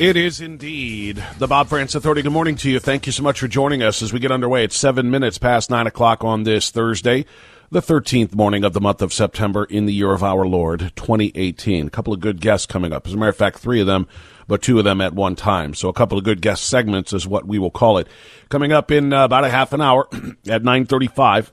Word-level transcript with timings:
It 0.00 0.16
is 0.16 0.40
indeed 0.40 1.22
the 1.38 1.46
Bob 1.46 1.68
Frantz 1.68 1.94
Authority. 1.94 2.22
Good 2.22 2.32
morning 2.32 2.56
to 2.56 2.70
you. 2.70 2.80
Thank 2.80 3.04
you 3.04 3.12
so 3.12 3.22
much 3.22 3.38
for 3.38 3.48
joining 3.48 3.82
us 3.82 4.00
as 4.00 4.14
we 4.14 4.18
get 4.18 4.32
underway. 4.32 4.64
It's 4.64 4.74
seven 4.74 5.10
minutes 5.10 5.36
past 5.36 5.68
nine 5.68 5.86
o'clock 5.86 6.24
on 6.24 6.44
this 6.44 6.70
Thursday, 6.70 7.26
the 7.70 7.82
13th 7.82 8.34
morning 8.34 8.64
of 8.64 8.72
the 8.72 8.80
month 8.80 9.02
of 9.02 9.12
September 9.12 9.64
in 9.64 9.84
the 9.84 9.92
year 9.92 10.14
of 10.14 10.24
our 10.24 10.46
Lord, 10.46 10.92
2018. 10.96 11.88
A 11.88 11.90
couple 11.90 12.14
of 12.14 12.20
good 12.20 12.40
guests 12.40 12.64
coming 12.64 12.94
up. 12.94 13.06
As 13.06 13.12
a 13.12 13.16
matter 13.18 13.28
of 13.28 13.36
fact, 13.36 13.58
three 13.58 13.82
of 13.82 13.86
them, 13.86 14.08
but 14.48 14.62
two 14.62 14.78
of 14.78 14.86
them 14.86 15.02
at 15.02 15.12
one 15.12 15.36
time. 15.36 15.74
So 15.74 15.90
a 15.90 15.92
couple 15.92 16.16
of 16.16 16.24
good 16.24 16.40
guest 16.40 16.64
segments 16.64 17.12
is 17.12 17.26
what 17.26 17.46
we 17.46 17.58
will 17.58 17.70
call 17.70 17.98
it. 17.98 18.08
Coming 18.48 18.72
up 18.72 18.90
in 18.90 19.12
uh, 19.12 19.26
about 19.26 19.44
a 19.44 19.50
half 19.50 19.74
an 19.74 19.82
hour 19.82 20.08
at 20.48 20.64
935 20.64 21.52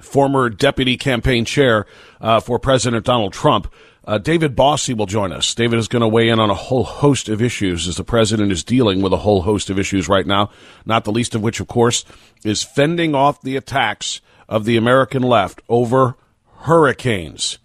former 0.00 0.48
deputy 0.50 0.96
campaign 0.96 1.44
chair 1.44 1.86
uh, 2.20 2.38
for 2.38 2.60
President 2.60 3.04
Donald 3.04 3.32
Trump. 3.32 3.72
Uh, 4.06 4.18
David 4.18 4.54
Bossie 4.54 4.96
will 4.96 5.06
join 5.06 5.32
us. 5.32 5.52
David 5.52 5.80
is 5.80 5.88
going 5.88 6.00
to 6.00 6.08
weigh 6.08 6.28
in 6.28 6.38
on 6.38 6.48
a 6.48 6.54
whole 6.54 6.84
host 6.84 7.28
of 7.28 7.42
issues 7.42 7.88
as 7.88 7.96
the 7.96 8.04
president 8.04 8.52
is 8.52 8.62
dealing 8.62 9.02
with 9.02 9.12
a 9.12 9.18
whole 9.18 9.42
host 9.42 9.68
of 9.68 9.80
issues 9.80 10.08
right 10.08 10.26
now, 10.26 10.48
not 10.84 11.02
the 11.02 11.10
least 11.10 11.34
of 11.34 11.42
which, 11.42 11.58
of 11.58 11.66
course, 11.66 12.04
is 12.44 12.62
fending 12.62 13.16
off 13.16 13.42
the 13.42 13.56
attacks 13.56 14.20
of 14.48 14.64
the 14.64 14.76
American 14.76 15.22
left 15.22 15.60
over 15.68 16.14
hurricanes. 16.60 17.58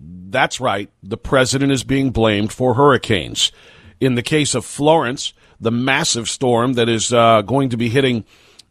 That's 0.00 0.60
right. 0.60 0.90
The 1.02 1.18
president 1.18 1.72
is 1.72 1.84
being 1.84 2.10
blamed 2.10 2.50
for 2.50 2.74
hurricanes. 2.74 3.52
In 4.00 4.14
the 4.14 4.22
case 4.22 4.54
of 4.54 4.64
Florence, 4.64 5.34
the 5.60 5.70
massive 5.70 6.28
storm 6.28 6.74
that 6.74 6.88
is 6.88 7.12
uh, 7.12 7.42
going 7.42 7.68
to 7.68 7.76
be 7.76 7.90
hitting 7.90 8.24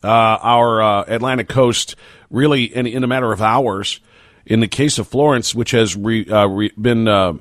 uh, 0.04 0.08
our 0.08 0.82
uh, 0.82 1.04
Atlantic 1.08 1.50
coast 1.50 1.96
really 2.32 2.64
in, 2.64 2.88
in 2.88 3.04
a 3.04 3.08
matter 3.08 3.32
of 3.32 3.44
hours. 3.44 4.00
In 4.46 4.60
the 4.60 4.68
case 4.68 5.00
of 5.00 5.08
Florence, 5.08 5.56
which 5.56 5.72
has 5.72 5.96
re, 5.96 6.26
uh, 6.26 6.48
re, 6.48 6.72
been 6.80 7.08
uh, 7.08 7.34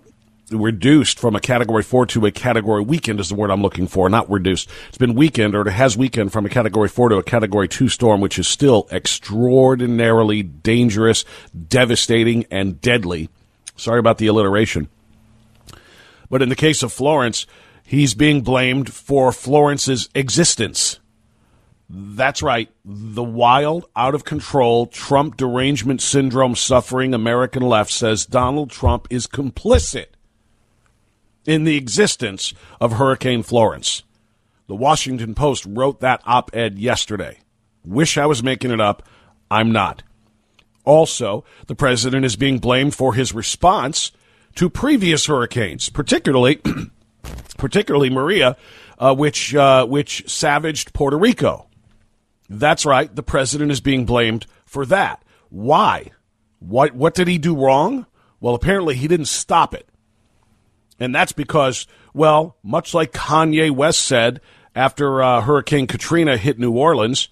reduced 0.50 1.18
from 1.18 1.34
a 1.34 1.40
category 1.40 1.82
four 1.82 2.06
to 2.06 2.26
a 2.26 2.30
category 2.30 2.82
weakened 2.82 3.20
is 3.20 3.28
the 3.28 3.34
word 3.34 3.50
I'm 3.50 3.62
looking 3.62 3.86
for, 3.86 4.08
not 4.08 4.30
reduced. 4.30 4.68
It's 4.88 4.98
been 4.98 5.14
weakened 5.14 5.54
or 5.54 5.66
it 5.66 5.72
has 5.72 5.96
weakened 5.96 6.32
from 6.32 6.46
a 6.46 6.48
category 6.48 6.88
four 6.88 7.08
to 7.08 7.16
a 7.16 7.22
category 7.22 7.68
two 7.68 7.88
storm, 7.88 8.20
which 8.20 8.38
is 8.38 8.46
still 8.46 8.86
extraordinarily 8.92 10.42
dangerous, 10.42 11.24
devastating, 11.68 12.46
and 12.50 12.80
deadly. 12.80 13.28
Sorry 13.76 13.98
about 13.98 14.18
the 14.18 14.26
alliteration. 14.26 14.88
But 16.30 16.42
in 16.42 16.48
the 16.48 16.56
case 16.56 16.82
of 16.82 16.92
Florence, 16.92 17.46
he's 17.84 18.14
being 18.14 18.42
blamed 18.42 18.92
for 18.92 19.32
Florence's 19.32 20.08
existence. 20.14 20.98
That's 21.94 22.42
right. 22.42 22.70
The 22.86 23.22
wild, 23.22 23.84
out 23.94 24.14
of 24.14 24.24
control, 24.24 24.86
Trump 24.86 25.36
derangement 25.36 26.00
syndrome 26.00 26.56
suffering 26.56 27.12
American 27.12 27.62
left 27.62 27.92
says 27.92 28.24
Donald 28.24 28.70
Trump 28.70 29.06
is 29.10 29.26
complicit 29.26 30.06
in 31.44 31.64
the 31.64 31.76
existence 31.76 32.54
of 32.80 32.92
Hurricane 32.94 33.42
Florence. 33.42 34.04
The 34.68 34.74
Washington 34.74 35.34
Post 35.34 35.66
wrote 35.68 36.00
that 36.00 36.22
op 36.24 36.50
ed 36.54 36.78
yesterday. 36.78 37.40
Wish 37.84 38.16
I 38.16 38.24
was 38.24 38.42
making 38.42 38.70
it 38.70 38.80
up. 38.80 39.06
I'm 39.50 39.70
not. 39.70 40.02
Also, 40.86 41.44
the 41.66 41.74
president 41.74 42.24
is 42.24 42.36
being 42.36 42.58
blamed 42.58 42.94
for 42.94 43.12
his 43.12 43.34
response 43.34 44.12
to 44.54 44.70
previous 44.70 45.26
hurricanes, 45.26 45.90
particularly, 45.90 46.58
particularly 47.58 48.08
Maria, 48.08 48.56
uh, 48.98 49.14
which 49.14 49.54
uh, 49.54 49.84
which 49.84 50.24
savaged 50.26 50.94
Puerto 50.94 51.18
Rico. 51.18 51.66
That's 52.52 52.84
right. 52.84 53.14
The 53.14 53.22
president 53.22 53.70
is 53.70 53.80
being 53.80 54.04
blamed 54.04 54.46
for 54.66 54.84
that. 54.86 55.22
Why? 55.48 56.10
What, 56.58 56.94
what 56.94 57.14
did 57.14 57.26
he 57.26 57.38
do 57.38 57.56
wrong? 57.56 58.06
Well, 58.40 58.54
apparently 58.54 58.94
he 58.94 59.08
didn't 59.08 59.26
stop 59.26 59.74
it. 59.74 59.88
And 61.00 61.14
that's 61.14 61.32
because, 61.32 61.86
well, 62.12 62.56
much 62.62 62.94
like 62.94 63.12
Kanye 63.12 63.70
West 63.70 64.00
said 64.00 64.40
after 64.74 65.22
uh, 65.22 65.40
Hurricane 65.40 65.86
Katrina 65.86 66.36
hit 66.36 66.58
New 66.58 66.72
Orleans, 66.72 67.28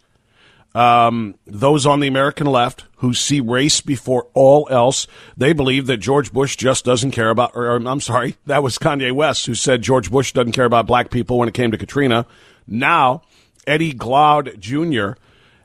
um, 0.74 1.34
those 1.46 1.84
on 1.84 2.00
the 2.00 2.08
American 2.08 2.46
left 2.46 2.84
who 2.96 3.12
see 3.12 3.40
race 3.40 3.80
before 3.80 4.28
all 4.34 4.68
else, 4.70 5.06
they 5.36 5.52
believe 5.52 5.86
that 5.86 5.98
George 5.98 6.32
Bush 6.32 6.56
just 6.56 6.84
doesn't 6.84 7.10
care 7.10 7.30
about, 7.30 7.52
or, 7.54 7.66
or 7.66 7.76
I'm 7.76 8.00
sorry, 8.00 8.36
that 8.46 8.62
was 8.62 8.78
Kanye 8.78 9.12
West 9.12 9.46
who 9.46 9.54
said 9.54 9.82
George 9.82 10.10
Bush 10.10 10.32
doesn't 10.32 10.52
care 10.52 10.64
about 10.64 10.86
black 10.86 11.10
people 11.10 11.38
when 11.38 11.48
it 11.48 11.54
came 11.54 11.72
to 11.72 11.78
Katrina. 11.78 12.26
Now, 12.66 13.22
Eddie 13.66 13.94
Glaude 13.94 14.58
Jr. 14.58 15.20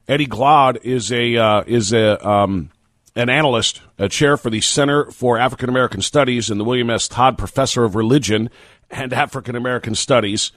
Eddie 0.08 0.28
Glaude 0.28 0.78
is 0.84 1.12
a 1.12 1.36
uh, 1.38 1.64
is 1.66 1.94
a 1.94 2.28
um, 2.28 2.70
an 3.16 3.30
analyst, 3.30 3.82
a 3.98 4.10
chair 4.10 4.38
for 4.38 4.50
the 4.50 4.62
Center 4.62 5.10
for 5.12 5.38
African 5.38 5.70
American 5.70 6.02
Studies 6.02 6.50
and 6.50 6.60
the 6.60 6.64
William 6.64 6.90
S. 6.90 7.08
Todd 7.08 7.38
Professor 7.38 7.84
of 7.84 7.96
Religion 7.96 8.50
and 8.92 9.14
African 9.14 9.56
American 9.56 9.96
Studies 9.96 10.52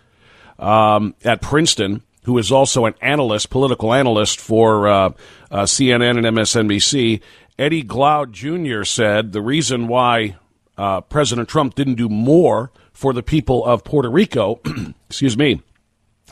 um, 0.59 1.15
at 1.25 1.41
Princeton, 1.41 2.03
who 2.25 2.37
is 2.37 2.51
also 2.51 2.85
an 2.85 2.95
analyst, 3.01 3.49
political 3.51 3.95
analyst 3.95 4.41
for 4.41 4.89
uh, 4.89 5.11
uh, 5.51 5.63
CNN 5.63 6.19
and 6.19 6.37
MSNBC. 6.37 7.21
Eddie 7.59 7.83
Glaude 7.83 8.33
Jr. 8.33 8.85
said 8.85 9.33
the 9.33 9.43
reason 9.43 9.89
why 9.89 10.37
uh, 10.77 11.01
President 11.01 11.49
Trump 11.49 11.75
didn't 11.75 11.95
do 11.95 12.09
more 12.09 12.71
for 12.93 13.13
the 13.13 13.23
people 13.23 13.65
of 13.65 13.85
Puerto 13.85 14.11
Rico, 14.11 14.61
excuse 15.09 15.37
me, 15.37 15.63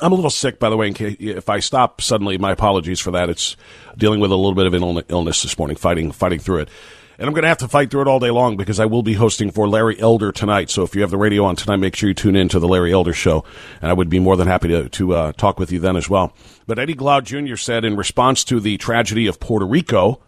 I'm 0.01 0.13
a 0.13 0.15
little 0.15 0.31
sick, 0.31 0.59
by 0.59 0.69
the 0.69 0.77
way. 0.77 0.89
In 0.89 0.95
case, 0.95 1.17
if 1.19 1.49
I 1.49 1.61
stop 1.61 2.01
suddenly, 2.01 2.39
my 2.39 2.53
apologies 2.53 3.01
for 3.01 3.11
that. 3.13 3.31
It's 3.31 3.57
dealing 3.97 4.21
with 4.21 4.31
a 4.31 4.37
little 4.37 4.55
bit 4.55 4.67
of 4.67 4.75
an 4.75 5.05
illness 5.09 5.43
this 5.43 5.59
morning, 5.59 5.77
fighting 5.77 6.13
fighting 6.13 6.39
through 6.39 6.61
it. 6.61 6.69
And 7.19 7.27
I'm 7.27 7.33
going 7.33 7.45
to 7.45 7.49
have 7.49 7.59
to 7.59 7.69
fight 7.69 7.91
through 7.91 8.03
it 8.03 8.09
all 8.09 8.21
day 8.21 8.31
long 8.31 8.59
because 8.59 8.79
I 8.79 8.85
will 8.85 9.03
be 9.03 9.15
hosting 9.15 9.51
for 9.51 9.67
Larry 9.67 9.99
Elder 9.99 10.33
tonight. 10.33 10.69
So 10.69 10.83
if 10.83 10.95
you 10.95 11.01
have 11.01 11.11
the 11.11 11.17
radio 11.17 11.45
on 11.45 11.57
tonight, 11.57 11.77
make 11.77 11.97
sure 11.97 12.11
you 12.11 12.15
tune 12.15 12.37
in 12.37 12.49
to 12.51 12.59
the 12.59 12.69
Larry 12.69 12.93
Elder 12.93 13.15
show. 13.15 13.43
And 13.81 13.91
I 13.91 13.95
would 13.95 14.11
be 14.11 14.19
more 14.19 14.37
than 14.37 14.49
happy 14.49 14.69
to, 14.69 14.89
to 14.91 15.15
uh, 15.15 15.33
talk 15.33 15.59
with 15.59 15.73
you 15.73 15.79
then 15.79 15.97
as 15.97 16.11
well. 16.11 16.35
But 16.67 16.79
Eddie 16.79 16.95
Glaude 16.95 17.25
Jr. 17.25 17.57
said 17.57 17.87
in 17.87 17.97
response 17.97 18.45
to 18.45 18.61
the 18.61 18.77
tragedy 18.77 19.27
of 19.27 19.41
Puerto 19.41 19.65
Rico, 19.65 20.21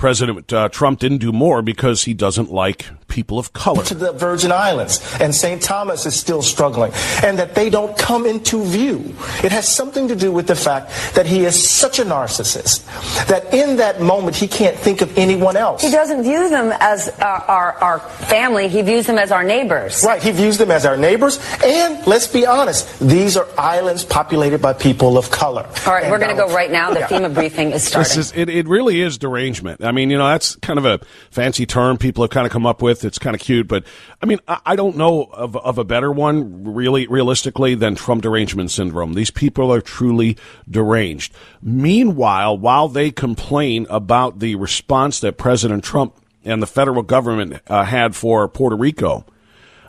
President 0.00 0.50
uh, 0.50 0.66
Trump 0.70 0.98
didn't 0.98 1.18
do 1.18 1.30
more 1.30 1.60
because 1.60 2.04
he 2.04 2.14
doesn't 2.14 2.50
like 2.50 2.86
people 3.08 3.38
of 3.38 3.52
color. 3.52 3.84
To 3.84 3.94
the 3.94 4.12
Virgin 4.12 4.50
Islands, 4.50 4.98
and 5.20 5.34
St. 5.34 5.60
Thomas 5.60 6.06
is 6.06 6.18
still 6.18 6.40
struggling, 6.40 6.90
and 7.22 7.38
that 7.38 7.54
they 7.54 7.68
don't 7.68 7.98
come 7.98 8.24
into 8.24 8.64
view. 8.64 9.14
It 9.44 9.52
has 9.52 9.68
something 9.68 10.08
to 10.08 10.16
do 10.16 10.32
with 10.32 10.46
the 10.46 10.56
fact 10.56 10.90
that 11.14 11.26
he 11.26 11.44
is 11.44 11.68
such 11.68 11.98
a 11.98 12.04
narcissist 12.04 12.86
that 13.26 13.52
in 13.52 13.76
that 13.76 14.00
moment 14.00 14.36
he 14.36 14.48
can't 14.48 14.74
think 14.76 15.02
of 15.02 15.18
anyone 15.18 15.54
else. 15.54 15.82
He 15.82 15.90
doesn't 15.90 16.22
view 16.22 16.48
them 16.48 16.72
as 16.80 17.10
our, 17.18 17.42
our, 17.42 17.72
our 17.74 17.98
family, 18.00 18.68
he 18.68 18.80
views 18.80 19.06
them 19.06 19.18
as 19.18 19.30
our 19.30 19.44
neighbors. 19.44 20.02
Right, 20.02 20.22
he 20.22 20.30
views 20.30 20.56
them 20.56 20.70
as 20.70 20.86
our 20.86 20.96
neighbors, 20.96 21.38
and 21.62 22.06
let's 22.06 22.26
be 22.26 22.46
honest, 22.46 22.98
these 23.00 23.36
are 23.36 23.46
islands 23.58 24.04
populated 24.06 24.62
by 24.62 24.72
people 24.72 25.18
of 25.18 25.30
color. 25.30 25.68
All 25.86 25.92
right, 25.92 26.04
and 26.04 26.10
we're 26.10 26.18
going 26.18 26.34
to 26.34 26.42
go 26.42 26.54
right 26.54 26.70
now. 26.70 26.90
The 26.94 27.00
FEMA 27.00 27.34
briefing 27.34 27.72
is 27.72 27.82
starting. 27.82 28.16
This 28.16 28.16
is, 28.16 28.32
it, 28.34 28.48
it 28.48 28.66
really 28.66 29.02
is 29.02 29.18
derangement. 29.18 29.82
I 29.90 29.92
mean, 29.92 30.08
you 30.08 30.18
know, 30.18 30.28
that's 30.28 30.54
kind 30.54 30.78
of 30.78 30.86
a 30.86 31.00
fancy 31.32 31.66
term 31.66 31.98
people 31.98 32.22
have 32.22 32.30
kind 32.30 32.46
of 32.46 32.52
come 32.52 32.64
up 32.64 32.80
with. 32.80 33.04
It's 33.04 33.18
kind 33.18 33.34
of 33.34 33.42
cute, 33.42 33.66
but 33.66 33.82
I 34.22 34.26
mean, 34.26 34.38
I, 34.46 34.60
I 34.64 34.76
don't 34.76 34.96
know 34.96 35.24
of, 35.24 35.56
of 35.56 35.78
a 35.78 35.84
better 35.84 36.12
one, 36.12 36.62
really, 36.62 37.08
realistically, 37.08 37.74
than 37.74 37.96
Trump 37.96 38.22
derangement 38.22 38.70
syndrome. 38.70 39.14
These 39.14 39.32
people 39.32 39.74
are 39.74 39.80
truly 39.80 40.36
deranged. 40.70 41.34
Meanwhile, 41.60 42.56
while 42.58 42.86
they 42.86 43.10
complain 43.10 43.88
about 43.90 44.38
the 44.38 44.54
response 44.54 45.18
that 45.20 45.36
President 45.38 45.82
Trump 45.82 46.14
and 46.44 46.62
the 46.62 46.68
federal 46.68 47.02
government 47.02 47.60
uh, 47.66 47.82
had 47.82 48.14
for 48.14 48.46
Puerto 48.46 48.76
Rico, 48.76 49.26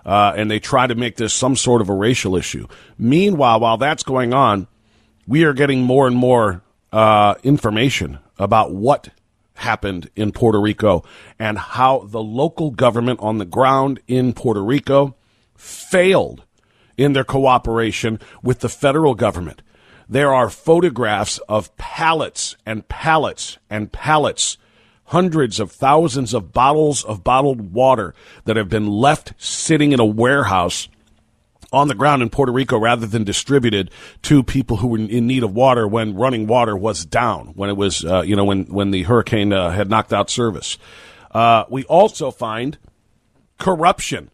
uh, 0.03 0.33
and 0.35 0.49
they 0.49 0.59
try 0.59 0.87
to 0.87 0.95
make 0.95 1.17
this 1.17 1.31
some 1.31 1.55
sort 1.55 1.79
of 1.79 1.89
a 1.89 1.93
racial 1.93 2.35
issue. 2.35 2.65
Meanwhile, 2.97 3.59
while 3.59 3.77
that's 3.77 4.01
going 4.01 4.33
on, 4.33 4.65
we 5.27 5.43
are 5.43 5.53
getting 5.53 5.83
more 5.83 6.07
and 6.07 6.15
more 6.15 6.63
uh, 6.91 7.35
information 7.43 8.17
about 8.39 8.73
what 8.73 9.09
happened 9.61 10.09
in 10.15 10.31
Puerto 10.31 10.59
Rico 10.59 11.03
and 11.39 11.57
how 11.57 11.99
the 11.99 12.21
local 12.21 12.71
government 12.71 13.19
on 13.21 13.37
the 13.37 13.45
ground 13.45 13.99
in 14.07 14.33
Puerto 14.33 14.63
Rico 14.63 15.15
failed 15.55 16.43
in 16.97 17.13
their 17.13 17.23
cooperation 17.23 18.19
with 18.43 18.59
the 18.59 18.69
federal 18.69 19.15
government. 19.15 19.61
There 20.07 20.33
are 20.33 20.49
photographs 20.49 21.37
of 21.47 21.75
pallets 21.77 22.57
and 22.65 22.87
pallets 22.87 23.57
and 23.69 23.91
pallets, 23.91 24.57
hundreds 25.05 25.59
of 25.59 25.71
thousands 25.71 26.33
of 26.33 26.51
bottles 26.51 27.03
of 27.05 27.23
bottled 27.23 27.73
water 27.73 28.13
that 28.43 28.57
have 28.57 28.69
been 28.69 28.87
left 28.87 29.33
sitting 29.37 29.93
in 29.93 29.99
a 29.99 30.05
warehouse 30.05 30.89
on 31.71 31.87
the 31.87 31.95
ground 31.95 32.21
in 32.21 32.29
Puerto 32.29 32.51
Rico 32.51 32.77
rather 32.77 33.07
than 33.07 33.23
distributed 33.23 33.91
to 34.23 34.43
people 34.43 34.77
who 34.77 34.87
were 34.87 34.97
in 34.97 35.27
need 35.27 35.43
of 35.43 35.53
water 35.53 35.87
when 35.87 36.15
running 36.15 36.47
water 36.47 36.75
was 36.75 37.05
down, 37.05 37.47
when 37.55 37.69
it 37.69 37.77
was, 37.77 38.03
uh, 38.03 38.21
you 38.21 38.35
know, 38.35 38.43
when, 38.43 38.65
when 38.65 38.91
the 38.91 39.03
hurricane 39.03 39.53
uh, 39.53 39.71
had 39.71 39.89
knocked 39.89 40.13
out 40.13 40.29
service. 40.29 40.77
Uh, 41.31 41.63
we 41.69 41.83
also 41.85 42.29
find 42.29 42.77
corruption 43.57 44.29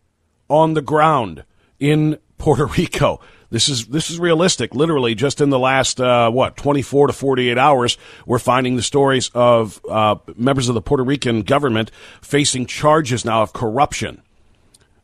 on 0.50 0.74
the 0.74 0.82
ground 0.82 1.44
in 1.80 2.18
Puerto 2.38 2.66
Rico. 2.78 3.20
This 3.50 3.70
is 3.70 3.88
this 3.88 4.10
is 4.10 4.20
realistic. 4.20 4.76
Literally, 4.76 5.16
just 5.16 5.40
in 5.40 5.52
the 5.52 5.60
last 5.60 6.02
uh, 6.02 6.30
what 6.30 6.58
twenty 6.58 6.82
four 6.82 7.08
to 7.08 7.14
forty 7.14 7.50
eight 7.50 7.58
hours, 7.58 7.98
we're 8.26 8.40
finding 8.40 8.76
the 8.76 8.82
stories 8.82 9.32
of 9.34 9.80
uh, 9.90 10.16
members 10.36 10.68
of 10.68 10.76
the 10.76 10.82
Puerto 10.82 11.04
Rican 11.04 11.44
government 11.44 11.90
facing 12.22 12.66
charges 12.66 13.24
now 13.24 13.44
of 13.44 13.54
corruption 13.54 14.22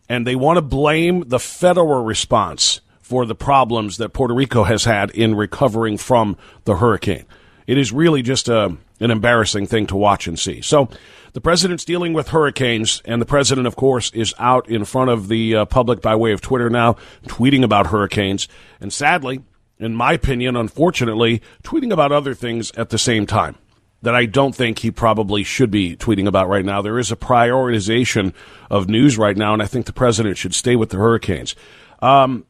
and 0.09 0.27
they 0.27 0.35
want 0.35 0.57
to 0.57 0.61
blame 0.61 1.23
the 1.27 1.39
federal 1.39 2.03
response 2.03 2.81
for 3.01 3.25
the 3.25 3.35
problems 3.35 3.97
that 3.97 4.13
Puerto 4.13 4.33
Rico 4.33 4.63
has 4.63 4.85
had 4.85 5.11
in 5.11 5.35
recovering 5.35 5.97
from 5.97 6.37
the 6.65 6.77
hurricane. 6.77 7.25
It 7.67 7.77
is 7.77 7.91
really 7.91 8.21
just 8.21 8.49
a, 8.49 8.77
an 8.99 9.11
embarrassing 9.11 9.67
thing 9.67 9.87
to 9.87 9.95
watch 9.95 10.27
and 10.27 10.37
see. 10.37 10.61
So, 10.61 10.89
the 11.33 11.41
president's 11.41 11.83
dealing 11.83 12.13
with 12.13 12.29
hurricanes, 12.29 13.01
and 13.05 13.19
the 13.19 13.25
president, 13.25 13.65
of 13.65 13.75
course, 13.75 14.11
is 14.11 14.35
out 14.37 14.69
in 14.69 14.85
front 14.85 15.09
of 15.09 15.29
the 15.29 15.55
uh, 15.55 15.65
public 15.65 15.99
by 15.99 16.15
way 16.15 16.31
of 16.31 16.41
Twitter 16.41 16.69
now, 16.69 16.95
tweeting 17.25 17.63
about 17.63 17.87
hurricanes, 17.87 18.47
and 18.79 18.93
sadly, 18.93 19.41
in 19.79 19.95
my 19.95 20.13
opinion, 20.13 20.55
unfortunately, 20.55 21.41
tweeting 21.63 21.91
about 21.91 22.11
other 22.11 22.35
things 22.35 22.71
at 22.73 22.89
the 22.89 22.99
same 22.99 23.25
time 23.25 23.55
that 24.03 24.13
I 24.13 24.25
don't 24.25 24.53
think 24.53 24.79
he 24.79 24.91
probably 24.91 25.43
should 25.43 25.71
be 25.71 25.95
tweeting 25.95 26.27
about 26.27 26.49
right 26.49 26.63
now. 26.63 26.81
There 26.81 26.99
is 26.99 27.11
a 27.11 27.15
prioritization 27.15 28.33
of 28.69 28.87
news 28.87 29.17
right 29.17 29.35
now, 29.35 29.53
and 29.53 29.63
I 29.63 29.65
think 29.65 29.85
the 29.85 29.93
president 29.93 30.37
should 30.37 30.53
stay 30.53 30.75
with 30.75 30.89
the 30.89 30.97
hurricanes. 30.97 31.55
Um, 32.01 32.45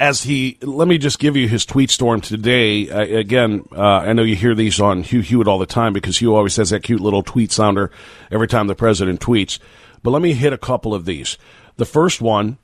as 0.00 0.22
he, 0.22 0.58
let 0.62 0.88
me 0.88 0.98
just 0.98 1.18
give 1.18 1.36
you 1.36 1.46
his 1.46 1.64
tweet 1.66 1.90
storm 1.90 2.22
today. 2.22 2.88
Again, 2.88 3.64
uh, 3.72 3.80
I 3.80 4.14
know 4.14 4.22
you 4.22 4.34
hear 4.34 4.54
these 4.54 4.80
on 4.80 5.02
Hugh 5.02 5.20
Hewitt 5.20 5.46
all 5.46 5.58
the 5.58 5.66
time 5.66 5.92
because 5.92 6.18
Hugh 6.18 6.34
always 6.34 6.56
has 6.56 6.70
that 6.70 6.82
cute 6.82 7.00
little 7.00 7.22
tweet 7.22 7.52
sounder 7.52 7.90
every 8.30 8.48
time 8.48 8.66
the 8.66 8.74
president 8.74 9.20
tweets. 9.20 9.58
But 10.02 10.10
let 10.10 10.22
me 10.22 10.32
hit 10.32 10.52
a 10.52 10.58
couple 10.58 10.94
of 10.94 11.04
these. 11.04 11.36
The 11.76 11.86
first 11.86 12.22
one 12.22 12.56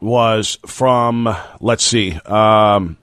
was 0.00 0.58
from, 0.66 1.34
let's 1.60 1.84
see, 1.84 2.12
um, 2.24 2.98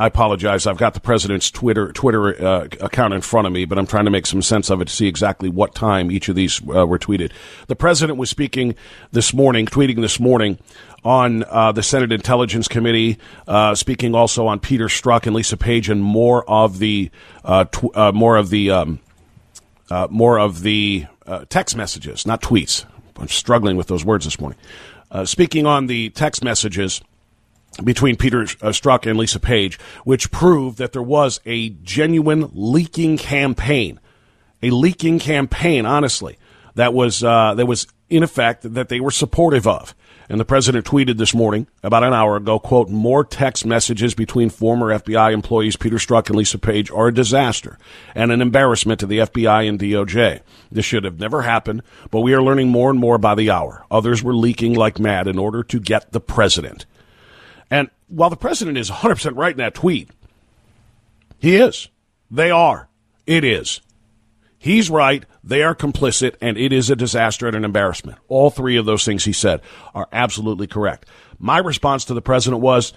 I 0.00 0.06
apologize. 0.06 0.68
I've 0.68 0.78
got 0.78 0.94
the 0.94 1.00
president's 1.00 1.50
Twitter 1.50 1.90
Twitter 1.90 2.40
uh, 2.40 2.68
account 2.80 3.14
in 3.14 3.20
front 3.20 3.48
of 3.48 3.52
me, 3.52 3.64
but 3.64 3.78
I'm 3.78 3.86
trying 3.86 4.04
to 4.04 4.12
make 4.12 4.26
some 4.26 4.42
sense 4.42 4.70
of 4.70 4.80
it 4.80 4.86
to 4.86 4.94
see 4.94 5.08
exactly 5.08 5.48
what 5.48 5.74
time 5.74 6.12
each 6.12 6.28
of 6.28 6.36
these 6.36 6.60
uh, 6.68 6.86
were 6.86 7.00
tweeted. 7.00 7.32
The 7.66 7.74
president 7.74 8.16
was 8.16 8.30
speaking 8.30 8.76
this 9.10 9.34
morning, 9.34 9.66
tweeting 9.66 10.00
this 10.00 10.20
morning 10.20 10.58
on 11.04 11.42
uh, 11.44 11.72
the 11.72 11.82
Senate 11.82 12.12
Intelligence 12.12 12.68
Committee, 12.68 13.18
uh, 13.48 13.74
speaking 13.74 14.14
also 14.14 14.46
on 14.46 14.60
Peter 14.60 14.86
Strzok 14.86 15.26
and 15.26 15.34
Lisa 15.34 15.56
Page, 15.56 15.88
and 15.88 16.00
more 16.00 16.48
of 16.48 16.78
the 16.78 17.10
uh, 17.44 17.64
tw- 17.64 17.96
uh, 17.96 18.12
more 18.12 18.36
of 18.36 18.50
the 18.50 18.70
um, 18.70 19.00
more 20.10 20.38
of 20.38 20.62
the 20.62 21.06
text 21.48 21.74
messages, 21.74 22.24
not 22.24 22.40
tweets. 22.40 22.84
I'm 23.18 23.26
struggling 23.26 23.76
with 23.76 23.88
those 23.88 24.04
words 24.04 24.26
this 24.26 24.38
morning. 24.38 24.58
speaking 25.24 25.66
on 25.66 25.88
the 25.88 26.10
text 26.10 26.44
messages 26.44 27.00
between 27.82 28.16
Peter 28.16 28.42
uh, 28.42 28.72
Strzok 28.72 29.08
and 29.08 29.18
Lisa 29.18 29.40
Page, 29.40 29.78
which 30.04 30.30
proved 30.30 30.78
that 30.78 30.92
there 30.92 31.02
was 31.02 31.40
a 31.46 31.70
genuine 31.70 32.50
leaking 32.52 33.18
campaign, 33.18 34.00
a 34.62 34.70
leaking 34.70 35.18
campaign, 35.18 35.86
honestly, 35.86 36.38
that 36.74 36.94
was 36.94 37.22
uh, 37.24 37.54
that 37.54 37.66
was 37.66 37.86
in 38.08 38.22
effect 38.22 38.74
that 38.74 38.88
they 38.88 39.00
were 39.00 39.10
supportive 39.10 39.66
of. 39.66 39.94
And 40.30 40.38
the 40.38 40.44
president 40.44 40.84
tweeted 40.84 41.16
this 41.16 41.34
morning, 41.34 41.68
about 41.82 42.04
an 42.04 42.12
hour 42.12 42.36
ago, 42.36 42.58
quote, 42.58 42.90
more 42.90 43.24
text 43.24 43.64
messages 43.64 44.14
between 44.14 44.50
former 44.50 44.88
FBI 44.98 45.32
employees 45.32 45.76
Peter 45.76 45.96
Strzok 45.96 46.28
and 46.28 46.36
Lisa 46.36 46.58
Page 46.58 46.90
are 46.90 47.08
a 47.08 47.14
disaster 47.14 47.78
and 48.14 48.30
an 48.30 48.42
embarrassment 48.42 49.00
to 49.00 49.06
the 49.06 49.20
FBI 49.20 49.66
and 49.66 49.78
DOJ. 49.78 50.40
This 50.70 50.84
should 50.84 51.04
have 51.04 51.18
never 51.18 51.42
happened, 51.42 51.82
but 52.10 52.20
we 52.20 52.34
are 52.34 52.42
learning 52.42 52.68
more 52.68 52.90
and 52.90 52.98
more 52.98 53.16
by 53.16 53.34
the 53.34 53.50
hour. 53.50 53.86
Others 53.90 54.22
were 54.22 54.34
leaking 54.34 54.74
like 54.74 54.98
mad 54.98 55.26
in 55.26 55.38
order 55.38 55.62
to 55.62 55.80
get 55.80 56.12
the 56.12 56.20
president. 56.20 56.84
And 57.70 57.90
while 58.08 58.30
the 58.30 58.36
president 58.36 58.78
is 58.78 58.90
100% 58.90 59.36
right 59.36 59.52
in 59.52 59.58
that 59.58 59.74
tweet, 59.74 60.10
he 61.38 61.56
is. 61.56 61.88
They 62.30 62.50
are. 62.50 62.88
It 63.26 63.44
is. 63.44 63.80
He's 64.58 64.90
right. 64.90 65.24
They 65.44 65.62
are 65.62 65.74
complicit, 65.74 66.34
and 66.40 66.58
it 66.58 66.72
is 66.72 66.90
a 66.90 66.96
disaster 66.96 67.46
and 67.46 67.56
an 67.56 67.64
embarrassment. 67.64 68.18
All 68.28 68.50
three 68.50 68.76
of 68.76 68.86
those 68.86 69.04
things 69.04 69.24
he 69.24 69.32
said 69.32 69.60
are 69.94 70.08
absolutely 70.12 70.66
correct. 70.66 71.06
My 71.38 71.58
response 71.58 72.04
to 72.06 72.14
the 72.14 72.20
president 72.22 72.60
was 72.60 72.92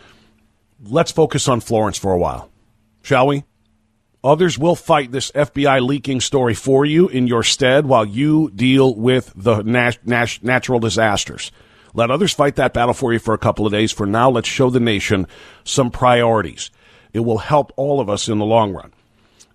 let's 0.83 1.11
focus 1.11 1.47
on 1.47 1.59
Florence 1.59 1.97
for 1.97 2.13
a 2.13 2.17
while, 2.17 2.49
shall 3.03 3.27
we? 3.27 3.43
Others 4.23 4.57
will 4.57 4.75
fight 4.75 5.11
this 5.11 5.31
FBI 5.31 5.81
leaking 5.85 6.21
story 6.21 6.53
for 6.53 6.85
you 6.85 7.07
in 7.07 7.27
your 7.27 7.43
stead 7.43 7.85
while 7.85 8.05
you 8.05 8.51
deal 8.53 8.95
with 8.95 9.33
the 9.35 9.61
nat- 9.63 10.05
nat- 10.05 10.43
natural 10.43 10.79
disasters. 10.79 11.51
Let 11.93 12.11
others 12.11 12.33
fight 12.33 12.55
that 12.55 12.73
battle 12.73 12.93
for 12.93 13.13
you 13.13 13.19
for 13.19 13.33
a 13.33 13.39
couple 13.39 13.65
of 13.65 13.71
days. 13.71 13.91
For 13.91 14.05
now, 14.05 14.29
let's 14.29 14.47
show 14.47 14.69
the 14.69 14.79
nation 14.79 15.27
some 15.63 15.91
priorities. 15.91 16.71
It 17.13 17.21
will 17.21 17.39
help 17.39 17.73
all 17.75 17.99
of 17.99 18.09
us 18.09 18.29
in 18.29 18.37
the 18.37 18.45
long 18.45 18.73
run. 18.73 18.93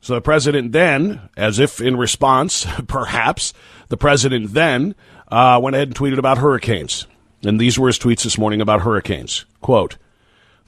So 0.00 0.14
the 0.14 0.20
president 0.20 0.72
then, 0.72 1.28
as 1.36 1.58
if 1.58 1.80
in 1.80 1.96
response, 1.96 2.66
perhaps, 2.86 3.52
the 3.88 3.96
president 3.96 4.52
then 4.52 4.94
uh, 5.28 5.58
went 5.62 5.74
ahead 5.74 5.88
and 5.88 5.96
tweeted 5.96 6.18
about 6.18 6.38
hurricanes. 6.38 7.06
And 7.42 7.60
these 7.60 7.78
were 7.78 7.88
his 7.88 7.98
tweets 7.98 8.22
this 8.22 8.38
morning 8.38 8.60
about 8.60 8.82
hurricanes. 8.82 9.44
Quote, 9.60 9.96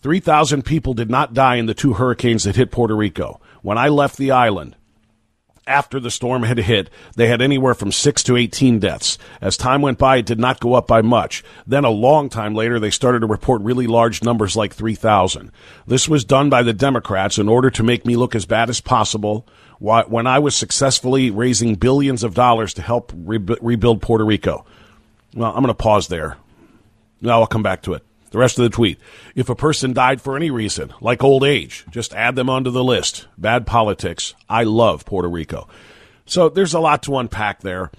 3,000 0.00 0.64
people 0.64 0.94
did 0.94 1.10
not 1.10 1.34
die 1.34 1.56
in 1.56 1.66
the 1.66 1.74
two 1.74 1.94
hurricanes 1.94 2.44
that 2.44 2.56
hit 2.56 2.70
Puerto 2.70 2.94
Rico. 2.94 3.40
When 3.62 3.78
I 3.78 3.88
left 3.88 4.16
the 4.16 4.30
island, 4.30 4.76
after 5.68 6.00
the 6.00 6.10
storm 6.10 6.42
had 6.42 6.58
hit, 6.58 6.90
they 7.14 7.28
had 7.28 7.40
anywhere 7.40 7.74
from 7.74 7.92
6 7.92 8.22
to 8.24 8.36
18 8.36 8.78
deaths. 8.78 9.18
As 9.40 9.56
time 9.56 9.82
went 9.82 9.98
by, 9.98 10.16
it 10.16 10.26
did 10.26 10.40
not 10.40 10.60
go 10.60 10.74
up 10.74 10.86
by 10.86 11.02
much. 11.02 11.44
Then 11.66 11.84
a 11.84 11.90
long 11.90 12.28
time 12.28 12.54
later, 12.54 12.80
they 12.80 12.90
started 12.90 13.20
to 13.20 13.26
report 13.26 13.62
really 13.62 13.86
large 13.86 14.22
numbers 14.22 14.56
like 14.56 14.74
3,000. 14.74 15.52
This 15.86 16.08
was 16.08 16.24
done 16.24 16.50
by 16.50 16.62
the 16.62 16.72
Democrats 16.72 17.38
in 17.38 17.48
order 17.48 17.70
to 17.70 17.82
make 17.82 18.04
me 18.04 18.16
look 18.16 18.34
as 18.34 18.46
bad 18.46 18.70
as 18.70 18.80
possible 18.80 19.46
when 19.78 20.26
I 20.26 20.40
was 20.40 20.56
successfully 20.56 21.30
raising 21.30 21.76
billions 21.76 22.24
of 22.24 22.34
dollars 22.34 22.74
to 22.74 22.82
help 22.82 23.12
re- 23.14 23.38
rebuild 23.60 24.02
Puerto 24.02 24.24
Rico. 24.24 24.66
Well, 25.34 25.50
I'm 25.50 25.62
going 25.62 25.66
to 25.68 25.74
pause 25.74 26.08
there. 26.08 26.36
Now 27.20 27.40
I'll 27.40 27.46
come 27.46 27.62
back 27.62 27.82
to 27.82 27.94
it. 27.94 28.04
The 28.30 28.38
rest 28.38 28.58
of 28.58 28.64
the 28.64 28.70
tweet. 28.70 28.98
If 29.34 29.48
a 29.48 29.54
person 29.54 29.92
died 29.92 30.20
for 30.20 30.36
any 30.36 30.50
reason, 30.50 30.92
like 31.00 31.24
old 31.24 31.44
age, 31.44 31.84
just 31.90 32.14
add 32.14 32.36
them 32.36 32.50
onto 32.50 32.70
the 32.70 32.84
list. 32.84 33.26
Bad 33.38 33.66
politics. 33.66 34.34
I 34.48 34.64
love 34.64 35.06
Puerto 35.06 35.28
Rico. 35.28 35.68
So 36.26 36.48
there's 36.48 36.74
a 36.74 36.80
lot 36.80 37.02
to 37.04 37.16
unpack 37.16 37.60
there. 37.60 37.90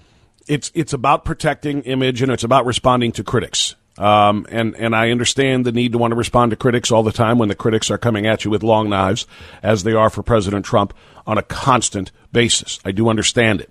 It's 0.47 0.71
it's 0.75 0.93
about 0.93 1.25
protecting 1.25 1.81
image 1.83 2.21
and 2.21 2.31
it's 2.31 2.43
about 2.43 2.65
responding 2.65 3.11
to 3.13 3.23
critics. 3.23 3.75
Um, 3.97 4.45
and 4.49 4.75
and 4.75 4.95
I 4.95 5.11
understand 5.11 5.65
the 5.65 5.71
need 5.71 5.91
to 5.91 5.97
want 5.97 6.11
to 6.11 6.15
respond 6.15 6.51
to 6.51 6.55
critics 6.55 6.91
all 6.91 7.03
the 7.03 7.11
time 7.11 7.37
when 7.37 7.49
the 7.49 7.55
critics 7.55 7.91
are 7.91 7.97
coming 7.97 8.27
at 8.27 8.45
you 8.45 8.51
with 8.51 8.63
long 8.63 8.89
knives, 8.89 9.27
as 9.61 9.83
they 9.83 9.93
are 9.93 10.09
for 10.09 10.23
President 10.23 10.65
Trump 10.65 10.93
on 11.27 11.37
a 11.37 11.43
constant 11.43 12.11
basis. 12.31 12.79
I 12.85 12.91
do 12.91 13.09
understand 13.09 13.61
it. 13.61 13.69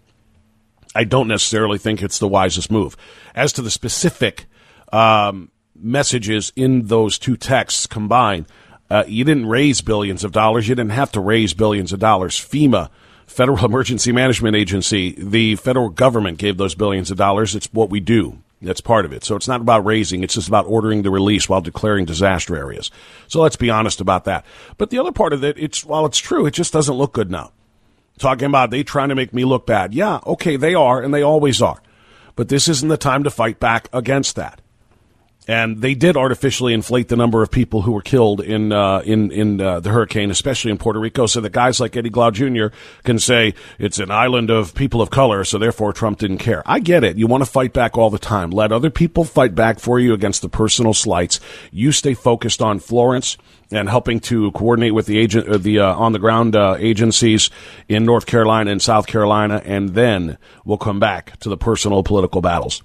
I 0.94 1.04
don't 1.04 1.28
necessarily 1.28 1.78
think 1.78 2.02
it's 2.02 2.18
the 2.18 2.28
wisest 2.28 2.70
move. 2.70 2.96
As 3.34 3.52
to 3.54 3.62
the 3.62 3.70
specific 3.70 4.46
um, 4.92 5.50
messages 5.80 6.52
in 6.56 6.86
those 6.86 7.18
two 7.18 7.36
texts 7.36 7.86
combined. 7.86 8.46
Uh, 8.90 9.04
you 9.06 9.24
didn't 9.24 9.46
raise 9.46 9.80
billions 9.80 10.24
of 10.24 10.32
dollars. 10.32 10.68
You 10.68 10.74
didn't 10.74 10.92
have 10.92 11.12
to 11.12 11.20
raise 11.20 11.54
billions 11.54 11.92
of 11.92 12.00
dollars. 12.00 12.36
FEMA, 12.36 12.88
Federal 13.26 13.64
Emergency 13.64 14.12
Management 14.12 14.56
Agency, 14.56 15.12
the 15.18 15.56
federal 15.56 15.90
government 15.90 16.38
gave 16.38 16.56
those 16.56 16.74
billions 16.74 17.10
of 17.10 17.16
dollars. 17.16 17.54
It's 17.54 17.72
what 17.72 17.90
we 17.90 18.00
do. 18.00 18.38
That's 18.60 18.80
part 18.80 19.04
of 19.04 19.12
it. 19.12 19.22
So 19.22 19.36
it's 19.36 19.46
not 19.46 19.60
about 19.60 19.84
raising, 19.84 20.24
it's 20.24 20.34
just 20.34 20.48
about 20.48 20.66
ordering 20.66 21.02
the 21.02 21.10
release 21.10 21.48
while 21.48 21.60
declaring 21.60 22.06
disaster 22.06 22.56
areas. 22.56 22.90
So 23.28 23.40
let's 23.40 23.54
be 23.54 23.70
honest 23.70 24.00
about 24.00 24.24
that. 24.24 24.44
But 24.78 24.90
the 24.90 24.98
other 24.98 25.12
part 25.12 25.32
of 25.32 25.44
it, 25.44 25.56
it's 25.58 25.84
while 25.84 26.04
it's 26.06 26.18
true, 26.18 26.44
it 26.44 26.54
just 26.54 26.72
doesn't 26.72 26.96
look 26.96 27.12
good 27.12 27.30
now. 27.30 27.52
Talking 28.18 28.46
about 28.46 28.70
they 28.70 28.82
trying 28.82 29.10
to 29.10 29.14
make 29.14 29.32
me 29.32 29.44
look 29.44 29.64
bad. 29.64 29.94
Yeah, 29.94 30.18
okay, 30.26 30.56
they 30.56 30.74
are, 30.74 31.00
and 31.00 31.14
they 31.14 31.22
always 31.22 31.62
are. 31.62 31.80
But 32.34 32.48
this 32.48 32.66
isn't 32.66 32.88
the 32.88 32.96
time 32.96 33.22
to 33.22 33.30
fight 33.30 33.60
back 33.60 33.88
against 33.92 34.34
that 34.34 34.60
and 35.48 35.80
they 35.80 35.94
did 35.94 36.14
artificially 36.14 36.74
inflate 36.74 37.08
the 37.08 37.16
number 37.16 37.42
of 37.42 37.50
people 37.50 37.80
who 37.82 37.92
were 37.92 38.02
killed 38.02 38.42
in 38.42 38.70
uh, 38.70 39.00
in 39.00 39.32
in 39.32 39.60
uh, 39.60 39.80
the 39.80 39.88
hurricane, 39.88 40.30
especially 40.30 40.70
in 40.70 40.76
Puerto 40.76 41.00
Rico, 41.00 41.26
so 41.26 41.40
that 41.40 41.52
guys 41.52 41.80
like 41.80 41.96
Eddie 41.96 42.10
Glaude 42.10 42.34
Jr. 42.34 42.76
can 43.02 43.18
say 43.18 43.54
it's 43.78 43.98
an 43.98 44.10
island 44.10 44.50
of 44.50 44.74
people 44.74 45.00
of 45.00 45.08
color, 45.08 45.44
so 45.44 45.56
therefore 45.56 45.94
Trump 45.94 46.18
didn't 46.18 46.38
care. 46.38 46.62
I 46.66 46.80
get 46.80 47.02
it. 47.02 47.16
You 47.16 47.26
want 47.26 47.42
to 47.42 47.50
fight 47.50 47.72
back 47.72 47.96
all 47.96 48.10
the 48.10 48.18
time. 48.18 48.50
Let 48.50 48.72
other 48.72 48.90
people 48.90 49.24
fight 49.24 49.54
back 49.54 49.80
for 49.80 49.98
you 49.98 50.12
against 50.12 50.42
the 50.42 50.50
personal 50.50 50.92
slights. 50.92 51.40
You 51.72 51.92
stay 51.92 52.12
focused 52.12 52.60
on 52.60 52.78
Florence 52.78 53.38
and 53.70 53.88
helping 53.88 54.20
to 54.20 54.50
coordinate 54.52 54.94
with 54.94 55.06
the 55.06 55.18
agent, 55.18 55.48
uh, 55.48 55.56
the 55.56 55.78
uh, 55.78 55.94
on 55.94 56.12
the 56.12 56.18
ground 56.18 56.56
uh, 56.56 56.76
agencies 56.78 57.48
in 57.88 58.04
North 58.04 58.26
Carolina 58.26 58.70
and 58.70 58.82
South 58.82 59.06
Carolina, 59.06 59.62
and 59.64 59.90
then 59.90 60.36
we'll 60.66 60.76
come 60.76 61.00
back 61.00 61.38
to 61.40 61.48
the 61.48 61.56
personal 61.56 62.02
political 62.02 62.42
battles. 62.42 62.82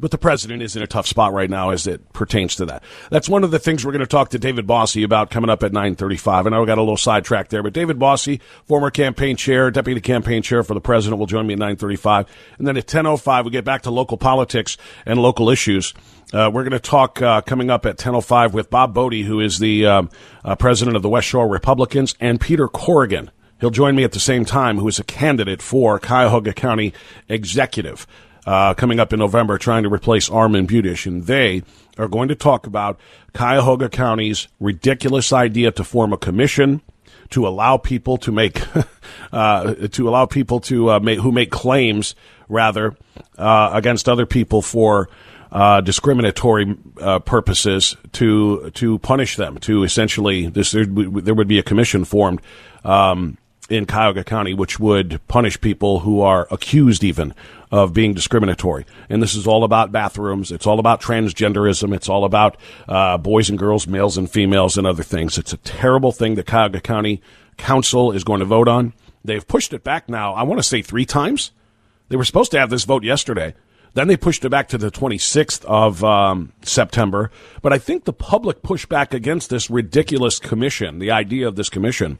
But 0.00 0.10
the 0.10 0.18
president 0.18 0.62
is 0.62 0.76
in 0.76 0.82
a 0.82 0.86
tough 0.86 1.06
spot 1.06 1.32
right 1.32 1.50
now 1.50 1.70
as 1.70 1.86
it 1.86 2.12
pertains 2.12 2.56
to 2.56 2.66
that. 2.66 2.82
That's 3.10 3.28
one 3.28 3.44
of 3.44 3.50
the 3.50 3.58
things 3.58 3.84
we're 3.84 3.92
going 3.92 4.00
to 4.00 4.06
talk 4.06 4.30
to 4.30 4.38
David 4.38 4.66
Bossie 4.66 5.04
about 5.04 5.30
coming 5.30 5.50
up 5.50 5.62
at 5.62 5.72
935. 5.72 6.46
I 6.46 6.50
know 6.50 6.60
we 6.60 6.66
got 6.66 6.78
a 6.78 6.82
little 6.82 6.96
sidetracked 6.96 7.50
there, 7.50 7.62
but 7.62 7.72
David 7.72 7.98
Bossie, 7.98 8.40
former 8.64 8.90
campaign 8.90 9.36
chair, 9.36 9.70
deputy 9.70 10.00
campaign 10.00 10.42
chair 10.42 10.62
for 10.62 10.74
the 10.74 10.80
president, 10.80 11.18
will 11.18 11.26
join 11.26 11.46
me 11.46 11.54
at 11.54 11.58
935. 11.58 12.26
And 12.58 12.66
then 12.66 12.76
at 12.76 12.84
1005, 12.84 13.44
we 13.44 13.50
get 13.50 13.64
back 13.64 13.82
to 13.82 13.90
local 13.90 14.16
politics 14.16 14.76
and 15.04 15.20
local 15.20 15.50
issues. 15.50 15.94
Uh, 16.32 16.50
we're 16.52 16.62
going 16.62 16.72
to 16.72 16.78
talk 16.78 17.22
uh, 17.22 17.40
coming 17.40 17.70
up 17.70 17.86
at 17.86 17.96
10:05 17.96 18.52
with 18.52 18.68
Bob 18.68 18.92
Bodie, 18.92 19.22
who 19.22 19.40
is 19.40 19.58
the 19.58 19.86
um, 19.86 20.10
uh, 20.44 20.54
president 20.56 20.94
of 20.96 21.02
the 21.02 21.08
West 21.08 21.26
Shore 21.26 21.48
Republicans, 21.48 22.14
and 22.20 22.40
Peter 22.40 22.68
Corrigan. 22.68 23.30
He'll 23.60 23.70
join 23.70 23.96
me 23.96 24.04
at 24.04 24.12
the 24.12 24.20
same 24.20 24.44
time, 24.44 24.78
who 24.78 24.86
is 24.86 24.98
a 24.98 25.04
candidate 25.04 25.62
for 25.62 25.98
Cuyahoga 25.98 26.52
County 26.52 26.92
executive 27.28 28.06
uh, 28.48 28.72
coming 28.72 28.98
up 28.98 29.12
in 29.12 29.18
November 29.18 29.58
trying 29.58 29.82
to 29.82 29.90
replace 29.90 30.30
Armond 30.30 30.68
Budish. 30.68 31.04
And 31.04 31.24
they 31.24 31.62
are 31.98 32.08
going 32.08 32.28
to 32.28 32.34
talk 32.34 32.66
about 32.66 32.98
Cuyahoga 33.34 33.90
County's 33.90 34.48
ridiculous 34.58 35.34
idea 35.34 35.70
to 35.72 35.84
form 35.84 36.14
a 36.14 36.16
commission 36.16 36.80
to 37.28 37.46
allow 37.46 37.76
people 37.76 38.16
to 38.16 38.32
make 38.32 38.62
uh, 39.32 39.74
to 39.88 40.08
allow 40.08 40.24
people 40.24 40.60
to 40.60 40.92
uh, 40.92 40.98
make 40.98 41.18
who 41.18 41.30
make 41.30 41.50
claims 41.50 42.14
rather 42.48 42.96
uh, 43.36 43.68
against 43.74 44.08
other 44.08 44.24
people 44.24 44.62
for 44.62 45.10
uh, 45.52 45.82
discriminatory 45.82 46.74
uh, 47.02 47.18
purposes 47.18 47.98
to 48.12 48.70
to 48.70 48.98
punish 49.00 49.36
them 49.36 49.58
to 49.58 49.82
essentially 49.82 50.48
this 50.48 50.72
there, 50.72 50.86
there 50.86 51.34
would 51.34 51.48
be 51.48 51.58
a 51.58 51.62
commission 51.62 52.02
formed 52.06 52.40
um, 52.82 53.36
in 53.68 53.86
Cuyahoga 53.86 54.24
County 54.24 54.54
which 54.54 54.80
would 54.80 55.20
punish 55.28 55.60
people 55.60 56.00
who 56.00 56.20
are 56.20 56.46
accused 56.50 57.04
even 57.04 57.34
of 57.70 57.92
being 57.92 58.14
discriminatory. 58.14 58.86
And 59.08 59.22
this 59.22 59.34
is 59.34 59.46
all 59.46 59.64
about 59.64 59.92
bathrooms. 59.92 60.50
It's 60.50 60.66
all 60.66 60.78
about 60.78 61.00
transgenderism. 61.00 61.94
It's 61.94 62.08
all 62.08 62.24
about 62.24 62.56
uh, 62.88 63.18
boys 63.18 63.50
and 63.50 63.58
girls, 63.58 63.86
males 63.86 64.16
and 64.16 64.30
females, 64.30 64.78
and 64.78 64.86
other 64.86 65.02
things. 65.02 65.36
It's 65.36 65.52
a 65.52 65.58
terrible 65.58 66.12
thing 66.12 66.34
that 66.36 66.46
Cuyahoga 66.46 66.80
County 66.80 67.20
Council 67.56 68.12
is 68.12 68.24
going 68.24 68.40
to 68.40 68.46
vote 68.46 68.68
on. 68.68 68.94
They've 69.24 69.46
pushed 69.46 69.72
it 69.72 69.84
back 69.84 70.08
now, 70.08 70.32
I 70.32 70.44
want 70.44 70.58
to 70.58 70.62
say 70.62 70.80
three 70.80 71.04
times. 71.04 71.50
They 72.08 72.16
were 72.16 72.24
supposed 72.24 72.50
to 72.52 72.58
have 72.58 72.70
this 72.70 72.84
vote 72.84 73.04
yesterday. 73.04 73.54
Then 73.94 74.08
they 74.08 74.16
pushed 74.16 74.44
it 74.44 74.50
back 74.50 74.68
to 74.68 74.78
the 74.78 74.90
26th 74.90 75.64
of 75.64 76.04
um, 76.04 76.52
September. 76.62 77.30
But 77.62 77.72
I 77.72 77.78
think 77.78 78.04
the 78.04 78.12
public 78.12 78.62
pushback 78.62 79.12
against 79.12 79.50
this 79.50 79.68
ridiculous 79.68 80.38
commission, 80.38 80.98
the 80.98 81.10
idea 81.10 81.48
of 81.48 81.56
this 81.56 81.68
commission, 81.68 82.18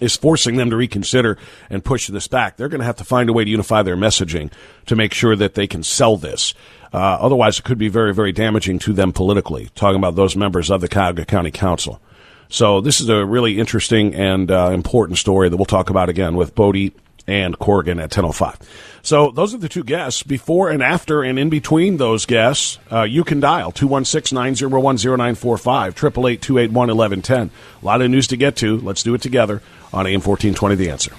is 0.00 0.16
forcing 0.16 0.56
them 0.56 0.70
to 0.70 0.76
reconsider 0.76 1.38
and 1.70 1.84
push 1.84 2.08
this 2.08 2.28
back. 2.28 2.56
They're 2.56 2.68
going 2.68 2.80
to 2.80 2.86
have 2.86 2.96
to 2.96 3.04
find 3.04 3.28
a 3.28 3.32
way 3.32 3.44
to 3.44 3.50
unify 3.50 3.82
their 3.82 3.96
messaging 3.96 4.50
to 4.86 4.96
make 4.96 5.14
sure 5.14 5.36
that 5.36 5.54
they 5.54 5.66
can 5.66 5.82
sell 5.82 6.16
this. 6.16 6.54
Uh, 6.92 7.18
otherwise, 7.20 7.58
it 7.58 7.64
could 7.64 7.78
be 7.78 7.88
very, 7.88 8.14
very 8.14 8.32
damaging 8.32 8.78
to 8.80 8.92
them 8.92 9.12
politically, 9.12 9.70
talking 9.74 9.98
about 9.98 10.14
those 10.14 10.36
members 10.36 10.70
of 10.70 10.80
the 10.80 10.88
Cuyahoga 10.88 11.24
County 11.24 11.50
Council. 11.50 12.00
So 12.48 12.80
this 12.80 13.00
is 13.00 13.08
a 13.08 13.24
really 13.24 13.58
interesting 13.58 14.14
and 14.14 14.50
uh, 14.50 14.70
important 14.72 15.18
story 15.18 15.48
that 15.48 15.56
we'll 15.56 15.64
talk 15.64 15.90
about 15.90 16.08
again 16.08 16.36
with 16.36 16.54
Bodie 16.54 16.94
and 17.26 17.58
Corrigan 17.58 17.98
at 17.98 18.10
10.05. 18.10 18.60
So 19.04 19.30
those 19.30 19.54
are 19.54 19.58
the 19.58 19.68
two 19.68 19.84
guests. 19.84 20.22
Before 20.22 20.70
and 20.70 20.82
after 20.82 21.22
and 21.22 21.38
in 21.38 21.50
between 21.50 21.98
those 21.98 22.24
guests, 22.24 22.78
uh, 22.90 23.02
you 23.02 23.22
can 23.22 23.38
dial 23.38 23.70
216-901-0945, 23.70 25.88
888 25.88 26.72
A 26.72 26.74
lot 27.84 28.00
of 28.00 28.10
news 28.10 28.26
to 28.28 28.38
get 28.38 28.56
to. 28.56 28.78
Let's 28.78 29.02
do 29.02 29.12
it 29.14 29.20
together 29.20 29.60
on 29.92 30.06
AM 30.06 30.22
1420 30.22 30.76
The 30.76 30.90
Answer. 30.90 31.12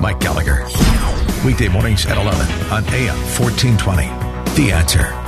Mike 0.00 0.20
Gallagher. 0.20 0.64
Weekday 1.44 1.66
mornings 1.66 2.06
at 2.06 2.16
11 2.16 2.46
on 2.70 2.84
AM 2.94 3.16
1420. 3.16 4.06
The 4.54 4.70
Answer. 4.70 5.21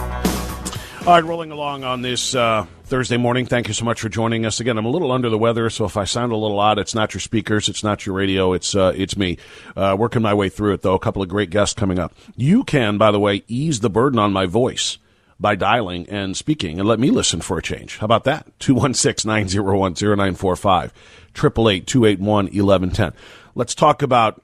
All 1.07 1.13
right, 1.13 1.23
rolling 1.23 1.51
along 1.51 1.85
on 1.85 2.01
this 2.01 2.35
uh, 2.35 2.65
Thursday 2.85 3.19
morning. 3.19 3.45
Thank 3.45 3.69
you 3.69 3.75
so 3.75 3.85
much 3.85 4.01
for 4.01 4.09
joining 4.09 4.47
us 4.47 4.61
again. 4.61 4.79
I'm 4.79 4.87
a 4.87 4.91
little 4.91 5.13
under 5.13 5.29
the 5.29 5.37
weather, 5.37 5.69
so 5.69 5.85
if 5.85 5.99
I 5.99 6.05
sound 6.05 6.33
a 6.33 6.37
little 6.37 6.59
odd, 6.59 6.79
it's 6.79 6.95
not 6.95 7.13
your 7.13 7.21
speakers, 7.21 7.69
it's 7.69 7.85
not 7.85 8.07
your 8.07 8.15
radio, 8.15 8.55
it's 8.55 8.75
uh, 8.75 8.95
it's 8.97 9.15
me. 9.15 9.37
Uh, 9.77 9.95
working 9.99 10.23
my 10.23 10.33
way 10.33 10.49
through 10.49 10.73
it 10.73 10.81
though. 10.81 10.95
A 10.95 10.99
couple 10.99 11.21
of 11.21 11.29
great 11.29 11.51
guests 11.51 11.75
coming 11.75 11.99
up. 11.99 12.15
You 12.37 12.65
can, 12.65 12.97
by 12.97 13.11
the 13.11 13.21
way, 13.21 13.45
ease 13.49 13.81
the 13.81 13.91
burden 13.91 14.19
on 14.19 14.33
my 14.33 14.47
voice 14.47 14.97
by 15.39 15.57
dialing 15.57 16.09
and 16.09 16.39
speaking, 16.39 16.81
and 16.81 16.89
let 16.89 16.99
me 16.99 17.11
listen 17.11 17.43
for 17.43 17.59
a 17.59 17.63
change. 17.63 17.99
How 17.99 18.07
about 18.07 18.25
that? 18.25 18.47
216-901-0945, 18.61 20.91
888 21.37 23.13
Let's 23.55 23.75
talk 23.75 24.01
about 24.01 24.43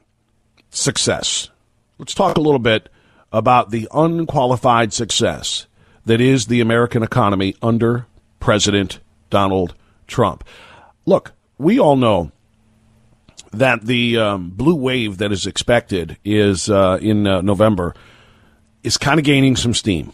success. 0.68 1.48
Let's 1.96 2.12
talk 2.12 2.36
a 2.36 2.42
little 2.42 2.58
bit 2.58 2.90
about 3.32 3.70
the 3.70 3.88
unqualified 3.94 4.92
success 4.92 5.66
that 6.06 6.20
is 6.20 6.46
the 6.46 6.60
American 6.60 7.02
economy 7.02 7.54
under 7.62 8.06
President 8.38 9.00
Donald 9.28 9.74
Trump. 10.06 10.44
Look, 11.06 11.32
we 11.58 11.78
all 11.78 11.96
know 11.96 12.32
that 13.52 13.82
the 13.82 14.16
um, 14.16 14.50
blue 14.50 14.76
wave 14.76 15.18
that 15.18 15.32
is 15.32 15.46
expected 15.46 16.16
is 16.24 16.70
uh, 16.70 16.98
in 17.00 17.26
uh, 17.26 17.40
November 17.40 17.94
is 18.82 18.96
kind 18.96 19.18
of 19.18 19.24
gaining 19.24 19.56
some 19.56 19.74
steam. 19.74 20.12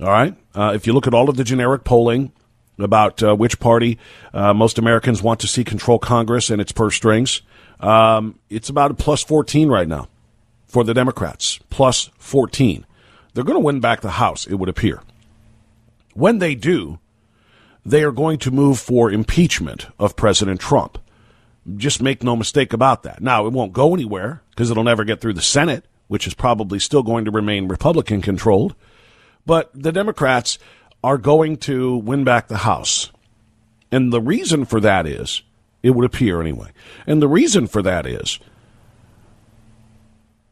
All 0.00 0.08
right, 0.08 0.34
uh, 0.54 0.72
if 0.74 0.86
you 0.86 0.92
look 0.92 1.06
at 1.06 1.14
all 1.14 1.30
of 1.30 1.36
the 1.36 1.44
generic 1.44 1.84
polling 1.84 2.32
about 2.78 3.22
uh, 3.22 3.34
which 3.34 3.60
party 3.60 3.98
uh, 4.32 4.52
most 4.52 4.78
Americans 4.78 5.22
want 5.22 5.40
to 5.40 5.46
see 5.46 5.64
control 5.64 5.98
Congress 5.98 6.50
and 6.50 6.60
its 6.60 6.72
purse 6.72 6.96
strings, 6.96 7.42
um, 7.80 8.38
it's 8.50 8.68
about 8.68 8.90
a 8.90 8.94
plus 8.94 9.22
fourteen 9.22 9.68
right 9.68 9.88
now 9.88 10.08
for 10.66 10.84
the 10.84 10.94
Democrats, 10.94 11.60
plus 11.70 12.10
fourteen. 12.18 12.84
They're 13.32 13.44
going 13.44 13.58
to 13.58 13.64
win 13.64 13.80
back 13.80 14.00
the 14.00 14.10
House, 14.10 14.46
it 14.46 14.56
would 14.56 14.68
appear. 14.68 15.00
When 16.14 16.38
they 16.38 16.54
do, 16.54 16.98
they 17.84 18.02
are 18.02 18.12
going 18.12 18.38
to 18.38 18.50
move 18.50 18.78
for 18.78 19.10
impeachment 19.10 19.86
of 19.98 20.16
President 20.16 20.60
Trump. 20.60 20.98
Just 21.76 22.02
make 22.02 22.22
no 22.22 22.36
mistake 22.36 22.72
about 22.72 23.02
that. 23.02 23.20
Now, 23.20 23.46
it 23.46 23.52
won't 23.52 23.72
go 23.72 23.94
anywhere 23.94 24.42
because 24.50 24.70
it'll 24.70 24.84
never 24.84 25.04
get 25.04 25.20
through 25.20 25.34
the 25.34 25.42
Senate, 25.42 25.84
which 26.08 26.26
is 26.26 26.34
probably 26.34 26.78
still 26.78 27.02
going 27.02 27.24
to 27.24 27.30
remain 27.30 27.68
Republican 27.68 28.22
controlled. 28.22 28.74
But 29.44 29.70
the 29.74 29.92
Democrats 29.92 30.58
are 31.02 31.18
going 31.18 31.58
to 31.58 31.96
win 31.96 32.24
back 32.24 32.48
the 32.48 32.58
House. 32.58 33.10
And 33.92 34.12
the 34.12 34.20
reason 34.20 34.64
for 34.64 34.80
that 34.80 35.06
is, 35.06 35.42
it 35.82 35.90
would 35.90 36.06
appear 36.06 36.40
anyway, 36.40 36.70
and 37.06 37.20
the 37.20 37.28
reason 37.28 37.66
for 37.66 37.82
that 37.82 38.06
is 38.06 38.38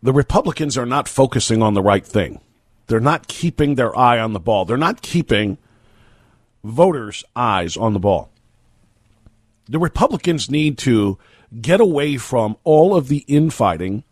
the 0.03 0.13
Republicans 0.13 0.77
are 0.77 0.85
not 0.85 1.09
focusing 1.09 1.63
on 1.63 1.73
the 1.75 1.83
right 1.83 2.05
thing. 2.05 2.41
They're 2.93 3.01
not 3.01 3.27
keeping 3.27 3.77
their 3.77 3.97
eye 3.99 4.19
on 4.19 4.35
the 4.35 4.39
ball. 4.39 4.67
They're 4.67 4.77
not 4.77 5.01
keeping 5.01 5.57
voters' 6.63 7.25
eyes 7.35 7.75
on 7.75 7.95
the 7.95 7.99
ball. 7.99 8.31
The 9.67 9.79
Republicans 9.79 10.51
need 10.51 10.77
to 10.79 11.17
get 11.59 11.81
away 11.81 12.19
from 12.19 12.59
all 12.65 12.95
of 12.95 13.09
the 13.09 13.25
infighting 13.27 14.05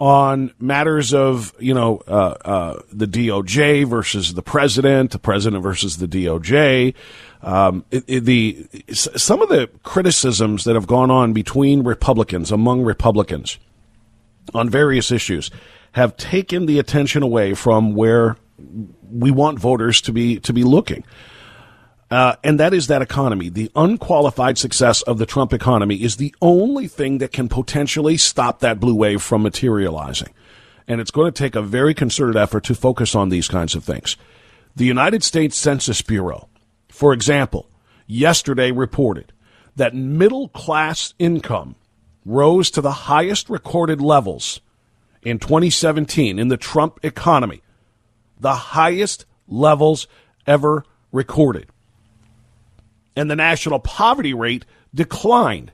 on 0.00 0.52
matters 0.58 1.14
of 1.14 1.54
you 1.60 1.72
know 1.72 2.02
uh, 2.08 2.34
uh, 2.44 2.82
the 2.92 3.06
DOJ 3.06 3.86
versus 3.86 4.34
the 4.34 4.42
president, 4.42 5.12
the 5.12 5.20
president 5.20 5.62
versus 5.62 5.98
the 5.98 6.08
DOJ. 6.08 6.94
Um, 7.40 7.84
it, 7.92 8.02
it, 8.08 8.24
the 8.24 8.66
some 8.88 9.42
of 9.42 9.48
the 9.48 9.70
criticisms 9.84 10.64
that 10.64 10.74
have 10.74 10.88
gone 10.88 11.12
on 11.12 11.32
between 11.32 11.84
Republicans 11.84 12.50
among 12.50 12.82
Republicans 12.82 13.58
on 14.52 14.68
various 14.68 15.12
issues 15.12 15.52
have 15.92 16.16
taken 16.16 16.66
the 16.66 16.78
attention 16.78 17.22
away 17.22 17.54
from 17.54 17.94
where 17.94 18.36
we 19.10 19.30
want 19.30 19.58
voters 19.58 20.00
to 20.02 20.12
be 20.12 20.40
to 20.40 20.52
be 20.52 20.64
looking. 20.64 21.04
Uh, 22.10 22.36
and 22.42 22.58
that 22.58 22.72
is 22.72 22.86
that 22.86 23.02
economy. 23.02 23.50
The 23.50 23.70
unqualified 23.76 24.56
success 24.56 25.02
of 25.02 25.18
the 25.18 25.26
Trump 25.26 25.52
economy 25.52 25.96
is 25.96 26.16
the 26.16 26.34
only 26.40 26.88
thing 26.88 27.18
that 27.18 27.32
can 27.32 27.48
potentially 27.48 28.16
stop 28.16 28.60
that 28.60 28.80
blue 28.80 28.94
wave 28.94 29.20
from 29.20 29.42
materializing. 29.42 30.32
And 30.86 31.02
it's 31.02 31.10
going 31.10 31.30
to 31.30 31.38
take 31.38 31.54
a 31.54 31.60
very 31.60 31.92
concerted 31.92 32.36
effort 32.36 32.64
to 32.64 32.74
focus 32.74 33.14
on 33.14 33.28
these 33.28 33.46
kinds 33.46 33.74
of 33.74 33.84
things. 33.84 34.16
The 34.74 34.86
United 34.86 35.22
States 35.22 35.56
Census 35.56 36.00
Bureau, 36.00 36.48
for 36.88 37.12
example, 37.12 37.68
yesterday 38.06 38.70
reported 38.70 39.32
that 39.76 39.94
middle 39.94 40.48
class 40.48 41.12
income 41.18 41.74
rose 42.24 42.70
to 42.70 42.80
the 42.80 42.90
highest 42.90 43.50
recorded 43.50 44.00
levels 44.00 44.60
in 45.28 45.38
2017 45.38 46.38
in 46.38 46.48
the 46.48 46.56
Trump 46.56 47.00
economy, 47.02 47.62
the 48.38 48.54
highest 48.54 49.24
levels 49.46 50.06
ever 50.46 50.84
recorded 51.12 51.68
and 53.18 53.28
the 53.28 53.36
national 53.36 53.80
poverty 53.80 54.32
rate 54.32 54.64
declined 54.94 55.72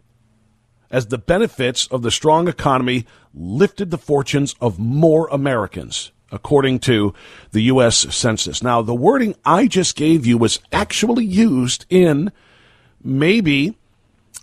as 0.90 1.08
the 1.08 1.18
benefits 1.18 1.86
of 1.88 2.00
the 2.00 2.10
strong 2.10 2.48
economy 2.48 3.04
lifted 3.34 3.90
the 3.90 3.98
fortunes 3.98 4.54
of 4.62 4.78
more 4.78 5.28
Americans, 5.28 6.10
according 6.32 6.78
to 6.78 7.12
the 7.52 7.60
U.S. 7.64 7.98
Census. 8.16 8.62
Now, 8.62 8.80
the 8.80 8.94
wording 8.94 9.34
I 9.44 9.66
just 9.66 9.94
gave 9.94 10.24
you 10.24 10.38
was 10.38 10.58
actually 10.72 11.26
used 11.26 11.84
in 11.90 12.32
maybe. 13.02 13.76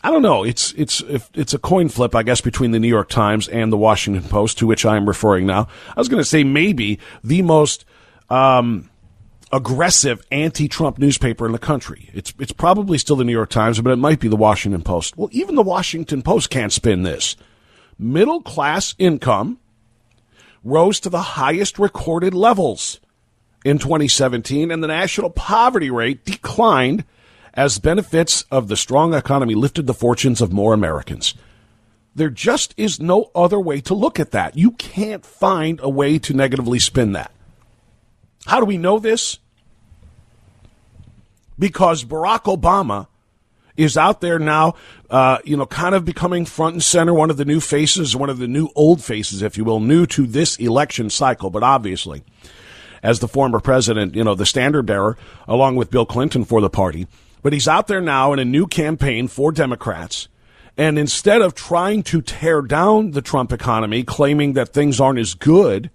I 0.03 0.09
don't 0.09 0.21
know. 0.21 0.43
It's 0.43 0.73
it's 0.73 1.03
it's 1.33 1.53
a 1.53 1.59
coin 1.59 1.89
flip, 1.89 2.15
I 2.15 2.23
guess, 2.23 2.41
between 2.41 2.71
the 2.71 2.79
New 2.79 2.87
York 2.87 3.09
Times 3.09 3.47
and 3.47 3.71
the 3.71 3.77
Washington 3.77 4.23
Post, 4.23 4.57
to 4.59 4.67
which 4.67 4.85
I 4.85 4.97
am 4.97 5.07
referring 5.07 5.45
now. 5.45 5.67
I 5.95 5.99
was 5.99 6.09
going 6.09 6.21
to 6.21 6.27
say 6.27 6.43
maybe 6.43 6.99
the 7.23 7.43
most 7.43 7.85
um, 8.29 8.89
aggressive 9.51 10.25
anti-Trump 10.31 10.97
newspaper 10.97 11.45
in 11.45 11.51
the 11.51 11.59
country. 11.59 12.09
It's 12.13 12.33
it's 12.39 12.51
probably 12.51 12.97
still 12.97 13.15
the 13.15 13.23
New 13.23 13.31
York 13.31 13.49
Times, 13.49 13.79
but 13.79 13.91
it 13.91 13.97
might 13.97 14.19
be 14.19 14.27
the 14.27 14.35
Washington 14.35 14.81
Post. 14.81 15.17
Well, 15.17 15.29
even 15.31 15.55
the 15.55 15.61
Washington 15.61 16.23
Post 16.23 16.49
can't 16.49 16.73
spin 16.73 17.03
this. 17.03 17.35
Middle 17.99 18.41
class 18.41 18.95
income 18.97 19.59
rose 20.63 20.99
to 21.01 21.09
the 21.09 21.21
highest 21.21 21.77
recorded 21.77 22.33
levels 22.33 22.99
in 23.63 23.77
2017 23.77 24.71
and 24.71 24.83
the 24.83 24.87
national 24.87 25.29
poverty 25.29 25.91
rate 25.91 26.25
declined 26.25 27.03
as 27.53 27.79
benefits 27.79 28.43
of 28.51 28.67
the 28.67 28.77
strong 28.77 29.13
economy 29.13 29.55
lifted 29.55 29.87
the 29.87 29.93
fortunes 29.93 30.41
of 30.41 30.53
more 30.53 30.73
Americans. 30.73 31.33
There 32.15 32.29
just 32.29 32.73
is 32.77 32.99
no 32.99 33.31
other 33.33 33.59
way 33.59 33.81
to 33.81 33.93
look 33.93 34.19
at 34.19 34.31
that. 34.31 34.57
You 34.57 34.71
can't 34.71 35.25
find 35.25 35.79
a 35.81 35.89
way 35.89 36.19
to 36.19 36.33
negatively 36.33 36.79
spin 36.79 37.13
that. 37.13 37.31
How 38.45 38.59
do 38.59 38.65
we 38.65 38.77
know 38.77 38.99
this? 38.99 39.39
Because 41.57 42.03
Barack 42.03 42.43
Obama 42.43 43.07
is 43.77 43.97
out 43.97 44.21
there 44.21 44.39
now, 44.39 44.75
uh, 45.09 45.37
you 45.43 45.55
know, 45.55 45.65
kind 45.65 45.95
of 45.95 46.03
becoming 46.03 46.45
front 46.45 46.73
and 46.73 46.83
center, 46.83 47.13
one 47.13 47.29
of 47.29 47.37
the 47.37 47.45
new 47.45 47.59
faces, 47.59 48.15
one 48.15 48.29
of 48.29 48.39
the 48.39 48.47
new 48.47 48.69
old 48.75 49.03
faces, 49.03 49.41
if 49.41 49.57
you 49.57 49.63
will, 49.63 49.79
new 49.79 50.05
to 50.07 50.25
this 50.25 50.57
election 50.57 51.09
cycle, 51.09 51.49
but 51.49 51.63
obviously, 51.63 52.23
as 53.03 53.19
the 53.19 53.27
former 53.27 53.59
president, 53.59 54.15
you 54.15 54.23
know, 54.23 54.35
the 54.35 54.45
standard 54.45 54.83
bearer, 54.83 55.17
along 55.47 55.75
with 55.75 55.91
Bill 55.91 56.05
Clinton 56.05 56.43
for 56.43 56.61
the 56.61 56.69
party. 56.69 57.07
But 57.41 57.53
he's 57.53 57.67
out 57.67 57.87
there 57.87 58.01
now 58.01 58.33
in 58.33 58.39
a 58.39 58.45
new 58.45 58.67
campaign 58.67 59.27
for 59.27 59.51
Democrats. 59.51 60.27
And 60.77 60.97
instead 60.97 61.41
of 61.41 61.53
trying 61.53 62.03
to 62.03 62.21
tear 62.21 62.61
down 62.61 63.11
the 63.11 63.21
Trump 63.21 63.51
economy, 63.51 64.03
claiming 64.03 64.53
that 64.53 64.73
things 64.73 64.99
aren't 64.99 65.19
as 65.19 65.33
good, 65.33 65.89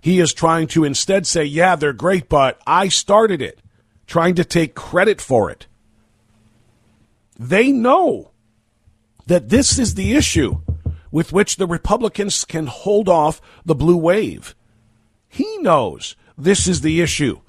he 0.00 0.20
is 0.20 0.34
trying 0.34 0.66
to 0.68 0.84
instead 0.84 1.26
say, 1.26 1.44
yeah, 1.44 1.76
they're 1.76 1.92
great, 1.92 2.28
but 2.28 2.60
I 2.66 2.88
started 2.88 3.40
it, 3.40 3.60
trying 4.06 4.34
to 4.34 4.44
take 4.44 4.74
credit 4.74 5.20
for 5.20 5.50
it. 5.50 5.66
They 7.38 7.72
know 7.72 8.32
that 9.26 9.48
this 9.48 9.78
is 9.78 9.94
the 9.94 10.14
issue 10.14 10.60
with 11.10 11.32
which 11.32 11.56
the 11.56 11.66
Republicans 11.66 12.44
can 12.44 12.66
hold 12.66 13.08
off 13.08 13.40
the 13.64 13.74
blue 13.74 13.96
wave. 13.96 14.54
He 15.28 15.58
knows 15.58 16.16
this 16.36 16.66
is 16.66 16.80
the 16.80 17.00
issue. 17.00 17.40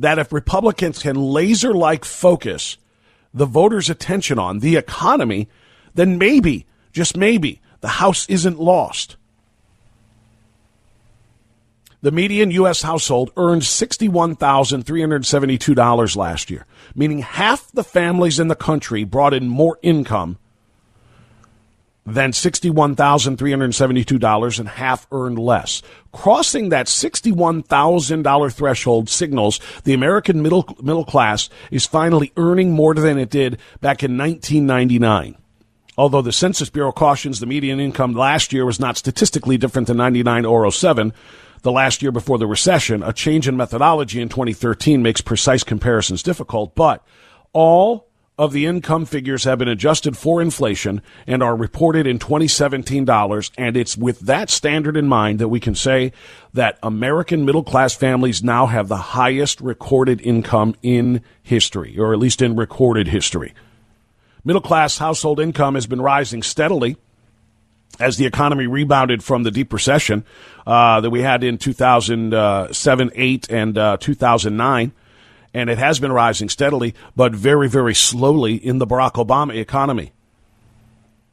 That 0.00 0.18
if 0.18 0.32
Republicans 0.32 1.02
can 1.02 1.14
laser 1.14 1.72
like 1.74 2.06
focus 2.06 2.78
the 3.34 3.44
voters' 3.44 3.90
attention 3.90 4.38
on 4.38 4.60
the 4.60 4.76
economy, 4.76 5.46
then 5.94 6.16
maybe, 6.16 6.64
just 6.90 7.18
maybe, 7.18 7.60
the 7.80 7.88
House 7.88 8.26
isn't 8.28 8.58
lost. 8.58 9.16
The 12.00 12.10
median 12.10 12.50
U.S. 12.52 12.80
household 12.80 13.30
earned 13.36 13.60
$61,372 13.60 16.16
last 16.16 16.50
year, 16.50 16.64
meaning 16.94 17.18
half 17.18 17.70
the 17.70 17.84
families 17.84 18.40
in 18.40 18.48
the 18.48 18.56
country 18.56 19.04
brought 19.04 19.34
in 19.34 19.48
more 19.48 19.78
income 19.82 20.38
than 22.06 22.32
$61,372 22.32 24.58
and 24.58 24.68
half 24.68 25.06
earned 25.12 25.38
less. 25.38 25.82
Crossing 26.12 26.70
that 26.70 26.86
$61,000 26.86 28.52
threshold 28.52 29.08
signals 29.08 29.60
the 29.84 29.94
American 29.94 30.42
middle, 30.42 30.66
middle 30.82 31.04
class 31.04 31.48
is 31.70 31.86
finally 31.86 32.32
earning 32.36 32.72
more 32.72 32.94
than 32.94 33.16
it 33.18 33.30
did 33.30 33.58
back 33.80 34.02
in 34.02 34.18
1999. 34.18 35.36
Although 35.96 36.22
the 36.22 36.32
Census 36.32 36.70
Bureau 36.70 36.92
cautions 36.92 37.40
the 37.40 37.46
median 37.46 37.80
income 37.80 38.14
last 38.14 38.52
year 38.52 38.64
was 38.64 38.80
not 38.80 38.96
statistically 38.96 39.58
different 39.58 39.86
than 39.86 39.98
99 39.98 40.46
or 40.46 40.68
07, 40.70 41.12
the 41.62 41.72
last 41.72 42.00
year 42.00 42.12
before 42.12 42.38
the 42.38 42.46
recession. 42.46 43.02
A 43.02 43.12
change 43.12 43.46
in 43.46 43.56
methodology 43.56 44.20
in 44.20 44.30
2013 44.30 45.02
makes 45.02 45.20
precise 45.20 45.62
comparisons 45.62 46.22
difficult, 46.22 46.74
but 46.74 47.04
all 47.52 48.09
of 48.40 48.52
the 48.54 48.64
income 48.64 49.04
figures 49.04 49.44
have 49.44 49.58
been 49.58 49.68
adjusted 49.68 50.16
for 50.16 50.40
inflation 50.40 51.02
and 51.26 51.42
are 51.42 51.54
reported 51.54 52.06
in 52.06 52.18
2017 52.18 53.04
dollars. 53.04 53.50
And 53.58 53.76
it's 53.76 53.98
with 53.98 54.20
that 54.20 54.48
standard 54.48 54.96
in 54.96 55.06
mind 55.06 55.40
that 55.40 55.48
we 55.48 55.60
can 55.60 55.74
say 55.74 56.12
that 56.54 56.78
American 56.82 57.44
middle 57.44 57.62
class 57.62 57.94
families 57.94 58.42
now 58.42 58.64
have 58.64 58.88
the 58.88 58.96
highest 58.96 59.60
recorded 59.60 60.22
income 60.22 60.74
in 60.82 61.20
history, 61.42 61.98
or 61.98 62.14
at 62.14 62.18
least 62.18 62.40
in 62.40 62.56
recorded 62.56 63.08
history. 63.08 63.52
Middle 64.42 64.62
class 64.62 64.96
household 64.96 65.38
income 65.38 65.74
has 65.74 65.86
been 65.86 66.00
rising 66.00 66.42
steadily 66.42 66.96
as 67.98 68.16
the 68.16 68.24
economy 68.24 68.66
rebounded 68.66 69.22
from 69.22 69.42
the 69.42 69.50
deep 69.50 69.70
recession 69.70 70.24
uh, 70.66 70.98
that 71.02 71.10
we 71.10 71.20
had 71.20 71.44
in 71.44 71.58
2007, 71.58 73.10
8, 73.14 73.50
and 73.50 73.76
uh, 73.76 73.98
2009. 73.98 74.92
And 75.52 75.68
it 75.68 75.78
has 75.78 75.98
been 75.98 76.12
rising 76.12 76.48
steadily, 76.48 76.94
but 77.16 77.32
very, 77.32 77.68
very 77.68 77.94
slowly 77.94 78.54
in 78.54 78.78
the 78.78 78.86
Barack 78.86 79.14
Obama 79.14 79.54
economy. 79.56 80.12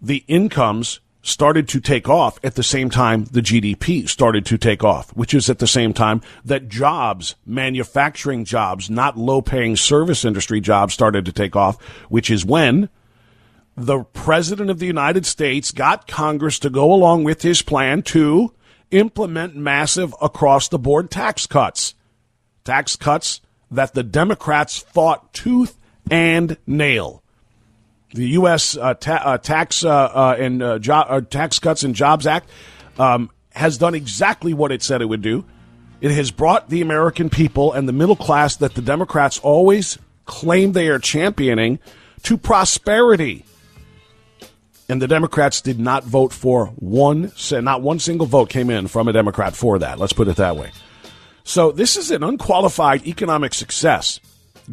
The 0.01 0.23
incomes 0.27 0.99
started 1.27 1.67
to 1.67 1.81
take 1.81 2.07
off 2.07 2.39
at 2.43 2.55
the 2.55 2.63
same 2.63 2.89
time 2.89 3.25
the 3.25 3.41
GDP 3.41 4.07
started 4.07 4.45
to 4.45 4.57
take 4.57 4.83
off, 4.83 5.09
which 5.15 5.33
is 5.33 5.49
at 5.49 5.59
the 5.59 5.67
same 5.67 5.93
time 5.93 6.21
that 6.45 6.69
jobs, 6.69 7.35
manufacturing 7.45 8.45
jobs, 8.45 8.89
not 8.89 9.17
low 9.17 9.41
paying 9.41 9.75
service 9.75 10.23
industry 10.23 10.61
jobs 10.61 10.93
started 10.93 11.25
to 11.25 11.33
take 11.33 11.55
off, 11.55 11.81
which 12.09 12.31
is 12.31 12.45
when 12.45 12.89
the 13.75 14.03
President 14.05 14.69
of 14.69 14.79
the 14.79 14.87
United 14.87 15.25
States 15.25 15.71
got 15.71 16.07
Congress 16.07 16.59
to 16.59 16.69
go 16.69 16.93
along 16.93 17.25
with 17.25 17.41
his 17.41 17.61
plan 17.61 18.01
to 18.01 18.53
implement 18.91 19.55
massive 19.55 20.15
across 20.21 20.69
the 20.69 20.79
board 20.79 21.11
tax 21.11 21.45
cuts. 21.45 21.93
Tax 22.63 22.95
cuts 22.95 23.41
that 23.71 23.93
the 23.93 24.03
Democrats 24.03 24.79
fought 24.79 25.33
tooth 25.33 25.77
and 26.09 26.57
nail. 26.65 27.23
The 28.13 28.29
U.S. 28.29 28.77
Uh, 28.77 28.93
ta- 28.93 29.21
uh, 29.23 29.37
Tax 29.37 29.83
uh, 29.83 29.89
uh 29.89 30.35
and 30.39 30.63
uh, 30.63 30.79
jo- 30.79 31.21
Tax 31.29 31.59
Cuts 31.59 31.83
and 31.83 31.93
Jobs 31.93 32.25
Act 32.25 32.49
um, 32.97 33.29
has 33.51 33.77
done 33.77 33.95
exactly 33.95 34.53
what 34.53 34.71
it 34.71 34.81
said 34.81 35.01
it 35.01 35.05
would 35.05 35.21
do. 35.21 35.45
It 35.99 36.11
has 36.11 36.31
brought 36.31 36.69
the 36.69 36.81
American 36.81 37.29
people 37.29 37.73
and 37.73 37.87
the 37.87 37.93
middle 37.93 38.15
class 38.15 38.55
that 38.57 38.75
the 38.75 38.81
Democrats 38.81 39.39
always 39.39 39.97
claim 40.25 40.73
they 40.73 40.89
are 40.89 40.99
championing 40.99 41.79
to 42.23 42.37
prosperity. 42.37 43.45
And 44.89 45.01
the 45.01 45.07
Democrats 45.07 45.59
did 45.59 45.79
not 45.79 46.05
vote 46.05 46.31
for 46.31 46.67
one, 46.77 47.33
not 47.51 47.81
one 47.81 47.99
single 47.99 48.27
vote 48.27 48.49
came 48.49 48.69
in 48.69 48.87
from 48.87 49.07
a 49.07 49.13
Democrat 49.13 49.55
for 49.55 49.79
that. 49.79 49.99
Let's 49.99 50.13
put 50.13 50.27
it 50.27 50.37
that 50.37 50.55
way. 50.55 50.71
So 51.47 51.71
this 51.71 51.95
is 51.95 52.11
an 52.11 52.23
unqualified 52.23 53.07
economic 53.07 53.53
success 53.53 54.19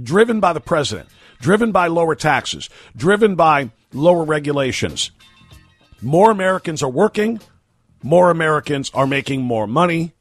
driven 0.02 0.40
by 0.40 0.52
the 0.52 0.60
president, 0.60 1.08
driven 1.40 1.70
by 1.70 1.87
lower 1.87 2.16
taxes, 2.16 2.68
driven 2.96 3.37
by 3.37 3.70
lower 3.92 4.24
regulations. 4.24 5.12
More 6.02 6.32
Americans 6.32 6.82
are 6.82 6.90
working, 6.90 7.38
more 8.02 8.28
Americans 8.28 8.90
are 8.92 9.06
making 9.06 9.42
more 9.42 9.68
money. 9.68 10.14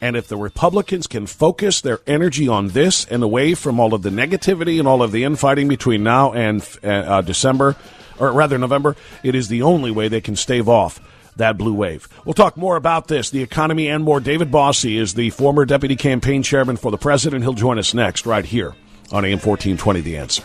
And 0.00 0.16
if 0.16 0.26
the 0.26 0.36
Republicans 0.36 1.06
can 1.06 1.26
focus 1.26 1.80
their 1.80 2.00
energy 2.08 2.48
on 2.48 2.70
this 2.70 3.04
and 3.06 3.22
away 3.22 3.54
from 3.54 3.78
all 3.78 3.94
of 3.94 4.02
the 4.02 4.10
negativity 4.10 4.80
and 4.80 4.88
all 4.88 5.00
of 5.00 5.12
the 5.12 5.22
infighting 5.22 5.68
between 5.68 6.02
now 6.02 6.32
and 6.32 6.68
uh, 6.82 7.20
December, 7.20 7.76
or 8.18 8.32
rather 8.32 8.58
November, 8.58 8.96
it 9.22 9.36
is 9.36 9.46
the 9.46 9.62
only 9.62 9.92
way 9.92 10.08
they 10.08 10.20
can 10.20 10.34
stave 10.34 10.68
off 10.68 11.00
that 11.36 11.58
blue 11.58 11.74
wave. 11.74 12.08
We'll 12.24 12.34
talk 12.34 12.56
more 12.56 12.76
about 12.76 13.08
this, 13.08 13.30
the 13.30 13.42
economy, 13.42 13.88
and 13.88 14.04
more. 14.04 14.20
David 14.20 14.50
Bossie 14.50 14.98
is 14.98 15.14
the 15.14 15.30
former 15.30 15.64
deputy 15.64 15.96
campaign 15.96 16.42
chairman 16.42 16.76
for 16.76 16.90
the 16.90 16.98
president. 16.98 17.42
He'll 17.44 17.54
join 17.54 17.78
us 17.78 17.94
next, 17.94 18.26
right 18.26 18.44
here 18.44 18.74
on 19.12 19.24
AM 19.24 19.38
1420 19.38 20.00
The 20.00 20.16
Answer. 20.16 20.44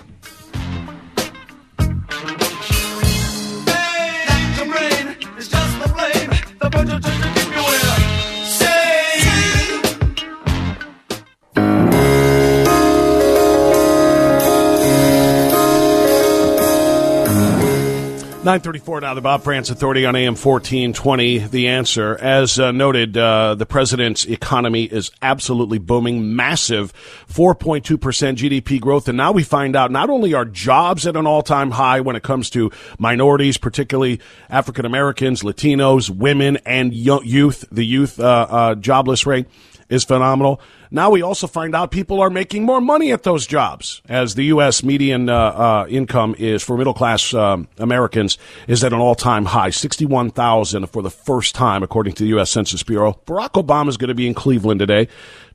934 18.50 19.02
now, 19.02 19.14
the 19.14 19.22
Bob 19.22 19.44
Frantz 19.44 19.70
Authority 19.70 20.08
on 20.08 20.16
AM 20.16 20.34
1420. 20.34 21.38
The 21.38 21.68
answer, 21.68 22.18
as 22.18 22.58
uh, 22.58 22.72
noted, 22.72 23.16
uh, 23.16 23.54
the 23.54 23.68
president's 23.68 24.26
economy 24.26 24.86
is 24.86 25.12
absolutely 25.22 25.78
booming, 25.78 26.36
massive 26.36 26.92
4.2% 27.28 27.84
GDP 28.00 28.82
growth. 28.82 29.08
And 29.08 29.18
now 29.18 29.32
we 29.34 29.44
find 29.44 29.76
out 29.76 29.92
not 29.92 30.10
only 30.10 30.34
are 30.34 30.46
jobs 30.46 31.06
at 31.06 31.16
an 31.16 31.28
all 31.28 31.44
time 31.44 31.70
high 31.70 32.02
when 32.02 32.16
it 32.16 32.24
comes 32.24 32.50
to 32.50 32.72
minorities, 32.98 33.60
particularly 33.60 34.20
African 34.50 34.84
Americans, 34.84 35.44
Latinos, 35.44 36.10
women, 36.10 36.58
and 36.66 36.92
youth, 36.92 37.66
the 37.72 37.86
youth 37.86 38.20
uh, 38.20 38.48
uh, 38.50 38.74
jobless 38.74 39.28
rate 39.28 39.46
is 39.90 40.04
phenomenal. 40.04 40.60
Now 40.92 41.12
we 41.12 41.22
also 41.22 41.46
find 41.46 41.76
out 41.76 41.92
people 41.92 42.20
are 42.20 42.32
making 42.32 42.64
more 42.64 42.82
money 42.82 43.12
at 43.12 43.22
those 43.22 43.46
jobs, 43.46 44.02
as 44.10 44.34
the 44.34 44.46
U.S. 44.46 44.84
median 44.84 45.30
uh, 45.30 45.36
uh, 45.36 45.86
income 45.88 46.36
is 46.40 46.64
for 46.64 46.78
middle 46.78 46.96
class 46.96 47.32
um, 47.32 47.68
Americans 47.78 48.40
is 48.68 48.84
at 48.84 48.92
an 48.92 49.00
all 49.00 49.14
time 49.14 49.46
high, 49.46 49.70
sixty 49.70 50.06
one 50.06 50.32
thousand 50.32 50.88
for 50.88 51.04
the 51.04 51.12
first 51.12 51.54
time, 51.54 51.84
according 51.84 52.14
to 52.14 52.24
the 52.24 52.30
U.S. 52.30 52.50
Census 52.50 52.82
Bureau. 52.82 53.20
Barack 53.28 53.52
Obama 53.64 53.90
is 53.90 53.98
going 53.98 54.08
to 54.08 54.16
be 54.16 54.26
in 54.26 54.34
Cleveland 54.34 54.80
today 54.80 55.08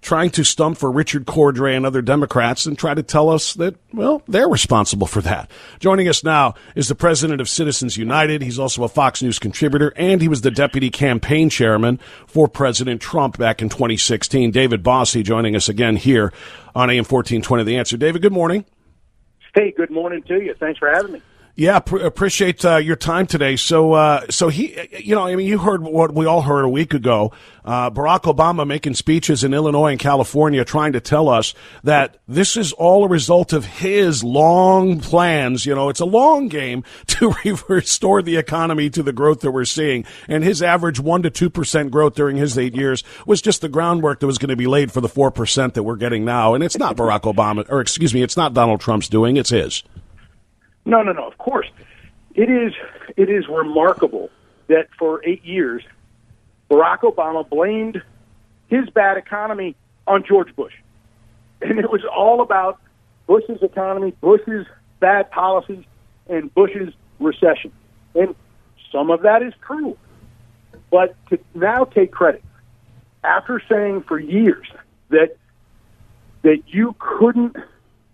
trying 0.05 0.29
to 0.29 0.45
stump 0.45 0.77
for 0.77 0.93
Richard 0.93 1.25
Cordray 1.25 1.75
and 1.75 1.87
other 1.87 2.03
Democrats 2.03 2.67
and 2.67 2.79
try 2.79 2.93
to 2.93 3.03
tell 3.03 3.31
us 3.31 3.55
that, 3.55 3.75
well, 3.93 4.23
they're 4.29 4.49
responsible 4.49 5.07
for 5.07 5.23
that. 5.23 5.51
Joining 5.81 6.09
us 6.09 6.23
now 6.23 6.55
is 6.75 6.89
the 6.89 6.95
president 6.95 7.41
of 7.41 7.49
Citizens 7.49 7.97
United. 7.97 8.43
He's 8.43 8.59
also 8.59 8.85
a 8.85 8.89
Fox 8.89 9.23
News 9.23 9.39
contributor, 9.39 9.95
and 9.97 10.21
he 10.21 10.29
was 10.29 10.43
the 10.43 10.51
deputy 10.51 10.91
campaign 10.91 11.49
chairman 11.49 11.99
for 12.27 12.47
President 12.47 13.01
Trump 13.01 13.39
back 13.39 13.63
in 13.63 13.71
2016. 13.71 14.51
David 14.51 14.83
Bossie 14.83 15.25
joining 15.25 15.57
us 15.57 15.71
again 15.71 15.97
here 15.97 16.35
on 16.75 16.91
AM 16.91 17.05
1420 17.05 17.65
The 17.65 17.79
Answer. 17.79 17.97
David, 17.97 18.21
good 18.21 18.33
morning. 18.33 18.67
Hey, 19.55 19.73
good 19.75 19.91
morning 19.91 20.23
to 20.25 20.35
you. 20.35 20.55
Thanks 20.61 20.79
for 20.79 20.91
having 20.91 21.13
me. 21.13 21.23
Yeah, 21.57 21.79
pr- 21.79 21.99
appreciate 21.99 22.65
uh, 22.65 22.79
your 22.79 22.97
time 22.97 23.29
today. 23.29 23.55
So, 23.55 23.93
uh, 23.93 24.27
so 24.29 24.49
he, 24.49 24.77
you 24.99 25.15
know, 25.15 25.25
I 25.25 25.37
mean, 25.37 25.47
you 25.47 25.59
heard 25.59 25.85
what 25.85 26.13
we 26.13 26.27
all 26.27 26.43
heard 26.43 26.65
a 26.65 26.69
week 26.69 26.95
ago. 26.95 27.33
Uh, 27.65 27.91
Barack 27.91 28.23
Obama 28.23 28.67
making 28.67 28.95
speeches 28.95 29.45
in 29.45 29.55
Illinois 29.55 29.93
and 29.93 30.01
California, 30.01 30.65
trying 30.65 30.95
to 30.95 31.01
tell 31.01 31.29
us 31.29 31.55
that 31.85 32.19
this 32.27 32.57
is 32.57 32.73
all 32.73 33.05
a 33.05 33.09
result 33.09 33.53
of 33.53 33.67
his 33.67 34.25
long 34.25 34.99
plans. 34.99 35.65
You 35.65 35.77
know, 35.77 35.91
it's 35.91 36.01
a 36.01 36.05
long 36.05 36.49
game 36.49 36.83
to 37.07 37.33
restore 37.69 38.21
the 38.21 38.37
economy 38.37 38.91
to 38.91 39.05
the 39.05 39.13
growth 39.13 39.41
that 39.41 39.53
we're 39.53 39.65
seeing. 39.65 40.05
And 40.27 40.43
his 40.43 40.61
average 40.61 40.99
one 40.99 41.23
to 41.23 41.31
two 41.31 41.51
percent 41.51 41.93
growth 41.93 42.17
during 42.17 42.37
his 42.37 42.59
eight 42.59 42.75
years 42.75 43.05
was 43.27 43.41
just 43.41 43.61
the 43.61 43.69
groundwork 43.69 44.19
that 44.19 44.27
was 44.27 44.39
going 44.39 44.51
to 44.51 44.57
be 44.57 44.67
laid 44.67 44.91
for 44.91 45.01
the 45.01 45.09
four 45.09 45.31
percent 45.31 45.75
that 45.75 45.85
we're 45.85 45.95
getting 45.95 46.25
now. 46.25 46.55
And 46.55 46.65
it's 46.65 46.79
not 46.79 46.97
Barack 46.97 47.33
Obama, 47.33 47.65
or 47.71 47.81
excuse 47.81 48.13
me, 48.13 48.25
it's 48.25 48.37
not 48.37 48.55
Donald 48.55 48.81
Trump's 48.81 49.09
doing. 49.09 49.37
It's 49.37 49.51
his. 49.51 49.85
No, 50.85 51.03
no, 51.03 51.13
no. 51.13 51.27
Of 51.27 51.39
course, 51.39 51.67
it 52.35 52.51
is. 52.51 52.73
It 53.17 53.31
is 53.31 53.49
remarkable 53.49 54.31
that 54.69 54.89
for 54.99 55.21
eight 55.25 55.45
years, 55.45 55.83
Barack 56.71 57.01
Obama 57.01 57.49
blamed 57.49 58.03
his 58.69 58.89
bad 58.91 59.17
economy 59.17 59.77
on 60.07 60.25
George 60.27 60.55
Bush, 60.57 60.75
and 61.63 61.79
it 61.79 61.91
was 61.91 62.03
all 62.05 62.41
about 62.41 62.81
Bush's 63.27 63.63
economy, 63.63 64.13
Bush's 64.21 64.67
bad 65.01 65.31
policies, 65.31 65.85
and 66.29 66.53
Bush's 66.55 66.93
recession. 67.19 67.73
And 68.15 68.35
some 68.93 69.11
of 69.11 69.23
that 69.23 69.43
is 69.43 69.55
true, 69.67 69.97
but 70.91 71.17
to 71.29 71.39
now 71.55 71.85
take 71.85 72.13
credit 72.13 72.43
after 73.23 73.63
saying 73.69 74.03
for 74.03 74.19
years 74.19 74.67
that 75.11 75.37
that 76.43 76.63
you 76.67 76.95
couldn't 76.99 77.57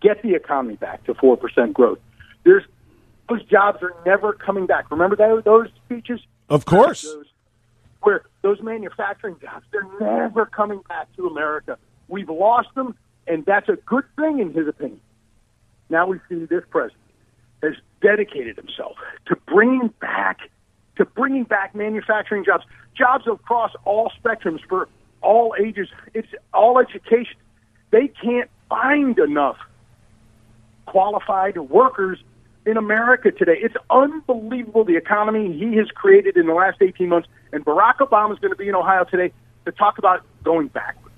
get 0.01 0.23
the 0.23 0.35
economy 0.35 0.77
back 0.77 1.03
to 1.05 1.15
four 1.15 1.37
percent 1.37 1.75
growth 1.75 1.99
there's 2.45 2.65
those 3.29 3.45
jobs 3.45 3.83
are 3.83 3.95
never 4.05 4.33
coming 4.33 4.67
back. 4.67 4.91
Remember 4.91 5.17
those, 5.17 5.45
those 5.45 5.69
speeches? 5.85 6.21
Of 6.49 6.65
course. 6.65 7.03
Those, 7.03 7.27
where 8.03 8.23
those 8.43 8.61
manufacturing 8.61 9.37
jobs, 9.41 9.65
they're 9.71 9.87
never 10.01 10.47
coming 10.47 10.81
back 10.89 11.15
to 11.17 11.27
America. 11.27 11.79
We've 12.09 12.29
lost 12.29 12.75
them, 12.75 12.97
and 13.27 13.45
that's 13.45 13.69
a 13.69 13.77
good 13.87 14.05
thing 14.17 14.41
in 14.41 14.53
his 14.53 14.67
opinion. 14.67 15.01
Now 15.89 16.07
we 16.07 16.19
see 16.29 16.45
this 16.47 16.65
president 16.71 17.01
has 17.63 17.75
dedicated 18.01 18.57
himself 18.57 18.97
to 19.27 19.37
bringing 19.47 19.93
back 20.01 20.39
to 20.97 21.05
bringing 21.05 21.45
back 21.45 21.75
manufacturing 21.75 22.45
jobs, 22.45 22.65
jobs 22.97 23.25
across 23.27 23.73
all 23.85 24.11
spectrums 24.23 24.61
for 24.69 24.89
all 25.23 25.55
ages. 25.59 25.89
It's 26.15 26.29
all 26.53 26.79
education. 26.79 27.37
They 27.91 28.09
can't 28.09 28.51
find 28.69 29.19
enough 29.19 29.57
qualified 30.87 31.57
workers 31.57 32.19
in 32.71 32.77
America 32.77 33.31
today. 33.33 33.59
It's 33.61 33.75
unbelievable 33.91 34.85
the 34.85 34.97
economy 34.97 35.53
he 35.53 35.77
has 35.77 35.89
created 35.89 36.37
in 36.37 36.47
the 36.47 36.55
last 36.55 36.81
18 36.81 37.09
months. 37.09 37.29
And 37.53 37.65
Barack 37.65 37.97
Obama 37.99 38.33
is 38.33 38.39
going 38.39 38.53
to 38.53 38.57
be 38.57 38.69
in 38.69 38.75
Ohio 38.75 39.05
today 39.05 39.33
to 39.65 39.73
talk 39.73 39.99
about 39.99 40.25
going 40.45 40.69
backwards. 40.69 41.10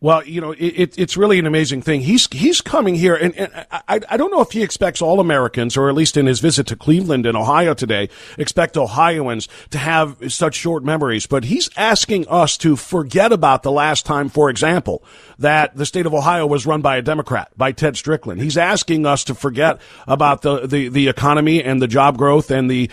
Well, 0.00 0.24
you 0.24 0.40
know, 0.40 0.52
it, 0.52 0.98
it's 0.98 1.16
really 1.16 1.38
an 1.38 1.46
amazing 1.46 1.82
thing. 1.82 2.00
He's 2.02 2.28
he's 2.30 2.60
coming 2.60 2.94
here, 2.94 3.14
and, 3.14 3.34
and 3.36 3.66
I, 3.70 4.00
I 4.08 4.16
don't 4.16 4.30
know 4.30 4.40
if 4.40 4.52
he 4.52 4.62
expects 4.62 5.02
all 5.02 5.20
Americans, 5.20 5.76
or 5.76 5.88
at 5.88 5.94
least 5.94 6.16
in 6.16 6.26
his 6.26 6.40
visit 6.40 6.66
to 6.68 6.76
Cleveland 6.76 7.26
and 7.26 7.36
Ohio 7.36 7.74
today, 7.74 8.08
expect 8.38 8.76
Ohioans 8.76 9.48
to 9.70 9.78
have 9.78 10.16
such 10.32 10.54
short 10.54 10.84
memories. 10.84 11.26
But 11.26 11.44
he's 11.44 11.70
asking 11.76 12.26
us 12.28 12.56
to 12.58 12.76
forget 12.76 13.32
about 13.32 13.62
the 13.62 13.72
last 13.72 14.06
time, 14.06 14.28
for 14.28 14.50
example, 14.50 15.02
that 15.38 15.76
the 15.76 15.86
state 15.86 16.06
of 16.06 16.14
Ohio 16.14 16.46
was 16.46 16.66
run 16.66 16.80
by 16.82 16.96
a 16.96 17.02
Democrat, 17.02 17.50
by 17.56 17.72
Ted 17.72 17.96
Strickland. 17.96 18.40
He's 18.40 18.56
asking 18.56 19.06
us 19.06 19.24
to 19.24 19.34
forget 19.34 19.80
about 20.06 20.42
the, 20.42 20.66
the, 20.66 20.88
the 20.88 21.08
economy 21.08 21.62
and 21.62 21.80
the 21.82 21.88
job 21.88 22.16
growth 22.16 22.50
and 22.50 22.70
the, 22.70 22.90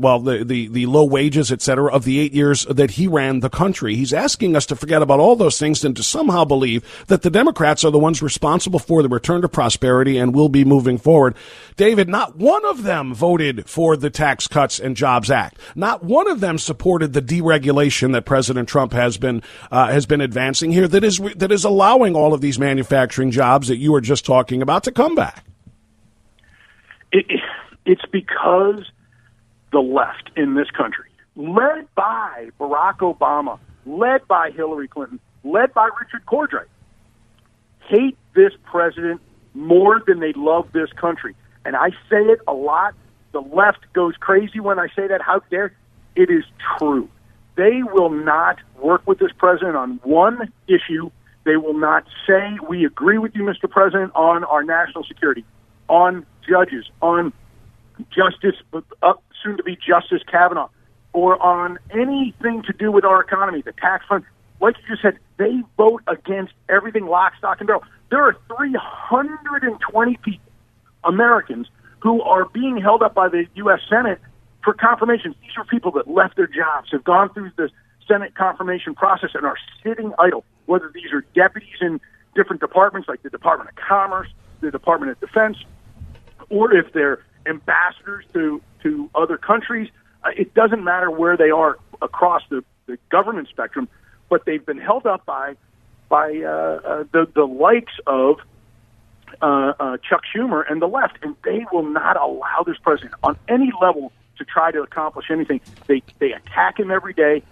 well, 0.00 0.20
the, 0.20 0.44
the, 0.44 0.68
the 0.68 0.86
low 0.86 1.04
wages, 1.04 1.52
et 1.52 1.62
cetera, 1.62 1.92
of 1.92 2.04
the 2.04 2.18
eight 2.18 2.32
years 2.32 2.64
that 2.66 2.92
he 2.92 3.06
ran 3.06 3.40
the 3.40 3.50
country. 3.50 3.94
He's 3.94 4.12
asking 4.12 4.56
us 4.56 4.66
to 4.66 4.76
forget 4.76 5.02
about 5.02 5.20
all 5.20 5.36
those 5.36 5.58
things 5.58 5.84
and 5.84 5.96
to 5.96 6.02
somehow 6.16 6.46
believe 6.46 6.82
that 7.08 7.20
the 7.20 7.28
Democrats 7.28 7.84
are 7.84 7.90
the 7.90 7.98
ones 7.98 8.22
responsible 8.22 8.78
for 8.78 9.02
the 9.02 9.08
return 9.08 9.42
to 9.42 9.48
prosperity 9.48 10.16
and 10.16 10.34
will 10.34 10.48
be 10.48 10.64
moving 10.64 10.96
forward. 10.96 11.34
David, 11.76 12.08
not 12.08 12.36
one 12.36 12.64
of 12.64 12.84
them 12.84 13.12
voted 13.12 13.68
for 13.68 13.98
the 13.98 14.08
Tax 14.08 14.48
Cuts 14.48 14.80
and 14.80 14.96
Jobs 14.96 15.30
Act. 15.30 15.58
Not 15.74 16.02
one 16.02 16.26
of 16.26 16.40
them 16.40 16.56
supported 16.56 17.12
the 17.12 17.20
deregulation 17.20 18.12
that 18.12 18.24
President 18.24 18.66
Trump 18.66 18.94
has 18.94 19.18
been 19.18 19.42
uh, 19.70 19.88
has 19.88 20.06
been 20.06 20.22
advancing 20.22 20.72
here. 20.72 20.88
That 20.88 21.04
is 21.04 21.18
that 21.36 21.52
is 21.52 21.64
allowing 21.64 22.16
all 22.16 22.32
of 22.32 22.40
these 22.40 22.58
manufacturing 22.58 23.30
jobs 23.30 23.68
that 23.68 23.76
you 23.76 23.92
were 23.92 24.00
just 24.00 24.24
talking 24.24 24.62
about 24.62 24.84
to 24.84 24.92
come 24.92 25.14
back. 25.14 25.44
It, 27.12 27.26
it's 27.84 28.06
because 28.10 28.90
the 29.70 29.80
left 29.80 30.30
in 30.34 30.54
this 30.54 30.70
country 30.70 31.10
led 31.36 31.94
by 31.94 32.48
Barack 32.58 33.00
Obama, 33.00 33.58
led 33.84 34.26
by 34.26 34.50
Hillary 34.50 34.88
Clinton, 34.88 35.20
led 35.46 35.72
by 35.72 35.88
Richard 36.00 36.26
Cordray, 36.26 36.66
hate 37.88 38.16
this 38.34 38.52
president 38.64 39.20
more 39.54 40.02
than 40.06 40.20
they 40.20 40.32
love 40.34 40.68
this 40.72 40.90
country. 40.92 41.34
And 41.64 41.76
I 41.76 41.90
say 42.10 42.22
it 42.22 42.40
a 42.46 42.52
lot. 42.52 42.94
The 43.32 43.40
left 43.40 43.80
goes 43.92 44.14
crazy 44.18 44.60
when 44.60 44.78
I 44.78 44.88
say 44.94 45.06
that. 45.08 45.20
How 45.22 45.40
dare? 45.50 45.72
It 46.14 46.30
is 46.30 46.44
true. 46.78 47.08
They 47.56 47.82
will 47.82 48.10
not 48.10 48.58
work 48.80 49.06
with 49.06 49.18
this 49.18 49.32
president 49.36 49.76
on 49.76 50.00
one 50.02 50.52
issue. 50.68 51.10
They 51.44 51.56
will 51.56 51.78
not 51.78 52.04
say, 52.26 52.58
we 52.68 52.84
agree 52.84 53.18
with 53.18 53.34
you, 53.34 53.42
Mr. 53.42 53.70
President, 53.70 54.12
on 54.14 54.44
our 54.44 54.62
national 54.62 55.04
security, 55.04 55.44
on 55.88 56.26
judges, 56.48 56.86
on 57.00 57.32
Justice, 58.10 58.56
uh, 58.74 59.12
soon 59.42 59.56
to 59.56 59.62
be 59.62 59.76
Justice 59.76 60.22
Kavanaugh, 60.30 60.68
or 61.12 61.42
on 61.42 61.78
anything 61.90 62.62
to 62.64 62.72
do 62.72 62.90
with 62.90 63.04
our 63.04 63.22
economy, 63.22 63.62
the 63.62 63.72
tax 63.72 64.04
fund. 64.06 64.24
Like 64.60 64.76
you 64.78 64.94
just 64.94 65.02
said, 65.02 65.18
they 65.36 65.62
vote 65.76 66.02
against 66.06 66.52
everything 66.68 67.06
lock, 67.06 67.34
stock, 67.38 67.58
and 67.60 67.66
barrel. 67.66 67.84
There 68.10 68.22
are 68.22 68.36
320 68.56 70.16
people, 70.22 70.52
Americans, 71.04 71.68
who 72.00 72.22
are 72.22 72.46
being 72.46 72.80
held 72.80 73.02
up 73.02 73.14
by 73.14 73.28
the 73.28 73.46
U.S. 73.56 73.80
Senate 73.88 74.20
for 74.64 74.72
confirmations. 74.72 75.34
These 75.42 75.56
are 75.56 75.64
people 75.64 75.92
that 75.92 76.08
left 76.08 76.36
their 76.36 76.46
jobs, 76.46 76.90
have 76.92 77.04
gone 77.04 77.32
through 77.32 77.50
the 77.56 77.70
Senate 78.08 78.34
confirmation 78.34 78.94
process, 78.94 79.30
and 79.34 79.44
are 79.44 79.56
sitting 79.82 80.12
idle. 80.18 80.44
Whether 80.66 80.90
these 80.92 81.12
are 81.12 81.24
deputies 81.34 81.76
in 81.80 82.00
different 82.34 82.60
departments 82.60 83.08
like 83.08 83.22
the 83.22 83.30
Department 83.30 83.70
of 83.70 83.76
Commerce, 83.76 84.28
the 84.60 84.70
Department 84.70 85.12
of 85.12 85.20
Defense, 85.20 85.58
or 86.48 86.72
if 86.72 86.92
they're 86.92 87.20
ambassadors 87.46 88.24
to 88.32 88.60
to 88.82 89.10
other 89.14 89.36
countries. 89.36 89.88
Uh, 90.24 90.30
it 90.36 90.54
doesn't 90.54 90.84
matter 90.84 91.10
where 91.10 91.36
they 91.36 91.50
are 91.50 91.78
across 92.02 92.42
the, 92.50 92.64
the 92.86 92.98
government 93.10 93.48
spectrum, 93.48 93.88
but 94.28 94.44
they've 94.44 94.64
been 94.64 94.78
held 94.78 95.06
up 95.06 95.24
by 95.26 95.56
by 96.08 96.36
uh, 96.36 96.48
uh, 96.48 97.04
the 97.12 97.28
the 97.34 97.44
likes 97.44 97.92
of 98.06 98.38
uh, 99.42 99.72
uh, 99.78 99.96
Chuck 100.08 100.22
Schumer 100.34 100.64
and 100.70 100.80
the 100.80 100.86
left, 100.86 101.18
and 101.22 101.34
they 101.44 101.64
will 101.72 101.82
not 101.82 102.16
allow 102.16 102.62
this 102.66 102.76
president 102.78 103.14
on 103.22 103.36
any 103.48 103.72
level 103.80 104.12
to 104.38 104.44
try 104.44 104.70
to 104.70 104.82
accomplish 104.82 105.26
anything. 105.30 105.60
They 105.86 106.02
they 106.18 106.32
attack 106.32 106.78
him 106.78 106.90
every 106.90 107.12
day. 107.12 107.42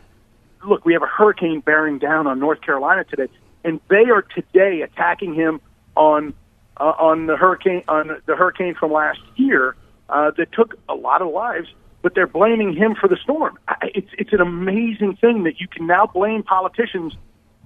Look, 0.67 0.85
we 0.85 0.95
have 0.95 1.03
a 1.03 1.07
hurricane 1.07 1.61
bearing 1.61 1.99
down 1.99 2.27
on 2.27 2.39
North 2.39 2.61
Carolina 2.63 3.05
today, 3.05 3.29
and 3.65 3.81
they 3.89 4.11
are 4.11 4.23
today 4.23 4.83
attacking 4.83 5.35
him 5.35 5.61
on 5.97 6.35
uh, 6.77 6.93
on 6.99 7.27
the 7.27 7.37
hurricane 7.37 7.83
on 7.89 8.21
the 8.27 8.37
hurricane 8.37 8.75
from 8.75 8.93
last 8.93 9.21
year 9.37 9.77
uh, 10.09 10.31
that 10.37 10.53
took 10.53 10.75
a 10.89 10.95
lot 10.95 11.23
of 11.23 11.29
lives. 11.33 11.69
But 12.05 12.15
they're 12.15 12.27
blaming 12.27 12.77
him 12.77 12.95
for 12.95 13.09
the 13.09 13.17
storm. 13.17 13.59
It's 13.83 14.11
it's 14.19 14.35
an 14.35 14.43
amazing 14.43 15.17
thing 15.17 15.45
that 15.45 15.59
you 15.59 15.67
can 15.67 15.87
now 15.87 16.05
blame 16.07 16.43
politicians 16.43 17.15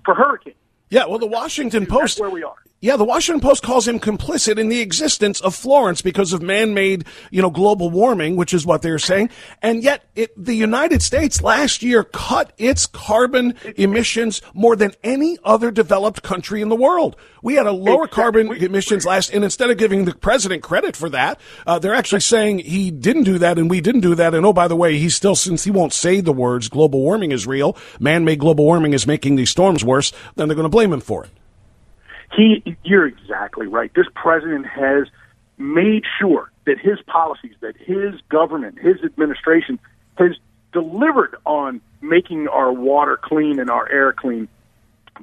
for 0.05 0.14
hurricanes. 0.14 0.55
Yeah, 0.90 1.07
well, 1.07 1.18
the 1.18 1.27
Washington 1.27 1.87
Post. 1.87 2.16
That's 2.16 2.20
where 2.20 2.31
we 2.31 2.44
are. 2.44 2.55
Yeah, 2.81 2.97
the 2.97 3.05
Washington 3.05 3.41
Post 3.41 3.64
calls 3.64 3.88
him 3.88 3.99
complicit 3.99 4.57
in 4.57 4.69
the 4.69 4.81
existence 4.81 5.41
of 5.41 5.53
Florence 5.57 6.01
because 6.01 6.33
of 6.33 6.43
man-made, 6.43 7.07
you 7.33 7.43
know, 7.43 7.51
global 7.51 7.91
warming, 7.91 8.37
which 8.37 8.55
is 8.55 8.64
what 8.64 8.83
they're 8.83 9.01
saying. 9.01 9.31
And 9.61 9.83
yet, 9.83 10.05
it, 10.14 10.31
the 10.37 10.55
United 10.55 11.03
States 11.03 11.43
last 11.43 11.83
year 11.83 12.05
cut 12.05 12.53
its 12.57 12.87
carbon 12.87 13.57
emissions 13.75 14.41
more 14.55 14.77
than 14.77 14.93
any 15.03 15.38
other 15.43 15.73
developed 15.73 16.23
country 16.23 16.62
in 16.62 16.69
the 16.69 16.77
world. 16.77 17.17
We 17.43 17.55
had 17.55 17.67
a 17.67 17.73
lower 17.73 18.07
carbon 18.07 18.53
emissions 18.53 19.05
last, 19.05 19.35
and 19.35 19.43
instead 19.43 19.71
of 19.71 19.77
giving 19.77 20.05
the 20.05 20.14
president 20.14 20.62
credit 20.62 20.95
for 20.95 21.09
that, 21.09 21.41
uh, 21.67 21.81
they're 21.81 21.95
actually 21.97 22.21
saying 22.21 22.61
he 22.61 22.93
didn't 22.93 23.25
do 23.25 23.38
that 23.38 23.59
and 23.59 23.69
we 23.69 23.81
didn't 23.81 24.03
do 24.03 24.14
that. 24.14 24.35
And 24.35 24.47
oh, 24.47 24.53
by 24.53 24.69
the 24.69 24.77
way, 24.77 24.99
he's 24.99 25.17
still, 25.17 25.35
since 25.35 25.64
he 25.64 25.73
won't 25.73 25.93
say 25.93 26.21
the 26.21 26.33
words 26.33 26.69
global 26.69 27.01
warming 27.01 27.33
is 27.33 27.45
real, 27.45 27.77
man-made 27.99 28.38
global 28.38 28.64
warming 28.64 28.93
is 28.93 29.05
making 29.05 29.35
these 29.35 29.51
storms 29.51 29.85
worse, 29.85 30.12
then 30.37 30.47
they're 30.47 30.55
going 30.55 30.62
to 30.62 30.69
blame 30.69 30.93
him 30.93 31.01
for 31.01 31.25
it. 31.25 31.31
He, 32.35 32.77
you're 32.85 33.07
exactly 33.07 33.67
right. 33.67 33.93
This 33.95 34.07
president 34.14 34.67
has 34.67 35.07
made 35.57 36.05
sure 36.21 36.51
that 36.67 36.79
his 36.79 36.99
policies, 37.07 37.55
that 37.61 37.77
his 37.77 38.21
government, 38.29 38.79
his 38.79 38.97
administration 39.03 39.79
has 40.17 40.33
delivered 40.73 41.37
on 41.47 41.81
making 42.01 42.49
our 42.49 42.73
water 42.73 43.19
clean 43.21 43.59
and 43.59 43.71
our 43.71 43.91
air 43.91 44.12
clean, 44.12 44.49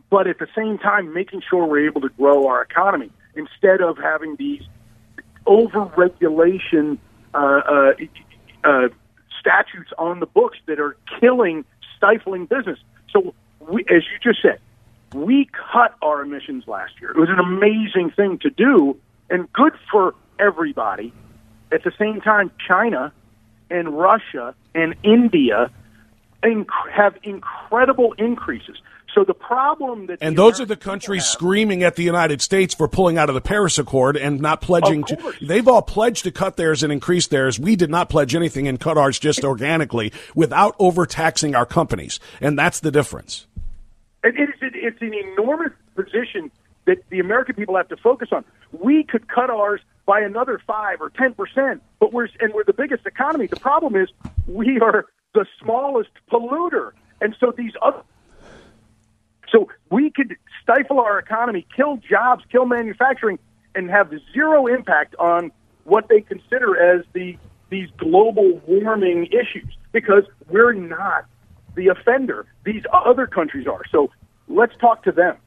but 0.09 0.27
at 0.27 0.39
the 0.39 0.47
same 0.55 0.77
time 0.77 1.13
making 1.13 1.41
sure 1.49 1.65
we're 1.65 1.87
able 1.87 2.01
to 2.01 2.09
grow 2.09 2.47
our 2.47 2.61
economy 2.61 3.11
instead 3.35 3.81
of 3.81 3.97
having 3.97 4.35
these 4.37 4.63
over-regulation 5.45 6.97
uh, 7.33 7.37
uh, 7.37 7.93
uh, 8.63 8.87
statutes 9.39 9.91
on 9.97 10.19
the 10.19 10.25
books 10.25 10.57
that 10.65 10.79
are 10.79 10.97
killing, 11.19 11.63
stifling 11.95 12.45
business. 12.45 12.79
So, 13.11 13.33
we, 13.59 13.81
as 13.83 14.03
you 14.11 14.19
just 14.21 14.41
said, 14.41 14.59
we 15.15 15.49
cut 15.71 15.95
our 16.01 16.21
emissions 16.21 16.65
last 16.67 16.93
year. 16.99 17.11
It 17.11 17.17
was 17.17 17.29
an 17.29 17.39
amazing 17.39 18.11
thing 18.15 18.39
to 18.39 18.49
do 18.49 18.97
and 19.29 19.51
good 19.53 19.73
for 19.91 20.15
everybody. 20.39 21.13
At 21.71 21.83
the 21.83 21.91
same 21.97 22.21
time, 22.21 22.51
China 22.67 23.11
and 23.69 23.97
Russia 23.97 24.55
and 24.73 24.95
India 25.03 25.71
inc- 26.43 26.67
have 26.91 27.17
incredible 27.23 28.13
increases. 28.17 28.77
So 29.13 29.23
the 29.23 29.33
problem 29.33 30.07
that 30.07 30.17
and 30.19 30.37
those 30.37 30.59
are 30.59 30.65
the 30.65 30.75
countries 30.75 31.23
have, 31.23 31.31
screaming 31.31 31.83
at 31.83 31.95
the 31.95 32.03
United 32.03 32.41
States 32.41 32.75
for 32.75 32.89
pulling 32.89 33.17
out 33.17 33.29
of 33.29 33.35
the 33.35 33.41
Paris 33.41 33.77
Accord 33.79 34.17
and 34.17 34.41
not 34.41 34.61
pledging 34.61 35.05
to. 35.05 35.33
They've 35.41 35.67
all 35.67 35.81
pledged 35.81 36.25
to 36.25 36.31
cut 36.31 36.57
theirs 36.57 36.83
and 36.83 36.91
increase 36.91 37.27
theirs. 37.27 37.57
We 37.57 37.77
did 37.77 37.89
not 37.89 38.09
pledge 38.09 38.35
anything 38.35 38.67
and 38.67 38.77
cut 38.77 38.97
ours 38.97 39.17
just 39.17 39.45
organically 39.45 40.11
without 40.35 40.75
overtaxing 40.79 41.55
our 41.55 41.65
companies, 41.65 42.19
and 42.41 42.59
that's 42.59 42.81
the 42.81 42.91
difference. 42.91 43.47
And 44.25 44.37
it 44.37 44.49
is 44.49 44.54
it's 44.85 45.01
an 45.01 45.13
enormous 45.13 45.71
position 45.95 46.51
that 46.85 46.97
the 47.09 47.19
American 47.19 47.55
people 47.55 47.75
have 47.75 47.87
to 47.89 47.97
focus 47.97 48.29
on. 48.31 48.45
We 48.71 49.03
could 49.03 49.27
cut 49.27 49.49
ours 49.49 49.81
by 50.05 50.19
another 50.19 50.61
five 50.65 51.01
or 51.01 51.09
ten 51.09 51.33
percent, 51.33 51.81
but 51.99 52.13
we're 52.13 52.27
and 52.39 52.53
we're 52.53 52.63
the 52.63 52.73
biggest 52.73 53.05
economy. 53.05 53.47
The 53.47 53.59
problem 53.59 53.95
is 53.95 54.09
we 54.47 54.79
are 54.79 55.05
the 55.33 55.45
smallest 55.61 56.11
polluter, 56.31 56.91
and 57.19 57.35
so 57.39 57.51
these 57.57 57.73
other. 57.81 58.01
So 59.51 59.69
we 59.89 60.11
could 60.11 60.35
stifle 60.61 60.99
our 60.99 61.17
economy, 61.17 61.65
kill 61.75 61.97
jobs, 61.97 62.43
kill 62.51 62.65
manufacturing, 62.65 63.39
and 63.73 63.89
have 63.89 64.11
zero 64.33 64.67
impact 64.67 65.15
on 65.15 65.51
what 65.85 66.07
they 66.09 66.21
consider 66.21 66.77
as 66.77 67.05
the 67.13 67.37
these 67.69 67.89
global 67.97 68.61
warming 68.67 69.25
issues 69.27 69.75
because 69.91 70.23
we're 70.49 70.73
not 70.73 71.25
the 71.75 71.87
offender. 71.87 72.45
These 72.63 72.83
other 72.93 73.25
countries 73.25 73.65
are. 73.65 73.81
So 73.91 74.11
let's 74.47 74.75
talk 74.77 75.03
to 75.03 75.11
them. 75.11 75.37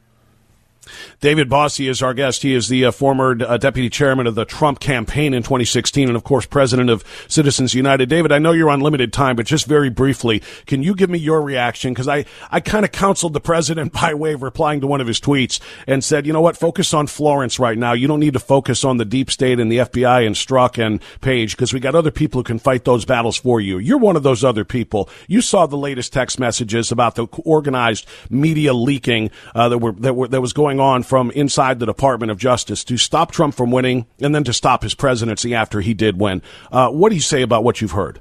David 1.19 1.49
Bossie 1.49 1.89
is 1.89 2.01
our 2.01 2.13
guest. 2.13 2.43
He 2.43 2.53
is 2.53 2.67
the 2.67 2.85
uh, 2.85 2.91
former 2.91 3.37
uh, 3.41 3.57
deputy 3.57 3.89
chairman 3.89 4.27
of 4.27 4.35
the 4.35 4.45
Trump 4.45 4.79
campaign 4.79 5.33
in 5.33 5.43
2016 5.43 6.07
and, 6.07 6.15
of 6.15 6.23
course, 6.23 6.45
president 6.45 6.89
of 6.89 7.03
Citizens 7.27 7.73
United. 7.73 8.09
David, 8.09 8.31
I 8.31 8.39
know 8.39 8.51
you're 8.51 8.69
on 8.69 8.79
limited 8.79 9.11
time, 9.11 9.35
but 9.35 9.45
just 9.45 9.67
very 9.67 9.89
briefly, 9.89 10.41
can 10.65 10.83
you 10.83 10.95
give 10.95 11.09
me 11.09 11.19
your 11.19 11.41
reaction? 11.41 11.93
Because 11.93 12.07
I, 12.07 12.25
I 12.49 12.59
kind 12.59 12.85
of 12.85 12.91
counseled 12.91 13.33
the 13.33 13.41
president 13.41 13.93
by 13.99 14.13
way 14.13 14.33
of 14.33 14.43
replying 14.43 14.81
to 14.81 14.87
one 14.87 15.01
of 15.01 15.07
his 15.07 15.19
tweets 15.19 15.59
and 15.87 16.03
said, 16.03 16.25
you 16.25 16.33
know 16.33 16.41
what, 16.41 16.57
focus 16.57 16.93
on 16.93 17.07
Florence 17.07 17.59
right 17.59 17.77
now. 17.77 17.93
You 17.93 18.07
don't 18.07 18.19
need 18.19 18.33
to 18.33 18.39
focus 18.39 18.83
on 18.83 18.97
the 18.97 19.05
deep 19.05 19.29
state 19.29 19.59
and 19.59 19.71
the 19.71 19.77
FBI 19.77 20.25
and 20.25 20.35
Strzok 20.35 20.83
and 20.83 21.01
Page 21.21 21.55
because 21.55 21.73
we 21.73 21.79
got 21.79 21.95
other 21.95 22.11
people 22.11 22.39
who 22.39 22.43
can 22.43 22.59
fight 22.59 22.85
those 22.85 23.05
battles 23.05 23.37
for 23.37 23.59
you. 23.59 23.77
You're 23.77 23.97
one 23.97 24.15
of 24.15 24.23
those 24.23 24.43
other 24.43 24.63
people. 24.63 25.09
You 25.27 25.41
saw 25.41 25.65
the 25.65 25.77
latest 25.77 26.13
text 26.13 26.39
messages 26.39 26.91
about 26.91 27.15
the 27.15 27.27
organized 27.43 28.07
media 28.29 28.73
leaking 28.73 29.31
uh, 29.53 29.69
that 29.69 29.79
were 29.79 29.91
that 29.93 30.15
were 30.15 30.27
that 30.27 30.41
was 30.41 30.53
going 30.53 30.68
on 30.77 31.03
from 31.03 31.31
inside 31.31 31.79
the 31.79 31.85
Department 31.85 32.31
of 32.31 32.37
Justice 32.37 32.83
to 32.83 32.97
stop 32.97 33.31
Trump 33.31 33.55
from 33.55 33.71
winning 33.71 34.07
and 34.19 34.35
then 34.35 34.43
to 34.43 34.51
stop 34.51 34.83
his 34.83 34.93
presidency 34.93 35.55
after 35.55 35.79
he 35.79 35.93
did 35.93 36.19
win. 36.19 36.41
Uh, 36.69 36.89
what 36.89 37.09
do 37.09 37.15
you 37.15 37.21
say 37.21 37.41
about 37.41 37.63
what 37.63 37.79
you've 37.79 37.91
heard? 37.91 38.19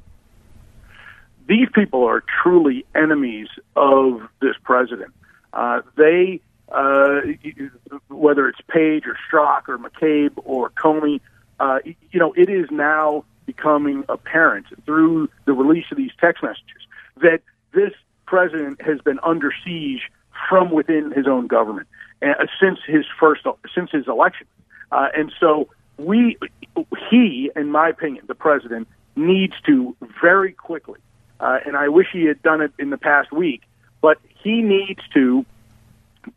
These 1.49 1.69
people 1.75 2.05
are 2.05 2.23
truly 2.43 2.85
enemies 2.95 3.49
of 3.75 4.21
this 4.41 4.55
president. 4.63 5.13
Uh, 5.53 5.81
they, 5.97 6.41
uh, 6.71 7.23
whether 8.09 8.49
it's 8.49 8.61
Page 8.69 9.05
or 9.07 9.17
Strzok 9.29 9.69
or 9.69 9.79
McCabe 9.79 10.33
or 10.45 10.71
Comey, 10.71 11.21
uh, 11.59 11.81
you 11.85 12.21
know, 12.21 12.33
it 12.35 12.49
is 12.49 12.71
now 12.71 13.25
becoming 13.47 14.05
apparent 14.09 14.67
through 14.85 15.29
the 15.47 15.55
release 15.55 15.87
of 15.91 15.97
these 15.97 16.13
text 16.21 16.43
messages 16.43 16.87
that 17.23 17.41
this 17.73 17.93
president 18.27 18.81
has 18.83 19.01
been 19.01 19.19
under 19.23 19.53
siege 19.65 20.03
from 20.49 20.71
within 20.71 21.13
his 21.13 21.27
own 21.27 21.47
government 21.47 21.89
uh, 22.23 22.47
since 22.61 22.79
his 22.87 23.05
first 23.19 23.43
since 23.75 23.91
his 23.91 24.07
election, 24.09 24.47
uh, 24.93 25.09
and 25.17 25.33
so 25.39 25.69
we 25.97 26.37
he, 27.11 27.51
in 27.57 27.71
my 27.71 27.89
opinion, 27.89 28.25
the 28.27 28.35
president 28.35 28.89
needs 29.17 29.55
to 29.67 29.97
very 30.21 30.53
quickly, 30.53 31.01
uh, 31.41 31.59
and 31.67 31.77
I 31.77 31.89
wish 31.89 32.09
he 32.13 32.25
had 32.25 32.43
done 32.43 32.61
it 32.61 32.73
in 32.79 32.91
the 32.91 32.99
past 32.99 33.33
week, 33.33 33.63
but 34.01 34.19
he 34.43 34.63
needs 34.63 35.01
to 35.15 35.45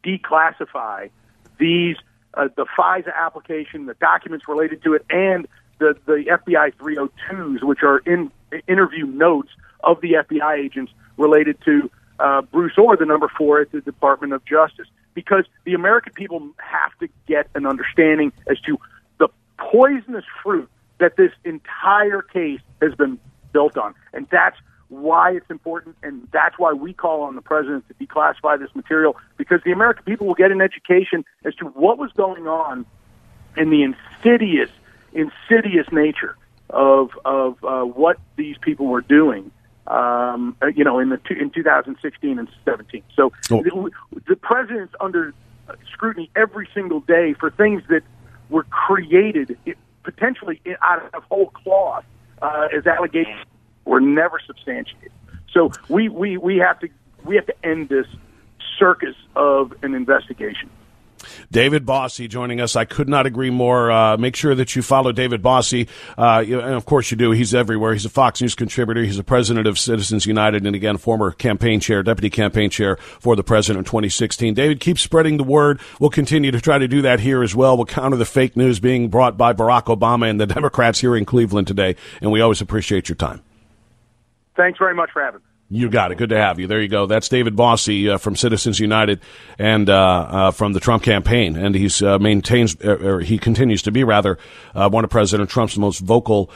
declassify 0.03 1.09
these 1.57 1.97
uh, 2.33 2.47
the 2.55 2.65
FISA 2.77 3.13
application, 3.15 3.85
the 3.85 3.93
documents 3.95 4.47
related 4.47 4.83
to 4.83 4.93
it, 4.93 5.05
and 5.09 5.47
the 5.79 5.95
the 6.05 6.25
FBI 6.29 6.73
302s, 6.75 7.63
which 7.63 7.83
are 7.83 7.99
in 7.99 8.31
interview 8.67 9.05
notes 9.05 9.49
of 9.83 10.01
the 10.01 10.13
FBI 10.13 10.57
agents 10.57 10.91
related 11.17 11.57
to 11.65 11.89
uh, 12.21 12.41
Bruce 12.41 12.73
Ohr, 12.77 12.95
the 12.95 13.05
number 13.05 13.27
four 13.37 13.61
at 13.61 13.71
the 13.71 13.81
Department 13.81 14.33
of 14.33 14.45
Justice, 14.45 14.87
because 15.13 15.45
the 15.65 15.73
American 15.73 16.13
people 16.13 16.47
have 16.57 16.97
to 16.99 17.09
get 17.27 17.47
an 17.55 17.65
understanding 17.65 18.31
as 18.49 18.59
to 18.61 18.77
the 19.17 19.27
poisonous 19.57 20.25
fruit 20.43 20.69
that 20.99 21.17
this 21.17 21.31
entire 21.43 22.21
case 22.21 22.61
has 22.81 22.93
been 22.95 23.19
built 23.51 23.77
on, 23.77 23.95
and 24.13 24.27
that's 24.31 24.57
why 24.89 25.31
it's 25.31 25.49
important, 25.49 25.95
and 26.03 26.27
that's 26.31 26.59
why 26.59 26.73
we 26.73 26.93
call 26.93 27.23
on 27.23 27.35
the 27.35 27.41
president 27.41 27.85
to 27.87 27.93
declassify 28.05 28.59
this 28.59 28.73
material 28.75 29.15
because 29.37 29.61
the 29.63 29.71
American 29.71 30.03
people 30.03 30.27
will 30.27 30.35
get 30.35 30.51
an 30.51 30.61
education 30.61 31.23
as 31.45 31.55
to 31.55 31.65
what 31.65 31.97
was 31.97 32.11
going 32.11 32.45
on 32.45 32.85
in 33.55 33.69
the 33.69 33.83
insidious, 33.83 34.69
insidious 35.13 35.87
nature 35.91 36.35
of 36.69 37.11
of 37.25 37.63
uh, 37.63 37.83
what 37.83 38.17
these 38.35 38.57
people 38.61 38.87
were 38.87 39.01
doing. 39.01 39.51
Um, 39.87 40.55
uh, 40.61 40.67
you 40.67 40.83
know, 40.83 40.99
in 40.99 41.09
the 41.09 41.17
two, 41.17 41.33
in 41.33 41.49
2016 41.49 42.37
and 42.37 42.47
17. 42.65 43.03
So 43.15 43.33
oh. 43.49 43.63
the, 43.63 43.91
the 44.27 44.35
president's 44.35 44.93
under 44.99 45.33
scrutiny 45.91 46.29
every 46.35 46.67
single 46.73 46.99
day 46.99 47.33
for 47.33 47.49
things 47.49 47.81
that 47.89 48.03
were 48.49 48.63
created 48.63 49.57
potentially 50.03 50.61
out 50.81 51.13
of 51.13 51.23
whole 51.23 51.49
cloth 51.49 52.03
uh, 52.41 52.67
as 52.75 52.85
allegations 52.85 53.45
were 53.85 54.01
never 54.01 54.39
substantiated. 54.45 55.11
So 55.51 55.71
we, 55.89 56.09
we, 56.09 56.37
we 56.37 56.57
have 56.57 56.79
to 56.79 56.89
we 57.23 57.35
have 57.35 57.45
to 57.45 57.55
end 57.63 57.89
this 57.89 58.07
circus 58.79 59.15
of 59.35 59.73
an 59.83 59.93
investigation. 59.93 60.69
David 61.51 61.85
Bossie 61.85 62.29
joining 62.29 62.61
us. 62.61 62.75
I 62.75 62.85
could 62.85 63.09
not 63.09 63.25
agree 63.25 63.49
more. 63.49 63.91
Uh, 63.91 64.17
make 64.17 64.35
sure 64.35 64.55
that 64.55 64.75
you 64.75 64.81
follow 64.81 65.11
David 65.11 65.41
Bossie. 65.41 65.87
Uh, 66.17 66.43
and 66.45 66.75
of 66.75 66.85
course 66.85 67.11
you 67.11 67.17
do. 67.17 67.31
He's 67.31 67.53
everywhere. 67.53 67.93
He's 67.93 68.05
a 68.05 68.09
Fox 68.09 68.41
News 68.41 68.55
contributor. 68.55 69.03
He's 69.03 69.19
a 69.19 69.23
president 69.23 69.67
of 69.67 69.77
Citizens 69.77 70.25
United 70.25 70.65
and 70.65 70.75
again, 70.75 70.97
former 70.97 71.31
campaign 71.31 71.79
chair, 71.79 72.03
deputy 72.03 72.29
campaign 72.29 72.69
chair 72.69 72.97
for 73.19 73.35
the 73.35 73.43
president 73.43 73.85
in 73.85 73.89
2016. 73.89 74.53
David, 74.53 74.79
keep 74.79 74.97
spreading 74.97 75.37
the 75.37 75.43
word. 75.43 75.79
We'll 75.99 76.09
continue 76.09 76.51
to 76.51 76.61
try 76.61 76.77
to 76.77 76.87
do 76.87 77.01
that 77.03 77.19
here 77.19 77.43
as 77.43 77.55
well. 77.55 77.77
We'll 77.77 77.85
counter 77.85 78.17
the 78.17 78.25
fake 78.25 78.55
news 78.55 78.79
being 78.79 79.09
brought 79.09 79.37
by 79.37 79.53
Barack 79.53 79.85
Obama 79.85 80.29
and 80.29 80.39
the 80.39 80.47
Democrats 80.51 80.99
here 80.99 81.15
in 81.15 81.25
Cleveland 81.25 81.67
today. 81.67 81.95
And 82.21 82.31
we 82.31 82.41
always 82.41 82.61
appreciate 82.61 83.09
your 83.09 83.15
time. 83.15 83.41
Thanks 84.55 84.79
very 84.79 84.93
much 84.93 85.11
for 85.11 85.23
having 85.23 85.39
me. 85.39 85.50
You 85.73 85.89
got 85.89 86.11
it. 86.11 86.17
Good 86.17 86.31
to 86.31 86.37
have 86.37 86.59
you. 86.59 86.67
There 86.67 86.81
you 86.81 86.89
go. 86.89 87.05
That's 87.05 87.29
David 87.29 87.55
Bossie 87.55 88.09
uh, 88.09 88.17
from 88.17 88.35
Citizens 88.35 88.77
United 88.77 89.21
and 89.57 89.89
uh, 89.89 89.93
uh, 89.95 90.51
from 90.51 90.73
the 90.73 90.81
Trump 90.81 91.01
campaign, 91.01 91.55
and 91.55 91.73
he's 91.73 92.01
uh, 92.01 92.19
maintains 92.19 92.75
uh, 92.83 92.97
or 92.97 93.21
he 93.21 93.37
continues 93.37 93.81
to 93.83 93.91
be 93.91 94.03
rather 94.03 94.37
uh, 94.75 94.89
one 94.89 95.05
of 95.05 95.09
President 95.09 95.49
Trump's 95.49 95.77
most 95.77 95.99
vocal 95.99 96.51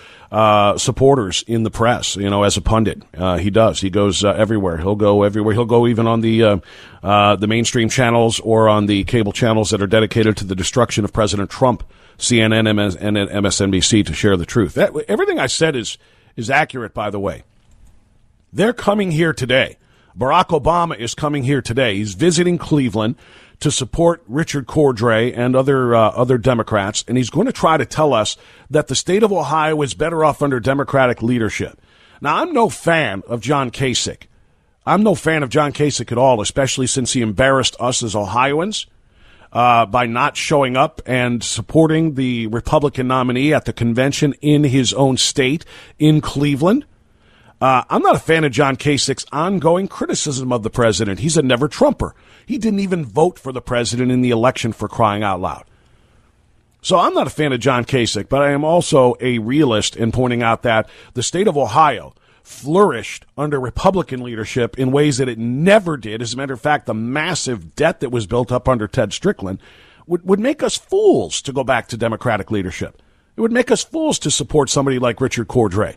supporters 0.78 1.46
in 1.48 1.64
the 1.64 1.72
press. 1.72 2.18
You 2.18 2.30
know, 2.30 2.44
as 2.44 2.58
a 2.58 2.62
pundit, 2.62 3.04
he 3.40 3.50
does. 3.50 3.80
He 3.80 3.90
goes 3.90 4.22
everywhere. 4.26 4.80
He'll 4.80 4.98
go 4.98 5.24
everywhere. 5.24 5.54
He'll 5.54 5.64
go 5.64 5.88
even 5.88 6.08
on 6.08 6.20
the 6.20 6.62
the 7.02 7.48
mainstream 7.48 7.88
channels 7.88 8.42
or 8.42 8.68
on 8.68 8.88
the 8.88 9.06
cable 9.06 9.32
channels 9.32 9.70
that 9.70 9.82
are 9.82 9.88
dedicated 9.88 10.36
to 10.38 10.44
the 10.44 10.56
destruction 10.56 11.06
of 11.06 11.14
President 11.14 11.50
Trump, 11.50 11.86
CNN 12.18 12.68
and 12.68 13.16
MSNBC, 13.16 14.06
to 14.08 14.14
share 14.14 14.36
the 14.36 14.46
truth. 14.46 14.74
That, 14.74 14.94
everything 15.08 15.40
I 15.40 15.48
said 15.48 15.78
is 15.78 15.98
is 16.36 16.50
accurate, 16.50 16.94
by 16.94 17.10
the 17.10 17.20
way. 17.20 17.46
They're 18.52 18.74
coming 18.74 19.12
here 19.12 19.34
today. 19.34 19.78
Barack 20.18 20.48
Obama 20.48 20.98
is 20.98 21.14
coming 21.14 21.44
here 21.44 21.62
today. 21.62 21.98
He's 21.98 22.14
visiting 22.14 22.58
Cleveland 22.58 23.16
to 23.60 23.70
support 23.70 24.24
Richard 24.28 24.66
Cordray 24.66 25.38
and 25.38 25.56
other 25.56 25.94
uh, 25.94 26.10
other 26.12 26.38
Democrats, 26.38 27.04
and 27.08 27.18
he's 27.18 27.30
going 27.30 27.48
to 27.48 27.54
try 27.54 27.78
to 27.78 27.86
tell 27.86 28.14
us 28.14 28.38
that 28.70 28.88
the 28.88 28.96
state 28.96 29.24
of 29.24 29.34
Ohio 29.34 29.82
is 29.82 29.94
better 29.94 30.24
off 30.24 30.42
under 30.42 30.60
Democratic 30.60 31.22
leadership. 31.22 31.82
Now, 32.22 32.38
I'm 32.42 32.54
no 32.54 32.70
fan 32.70 33.24
of 33.28 33.42
John 33.42 33.72
Kasich. 33.72 34.24
I'm 34.86 35.04
no 35.04 35.16
fan 35.16 35.44
of 35.44 35.50
John 35.50 35.74
Kasich 35.74 36.12
at 36.12 36.18
all, 36.18 36.42
especially 36.42 36.88
since 36.88 37.14
he 37.14 37.22
embarrassed 37.22 37.76
us 37.80 38.04
as 38.04 38.16
Ohioans 38.16 38.86
uh, 39.52 39.86
by 39.86 40.06
not 40.06 40.38
showing 40.38 40.78
up 40.78 41.02
and 41.06 41.44
supporting 41.44 42.16
the 42.16 42.48
Republican 42.48 43.08
nominee 43.08 43.54
at 43.54 43.66
the 43.66 43.74
convention 43.74 44.34
in 44.42 44.64
his 44.64 44.94
own 44.94 45.18
state 45.18 45.66
in 45.98 46.22
Cleveland. 46.22 46.86
Uh, 47.62 47.84
I'm 47.90 48.02
not 48.02 48.16
a 48.16 48.20
fan 48.20 48.44
of 48.44 48.52
John 48.52 48.76
Kasich's 48.76 49.26
ongoing 49.32 49.88
criticism 49.88 50.52
of 50.52 50.64
the 50.64 50.70
president. 50.70 51.20
He's 51.20 51.38
a 51.38 51.42
never 51.42 51.68
Trumper. 51.68 52.14
He 52.46 52.58
didn't 52.58 52.82
even 52.82 53.06
vote 53.06 53.40
for 53.40 53.52
the 53.52 53.62
president 53.62 54.12
in 54.12 54.22
the 54.22 54.32
election 54.32 54.74
for 54.74 54.88
crying 54.88 55.24
out 55.24 55.40
loud. 55.40 55.64
So 56.82 57.00
I'm 57.00 57.14
not 57.14 57.28
a 57.28 57.32
fan 57.32 57.54
of 57.54 57.62
John 57.62 57.86
Kasich, 57.86 58.30
but 58.30 58.42
I 58.44 58.52
am 58.52 58.64
also 58.64 59.16
a 59.20 59.40
realist 59.40 59.96
in 59.96 60.12
pointing 60.12 60.44
out 60.44 60.62
that 60.64 60.88
the 61.14 61.24
state 61.24 61.48
of 61.48 61.58
Ohio 61.58 62.14
flourished 62.44 63.26
under 63.36 63.60
Republican 63.60 64.22
leadership 64.22 64.78
in 64.78 64.92
ways 64.92 65.18
that 65.18 65.28
it 65.28 65.40
never 65.40 65.98
did. 65.98 66.22
As 66.22 66.36
a 66.36 66.38
matter 66.38 66.54
of 66.54 66.62
fact, 66.62 66.86
the 66.86 66.94
massive 66.94 67.74
debt 67.76 68.02
that 68.02 68.12
was 68.12 68.28
built 68.28 68.52
up 68.52 68.70
under 68.70 68.88
Ted 68.88 69.14
Strickland 69.14 69.60
would, 70.06 70.24
would 70.28 70.40
make 70.40 70.62
us 70.62 70.78
fools 70.78 71.42
to 71.42 71.52
go 71.52 71.64
back 71.64 71.88
to 71.88 71.98
Democratic 71.98 72.52
leadership. 72.52 73.02
It 73.36 73.42
would 73.42 73.52
make 73.52 73.72
us 73.72 73.84
fools 73.84 74.20
to 74.20 74.30
support 74.30 74.70
somebody 74.70 75.00
like 75.00 75.20
Richard 75.20 75.48
Cordray. 75.48 75.96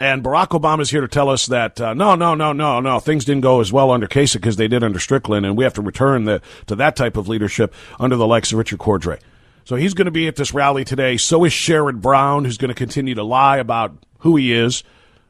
And 0.00 0.24
Barack 0.24 0.48
Obama 0.48 0.80
is 0.80 0.90
here 0.90 1.02
to 1.02 1.08
tell 1.08 1.28
us 1.28 1.46
that 1.46 1.80
uh, 1.80 1.94
no, 1.94 2.16
no, 2.16 2.34
no, 2.34 2.52
no, 2.52 2.80
no, 2.80 2.98
things 2.98 3.24
didn't 3.24 3.42
go 3.42 3.60
as 3.60 3.72
well 3.72 3.92
under 3.92 4.08
Kasich 4.08 4.44
as 4.44 4.56
they 4.56 4.66
did 4.66 4.82
under 4.82 4.98
Strickland, 4.98 5.46
and 5.46 5.56
we 5.56 5.62
have 5.62 5.74
to 5.74 5.82
return 5.82 6.24
the, 6.24 6.42
to 6.66 6.74
that 6.76 6.96
type 6.96 7.16
of 7.16 7.28
leadership 7.28 7.72
under 8.00 8.16
the 8.16 8.26
likes 8.26 8.50
of 8.50 8.58
Richard 8.58 8.80
Cordray. 8.80 9.20
So 9.64 9.76
he's 9.76 9.94
going 9.94 10.06
to 10.06 10.10
be 10.10 10.26
at 10.26 10.36
this 10.36 10.52
rally 10.52 10.84
today. 10.84 11.16
So 11.16 11.44
is 11.44 11.52
Sherrod 11.52 12.00
Brown, 12.00 12.44
who's 12.44 12.58
going 12.58 12.70
to 12.70 12.74
continue 12.74 13.14
to 13.14 13.22
lie 13.22 13.58
about 13.58 13.96
who 14.18 14.34
he 14.36 14.52
is, 14.52 14.82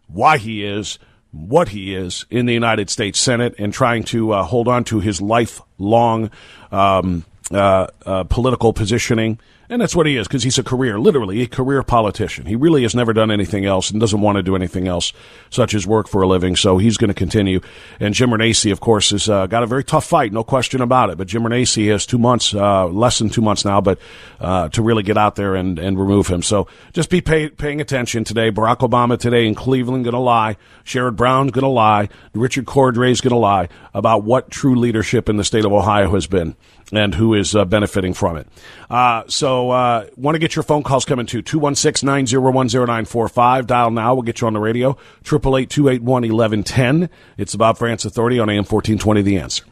why 0.08 0.38
he 0.38 0.64
is, 0.64 0.98
what 1.30 1.68
he 1.68 1.94
is 1.94 2.24
in 2.30 2.46
the 2.46 2.54
United 2.54 2.88
States 2.88 3.20
Senate, 3.20 3.54
and 3.58 3.72
trying 3.72 4.02
to 4.04 4.32
uh, 4.32 4.42
hold 4.44 4.66
on 4.66 4.84
to 4.84 5.00
his 5.00 5.20
lifelong 5.20 6.30
um, 6.72 7.24
uh, 7.52 7.86
uh 8.06 8.24
political 8.24 8.72
positioning 8.72 9.38
and 9.68 9.80
that's 9.80 9.96
what 9.96 10.06
he 10.06 10.16
is, 10.16 10.26
because 10.26 10.42
he's 10.42 10.58
a 10.58 10.62
career, 10.62 10.98
literally 10.98 11.42
a 11.42 11.46
career 11.46 11.82
politician. 11.82 12.46
He 12.46 12.56
really 12.56 12.82
has 12.82 12.94
never 12.94 13.12
done 13.12 13.30
anything 13.30 13.64
else 13.64 13.90
and 13.90 14.00
doesn't 14.00 14.20
want 14.20 14.36
to 14.36 14.42
do 14.42 14.56
anything 14.56 14.88
else, 14.88 15.12
such 15.50 15.74
as 15.74 15.86
work 15.86 16.08
for 16.08 16.22
a 16.22 16.26
living. 16.26 16.56
So 16.56 16.78
he's 16.78 16.96
going 16.96 17.08
to 17.08 17.14
continue. 17.14 17.60
And 18.00 18.14
Jim 18.14 18.30
Renacci, 18.30 18.72
of 18.72 18.80
course, 18.80 19.10
has 19.10 19.28
uh, 19.28 19.46
got 19.46 19.62
a 19.62 19.66
very 19.66 19.84
tough 19.84 20.04
fight, 20.04 20.32
no 20.32 20.44
question 20.44 20.80
about 20.80 21.10
it. 21.10 21.18
But 21.18 21.28
Jim 21.28 21.42
Renacci 21.42 21.90
has 21.90 22.06
two 22.06 22.18
months, 22.18 22.54
uh, 22.54 22.86
less 22.86 23.18
than 23.18 23.30
two 23.30 23.42
months 23.42 23.64
now, 23.64 23.80
but 23.80 23.98
uh, 24.40 24.68
to 24.70 24.82
really 24.82 25.02
get 25.02 25.16
out 25.16 25.36
there 25.36 25.54
and, 25.54 25.78
and 25.78 25.98
remove 25.98 26.26
him. 26.26 26.42
So 26.42 26.68
just 26.92 27.10
be 27.10 27.20
pay, 27.20 27.48
paying 27.48 27.80
attention 27.80 28.24
today. 28.24 28.50
Barack 28.50 28.78
Obama 28.78 29.18
today 29.18 29.46
in 29.46 29.54
Cleveland 29.54 30.04
going 30.04 30.14
to 30.14 30.20
lie. 30.20 30.56
Sherrod 30.84 31.16
Brown's 31.16 31.52
going 31.52 31.62
to 31.62 31.68
lie. 31.68 32.08
Richard 32.34 32.66
Cordray's 32.66 33.20
going 33.20 33.30
to 33.30 33.36
lie 33.36 33.68
about 33.94 34.24
what 34.24 34.50
true 34.50 34.76
leadership 34.76 35.28
in 35.28 35.36
the 35.36 35.44
state 35.44 35.64
of 35.64 35.72
Ohio 35.72 36.12
has 36.14 36.26
been 36.26 36.56
and 36.92 37.14
who 37.14 37.34
is 37.34 37.54
uh, 37.54 37.64
benefiting 37.64 38.14
from 38.14 38.36
it. 38.36 38.48
Uh, 38.90 39.24
so, 39.26 39.70
uh, 39.70 40.06
want 40.16 40.34
to 40.34 40.38
get 40.38 40.54
your 40.56 40.62
phone 40.62 40.82
calls 40.82 41.04
coming 41.04 41.26
to 41.26 41.42
216 41.42 42.06
901 42.06 42.68
0945. 42.68 43.66
Dial 43.66 43.90
now. 43.90 44.14
We'll 44.14 44.22
get 44.22 44.40
you 44.40 44.46
on 44.46 44.52
the 44.52 44.60
radio. 44.60 44.90
888 45.24 45.70
281 45.70 46.22
1110. 46.22 47.10
It's 47.36 47.52
the 47.52 47.58
Bob 47.58 47.78
Frantz 47.78 48.04
Authority 48.04 48.38
on 48.38 48.48
AM 48.48 48.64
1420. 48.64 49.22
The 49.22 49.38
answer. 49.38 49.64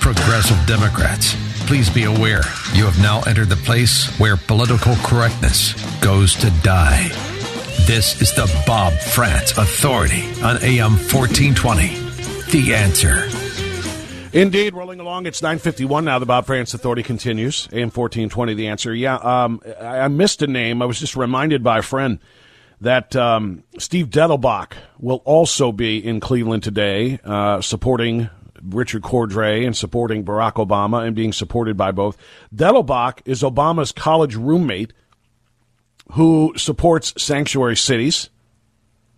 Progressive 0.00 0.66
Democrats, 0.66 1.34
please 1.66 1.90
be 1.90 2.04
aware 2.04 2.42
you 2.72 2.84
have 2.84 2.98
now 3.02 3.20
entered 3.22 3.48
the 3.48 3.56
place 3.56 4.06
where 4.18 4.36
political 4.36 4.94
correctness 4.96 5.74
goes 6.00 6.34
to 6.36 6.50
die. 6.62 7.10
This 7.88 8.20
is 8.20 8.34
the 8.34 8.62
Bob 8.66 8.92
Frantz 8.92 9.56
Authority 9.56 10.22
on 10.42 10.62
AM 10.62 10.92
1420. 10.92 11.88
The 12.52 12.74
answer. 12.74 13.30
Indeed, 14.38 14.74
rolling 14.74 15.00
along. 15.00 15.24
It's 15.24 15.40
951 15.40 16.04
now. 16.04 16.18
The 16.18 16.26
Bob 16.26 16.44
Frantz 16.44 16.74
Authority 16.74 17.02
continues. 17.02 17.66
AM 17.72 17.88
1420, 17.88 18.52
the 18.52 18.66
answer. 18.66 18.94
Yeah, 18.94 19.14
um, 19.14 19.62
I, 19.80 20.00
I, 20.00 20.08
missed 20.08 20.42
a 20.42 20.46
name. 20.46 20.82
I 20.82 20.84
was 20.84 21.00
just 21.00 21.16
reminded 21.16 21.64
by 21.64 21.78
a 21.78 21.82
friend 21.82 22.18
that 22.82 23.16
um, 23.16 23.64
Steve 23.78 24.08
Dettelbach 24.10 24.72
will 24.98 25.22
also 25.24 25.72
be 25.72 25.96
in 25.96 26.20
Cleveland 26.20 26.64
today 26.64 27.18
uh, 27.24 27.62
supporting 27.62 28.28
Richard 28.62 29.00
Cordray 29.00 29.64
and 29.64 29.74
supporting 29.74 30.26
Barack 30.26 30.56
Obama 30.56 31.06
and 31.06 31.16
being 31.16 31.32
supported 31.32 31.78
by 31.78 31.92
both. 31.92 32.18
Dettelbach 32.54 33.20
is 33.24 33.40
Obama's 33.40 33.92
college 33.92 34.34
roommate– 34.34 34.92
who 36.12 36.54
supports 36.56 37.12
sanctuary 37.22 37.76
cities, 37.76 38.30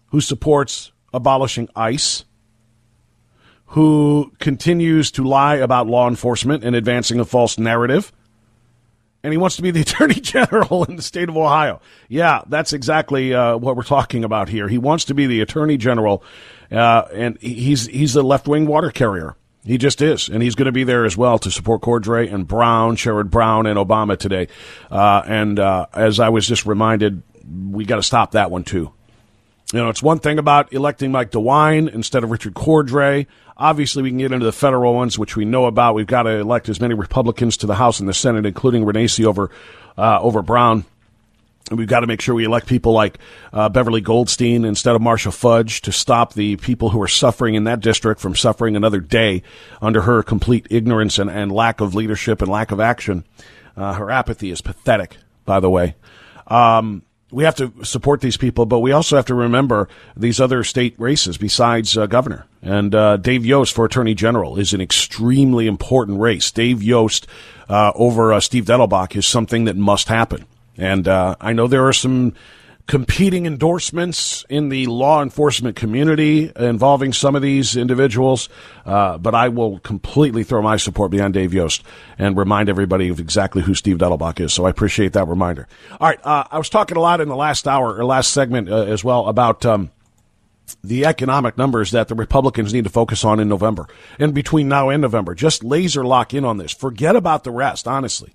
who 0.07 0.20
supports 0.20 0.92
abolishing 1.12 1.68
ICE, 1.76 2.24
who 3.66 4.33
continues 4.40 5.12
to 5.12 5.22
lie 5.22 5.57
about 5.57 5.87
law 5.87 6.09
enforcement 6.09 6.64
and 6.64 6.74
advancing 6.74 7.20
a 7.20 7.24
false 7.24 7.59
narrative. 7.59 8.12
And 9.22 9.32
he 9.32 9.36
wants 9.36 9.57
to 9.57 9.62
be 9.62 9.70
the 9.70 9.80
attorney 9.82 10.14
general 10.14 10.84
in 10.84 10.97
the 10.97 11.03
state 11.03 11.28
of 11.28 11.36
Ohio. 11.36 11.80
Yeah, 12.09 12.43
that's 12.49 12.72
exactly 12.72 13.34
uh, 13.34 13.57
what 13.57 13.76
we're 13.76 13.82
talking 13.82 14.24
about 14.24 14.49
here. 14.49 14.66
He 14.66 14.78
wants 14.78 15.05
to 15.07 15.14
be 15.14 15.26
the 15.26 15.41
attorney 15.41 15.76
general, 15.76 16.24
uh, 16.72 17.05
and 17.12 17.38
he's 17.41 17.86
he's 17.86 18.16
a 18.16 18.22
left 18.22 18.49
wing 18.49 18.66
water 18.66 18.91
carrier. 18.91 19.36
He 19.64 19.76
just 19.76 20.00
is, 20.00 20.28
and 20.28 20.42
he's 20.42 20.54
going 20.54 20.66
to 20.66 20.72
be 20.72 20.84
there 20.84 21.04
as 21.04 21.16
well 21.16 21.38
to 21.40 21.50
support 21.50 21.82
Cordray 21.82 22.32
and 22.32 22.48
Brown, 22.48 22.96
Sherrod 22.96 23.30
Brown, 23.30 23.66
and 23.66 23.78
Obama 23.78 24.16
today. 24.16 24.48
Uh, 24.90 25.22
and 25.26 25.58
uh, 25.58 25.86
as 25.92 26.18
I 26.18 26.30
was 26.30 26.46
just 26.46 26.64
reminded, 26.64 27.22
we 27.70 27.84
got 27.84 27.96
to 27.96 28.02
stop 28.02 28.32
that 28.32 28.50
one 28.50 28.64
too. 28.64 28.92
You 29.72 29.78
know, 29.78 29.88
it's 29.88 30.02
one 30.02 30.18
thing 30.18 30.38
about 30.38 30.72
electing 30.72 31.12
Mike 31.12 31.30
DeWine 31.30 31.92
instead 31.92 32.24
of 32.24 32.30
Richard 32.30 32.54
Cordray. 32.54 33.26
Obviously, 33.56 34.02
we 34.02 34.08
can 34.08 34.18
get 34.18 34.32
into 34.32 34.46
the 34.46 34.52
federal 34.52 34.94
ones, 34.94 35.18
which 35.18 35.36
we 35.36 35.44
know 35.44 35.66
about. 35.66 35.94
We've 35.94 36.06
got 36.06 36.22
to 36.22 36.38
elect 36.38 36.68
as 36.68 36.80
many 36.80 36.94
Republicans 36.94 37.58
to 37.58 37.66
the 37.66 37.74
House 37.74 38.00
and 38.00 38.08
the 38.08 38.14
Senate, 38.14 38.46
including 38.46 38.84
Renacci 38.84 39.26
over 39.26 39.50
uh, 39.98 40.18
over 40.20 40.42
Brown. 40.42 40.86
We've 41.70 41.86
got 41.86 42.00
to 42.00 42.06
make 42.06 42.20
sure 42.20 42.34
we 42.34 42.44
elect 42.44 42.66
people 42.66 42.92
like 42.92 43.18
uh, 43.52 43.68
Beverly 43.68 44.00
Goldstein 44.00 44.64
instead 44.64 44.96
of 44.96 45.02
Marcia 45.02 45.30
Fudge 45.30 45.80
to 45.82 45.92
stop 45.92 46.32
the 46.32 46.56
people 46.56 46.90
who 46.90 47.00
are 47.00 47.08
suffering 47.08 47.54
in 47.54 47.64
that 47.64 47.80
district 47.80 48.20
from 48.20 48.34
suffering 48.34 48.74
another 48.74 48.98
day 48.98 49.42
under 49.80 50.02
her 50.02 50.22
complete 50.22 50.66
ignorance 50.68 51.18
and, 51.18 51.30
and 51.30 51.52
lack 51.52 51.80
of 51.80 51.94
leadership 51.94 52.42
and 52.42 52.50
lack 52.50 52.72
of 52.72 52.80
action. 52.80 53.24
Uh, 53.76 53.92
her 53.94 54.11
apathy 54.11 54.50
is 54.50 54.61
pathetic, 54.61 55.16
by 55.44 55.61
the 55.61 55.70
way. 55.70 55.94
Um, 56.48 57.02
we 57.30 57.44
have 57.44 57.54
to 57.56 57.72
support 57.84 58.20
these 58.20 58.36
people, 58.36 58.66
but 58.66 58.80
we 58.80 58.90
also 58.90 59.14
have 59.14 59.26
to 59.26 59.34
remember 59.34 59.88
these 60.16 60.40
other 60.40 60.64
state 60.64 60.94
races 60.98 61.38
besides 61.38 61.96
uh, 61.96 62.06
governor. 62.06 62.46
And 62.62 62.94
uh, 62.94 63.16
Dave 63.16 63.46
Yost 63.46 63.74
for 63.74 63.84
attorney 63.84 64.14
general 64.14 64.58
is 64.58 64.74
an 64.74 64.80
extremely 64.80 65.68
important 65.68 66.18
race. 66.18 66.50
Dave 66.50 66.82
Yost 66.82 67.28
uh, 67.68 67.92
over 67.94 68.32
uh, 68.32 68.40
Steve 68.40 68.64
Dettelbach 68.64 69.14
is 69.14 69.26
something 69.26 69.64
that 69.66 69.76
must 69.76 70.08
happen. 70.08 70.46
And 70.81 71.07
uh, 71.07 71.37
I 71.41 71.53
know 71.53 71.68
there 71.68 71.87
are 71.87 71.93
some 71.93 72.33
competing 72.87 73.47
endorsements 73.47 74.45
in 74.49 74.70
the 74.70 74.87
law 74.87 75.22
enforcement 75.22 75.76
community 75.76 76.51
involving 76.57 77.12
some 77.12 77.37
of 77.37 77.43
these 77.43 77.76
individuals, 77.76 78.49
uh, 78.85 79.16
but 79.18 79.35
I 79.35 79.49
will 79.49 79.78
completely 79.81 80.43
throw 80.43 80.62
my 80.62 80.76
support 80.76 81.12
behind 81.12 81.35
Dave 81.35 81.55
Yost 81.55 81.85
and 82.18 82.37
remind 82.37 82.68
everybody 82.68 83.09
of 83.09 83.20
exactly 83.20 83.62
who 83.62 83.74
Steve 83.74 83.99
Dettelbach 83.99 84.41
is. 84.41 84.53
So 84.53 84.64
I 84.64 84.70
appreciate 84.70 85.12
that 85.12 85.28
reminder. 85.28 85.68
All 86.01 86.09
right, 86.09 86.18
uh, 86.24 86.45
I 86.51 86.59
was 86.59 86.68
talking 86.68 86.97
a 86.97 87.01
lot 87.01 87.20
in 87.20 87.28
the 87.28 87.37
last 87.37 87.68
hour 87.68 87.95
or 87.95 88.05
last 88.05 88.33
segment 88.33 88.68
uh, 88.68 88.85
as 88.85 89.05
well 89.05 89.28
about. 89.28 89.64
Um, 89.64 89.91
the 90.85 91.05
economic 91.05 91.59
numbers 91.59 91.91
that 91.91 92.07
the 92.07 92.14
Republicans 92.14 92.72
need 92.72 92.85
to 92.85 92.91
focus 92.91 93.24
on 93.24 93.41
in 93.41 93.49
November 93.49 93.89
and 94.20 94.33
between 94.33 94.68
now 94.68 94.89
and 94.89 95.03
November. 95.03 95.35
Just 95.35 95.64
laser 95.64 96.05
lock 96.05 96.33
in 96.33 96.45
on 96.45 96.59
this. 96.59 96.70
Forget 96.70 97.16
about 97.16 97.43
the 97.43 97.51
rest, 97.51 97.89
honestly. 97.89 98.33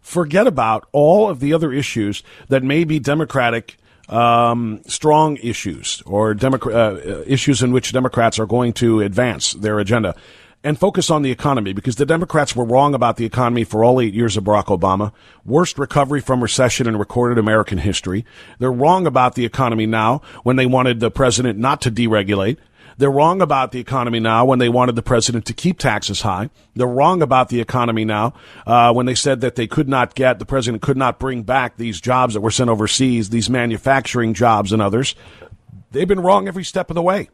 Forget 0.00 0.46
about 0.46 0.88
all 0.92 1.28
of 1.28 1.40
the 1.40 1.52
other 1.52 1.72
issues 1.72 2.22
that 2.48 2.62
may 2.62 2.84
be 2.84 2.98
Democratic 2.98 3.76
um, 4.08 4.82
strong 4.86 5.36
issues 5.36 6.02
or 6.04 6.34
Democrat, 6.34 6.74
uh, 6.74 7.22
issues 7.26 7.62
in 7.62 7.72
which 7.72 7.92
Democrats 7.92 8.38
are 8.38 8.46
going 8.46 8.72
to 8.74 9.00
advance 9.00 9.52
their 9.52 9.78
agenda 9.78 10.14
and 10.62 10.78
focus 10.78 11.10
on 11.10 11.22
the 11.22 11.30
economy 11.30 11.72
because 11.72 11.96
the 11.96 12.06
Democrats 12.06 12.54
were 12.54 12.64
wrong 12.64 12.94
about 12.94 13.16
the 13.16 13.24
economy 13.24 13.64
for 13.64 13.82
all 13.82 14.00
eight 14.00 14.12
years 14.12 14.36
of 14.36 14.44
Barack 14.44 14.66
Obama. 14.66 15.12
Worst 15.44 15.78
recovery 15.78 16.20
from 16.20 16.42
recession 16.42 16.86
in 16.86 16.98
recorded 16.98 17.38
American 17.38 17.78
history. 17.78 18.26
They're 18.58 18.72
wrong 18.72 19.06
about 19.06 19.34
the 19.34 19.44
economy 19.44 19.86
now 19.86 20.20
when 20.42 20.56
they 20.56 20.66
wanted 20.66 21.00
the 21.00 21.10
president 21.10 21.58
not 21.58 21.80
to 21.82 21.90
deregulate. 21.90 22.58
They're 23.00 23.10
wrong 23.10 23.40
about 23.40 23.72
the 23.72 23.80
economy 23.80 24.20
now 24.20 24.44
when 24.44 24.58
they 24.58 24.68
wanted 24.68 24.94
the 24.94 25.00
president 25.02 25.46
to 25.46 25.54
keep 25.54 25.78
taxes 25.78 26.20
high. 26.20 26.50
They're 26.76 26.86
wrong 26.86 27.22
about 27.22 27.48
the 27.48 27.58
economy 27.58 28.04
now 28.04 28.34
uh, 28.66 28.92
when 28.92 29.06
they 29.06 29.14
said 29.14 29.40
that 29.40 29.54
they 29.54 29.66
could 29.66 29.88
not 29.88 30.14
get, 30.14 30.38
the 30.38 30.44
president 30.44 30.82
could 30.82 30.98
not 30.98 31.18
bring 31.18 31.42
back 31.42 31.78
these 31.78 31.98
jobs 31.98 32.34
that 32.34 32.42
were 32.42 32.50
sent 32.50 32.68
overseas, 32.68 33.30
these 33.30 33.48
manufacturing 33.48 34.34
jobs 34.34 34.70
and 34.70 34.82
others. 34.82 35.14
They've 35.92 36.06
been 36.06 36.20
wrong 36.20 36.46
every 36.46 36.62
step 36.62 36.90
of 36.90 36.94
the 36.94 37.00
way. 37.00 37.30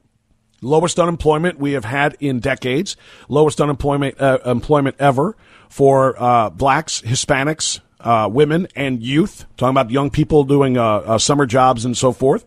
Lowest 0.62 1.00
unemployment 1.00 1.58
we 1.58 1.72
have 1.72 1.84
had 1.84 2.16
in 2.20 2.38
decades, 2.38 2.96
lowest 3.28 3.60
unemployment 3.60 4.20
uh, 4.20 4.38
employment 4.46 4.94
ever 5.00 5.36
for 5.68 6.14
uh, 6.22 6.48
blacks, 6.48 7.02
Hispanics, 7.02 7.80
uh, 7.98 8.28
women, 8.30 8.68
and 8.76 9.02
youth. 9.02 9.46
Talking 9.56 9.70
about 9.70 9.90
young 9.90 10.10
people 10.10 10.44
doing 10.44 10.78
uh, 10.78 10.84
uh, 10.84 11.18
summer 11.18 11.44
jobs 11.44 11.84
and 11.84 11.96
so 11.96 12.12
forth. 12.12 12.46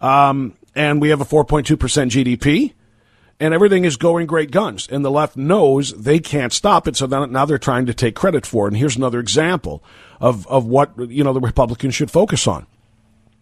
Um, 0.00 0.54
and 0.76 1.00
we 1.00 1.08
have 1.08 1.22
a 1.22 1.24
4.2% 1.24 1.76
GDP, 1.78 2.74
and 3.40 3.54
everything 3.54 3.84
is 3.84 3.96
going 3.96 4.26
great 4.26 4.50
guns. 4.50 4.86
And 4.88 5.04
the 5.04 5.10
left 5.10 5.36
knows 5.36 5.92
they 5.92 6.20
can't 6.20 6.52
stop 6.52 6.86
it, 6.86 6.96
so 6.96 7.06
now 7.06 7.46
they're 7.46 7.58
trying 7.58 7.86
to 7.86 7.94
take 7.94 8.14
credit 8.14 8.46
for 8.46 8.66
it. 8.66 8.68
And 8.68 8.76
here's 8.76 8.96
another 8.96 9.18
example 9.18 9.82
of, 10.20 10.46
of 10.46 10.66
what 10.66 10.92
you 11.10 11.24
know 11.24 11.32
the 11.32 11.40
Republicans 11.40 11.94
should 11.94 12.10
focus 12.10 12.46
on. 12.46 12.66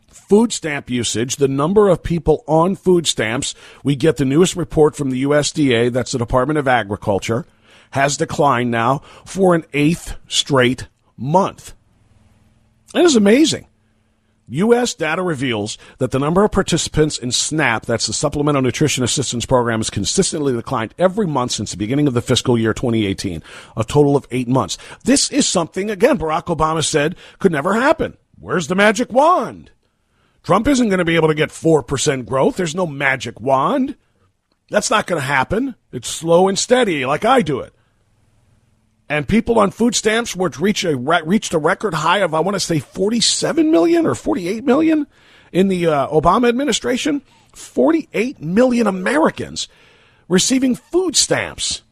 Food 0.09 0.53
stamp 0.53 0.89
usage, 0.89 1.37
the 1.37 1.49
number 1.49 1.89
of 1.89 2.03
people 2.03 2.45
on 2.47 2.77
food 2.77 3.07
stamps, 3.07 3.55
we 3.83 3.97
get 3.97 4.17
the 4.17 4.25
newest 4.25 4.55
report 4.55 4.95
from 4.97 5.11
the 5.11 5.25
USDA, 5.25 5.93
that's 5.93 6.13
the 6.13 6.19
Department 6.19 6.59
of 6.59 6.69
Agriculture, 6.69 7.45
has 7.91 8.17
declined 8.17 8.71
now 8.71 9.01
for 9.25 9.57
an 9.57 9.65
eighth 9.73 10.17
straight 10.29 10.87
month. 11.17 11.75
That 12.95 13.05
is 13.05 13.17
amazing. 13.17 13.67
U.S. 14.49 14.93
data 14.93 15.23
reveals 15.23 15.79
that 15.99 16.11
the 16.11 16.19
number 16.19 16.45
of 16.45 16.53
participants 16.53 17.17
in 17.17 17.33
SNAP, 17.33 17.87
that's 17.87 18.07
the 18.07 18.13
Supplemental 18.13 18.61
Nutrition 18.61 19.03
Assistance 19.03 19.47
Program, 19.47 19.81
has 19.81 19.89
consistently 19.89 20.53
declined 20.53 20.95
every 20.99 21.27
month 21.27 21.53
since 21.53 21.71
the 21.71 21.79
beginning 21.79 22.07
of 22.07 22.15
the 22.15 22.21
fiscal 22.21 22.59
year 22.59 22.75
2018, 22.75 23.43
a 23.77 23.85
total 23.85 24.17
of 24.17 24.27
eight 24.31 24.49
months. 24.49 24.77
This 25.05 25.31
is 25.31 25.49
something, 25.49 25.91
again, 25.91 26.19
Barack 26.19 26.55
Obama 26.55 26.85
said 26.85 27.17
could 27.39 27.53
never 27.53 27.75
happen. 27.75 28.19
Where's 28.39 28.67
the 28.67 28.75
magic 28.75 29.11
wand? 29.13 29.71
Trump 30.43 30.69
isn't 30.69 30.89
going 30.89 30.99
to 30.99 31.07
be 31.07 31.17
able 31.17 31.29
to 31.29 31.35
get 31.35 31.49
4% 31.49 32.27
growth. 32.27 32.57
There's 32.57 32.75
no 32.75 32.87
magic 32.87 33.41
wand. 33.41 33.97
That's 34.69 34.91
not 34.91 35.07
going 35.07 35.21
to 35.21 35.27
happen. 35.27 35.75
It's 35.91 36.09
slow 36.09 36.49
and 36.49 36.59
steady, 36.59 37.07
like 37.07 37.25
I 37.25 37.41
do 37.41 37.61
it 37.61 37.74
and 39.09 39.29
people 39.29 39.59
on 39.59 39.71
food 39.71 39.95
stamps 39.95 40.35
which 40.35 40.59
reached 40.59 40.85
a 40.85 40.97
reached 40.97 41.55
a 41.55 41.59
record 41.59 41.95
high 41.95 42.19
of 42.19 42.35
I 42.35 42.41
want 42.41 42.55
to 42.55 42.61
say 42.61 42.79
47 42.79 43.71
million 43.71 44.07
or 44.07 44.15
48 44.15 44.65
million 44.65 45.07
in 45.53 45.69
the 45.69 45.87
uh, 45.87 46.09
Obama 46.09 46.49
administration. 46.49 47.23
48 47.53 48.41
million 48.41 48.87
Americans 48.87 49.69
receiving 50.29 50.75
food 50.75 51.17
stamps 51.17 51.83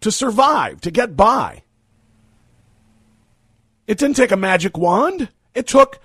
to 0.00 0.10
survive, 0.10 0.80
to 0.80 0.90
get 0.90 1.16
by. 1.16 1.62
It 3.86 3.98
didn't 3.98 4.16
take 4.16 4.32
a 4.32 4.36
magic 4.36 4.76
wand. 4.76 5.28
It 5.54 5.68
took 5.68 6.00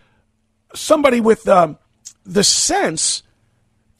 somebody 0.75 1.19
with 1.19 1.47
um, 1.47 1.77
the 2.23 2.43
sense 2.43 3.23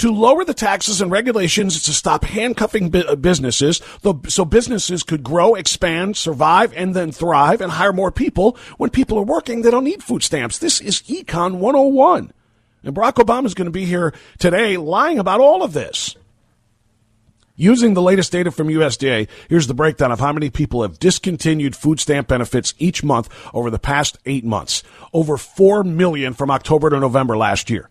to 0.02 0.12
lower 0.12 0.44
the 0.44 0.54
taxes 0.54 1.00
and 1.00 1.12
regulations 1.12 1.84
to 1.84 1.94
stop 1.94 2.24
handcuffing 2.24 2.94
uh, 2.96 3.16
businesses 3.16 3.82
so 4.28 4.44
businesses 4.44 5.04
could 5.04 5.22
grow, 5.22 5.54
expand, 5.54 6.18
survive, 6.18 6.74
and 6.76 6.96
then 6.96 7.12
thrive 7.12 7.62
and 7.62 7.72
hire 7.74 7.94
more 7.94 8.12
people. 8.12 8.58
When 8.78 8.90
people 8.90 9.20
are 9.20 9.24
working, 9.24 9.62
they 9.62 9.70
don't 9.70 9.84
need 9.84 10.02
food 10.02 10.24
stamps. 10.24 10.58
This 10.58 10.82
is 10.82 11.04
Econ 11.04 11.60
101. 11.60 12.34
And 12.84 12.96
Barack 12.96 13.24
Obama 13.24 13.46
is 13.46 13.54
going 13.54 13.66
to 13.66 13.72
be 13.72 13.86
here 13.86 14.12
today 14.40 14.76
lying 14.76 15.20
about 15.20 15.40
all 15.40 15.62
of 15.62 15.74
this. 15.74 16.16
Using 17.56 17.94
the 17.94 18.02
latest 18.02 18.32
data 18.32 18.50
from 18.50 18.70
USDA, 18.70 19.28
here's 19.50 19.68
the 19.68 19.76
breakdown 19.76 20.12
of 20.12 20.20
how 20.20 20.34
many 20.34 20.50
people 20.50 20.82
have 20.82 20.98
discontinued 20.98 21.76
food 21.76 22.00
stamp 22.00 22.28
benefits 22.28 22.74
each 22.80 23.04
month 23.04 23.30
over 23.54 23.70
the 23.70 23.78
past 23.78 24.18
eight 24.26 24.46
months. 24.46 24.82
Over 25.14 25.38
4 25.38 25.84
million 25.84 26.34
from 26.34 26.50
October 26.50 26.90
to 26.90 27.00
November 27.00 27.38
last 27.38 27.70
year 27.70 27.91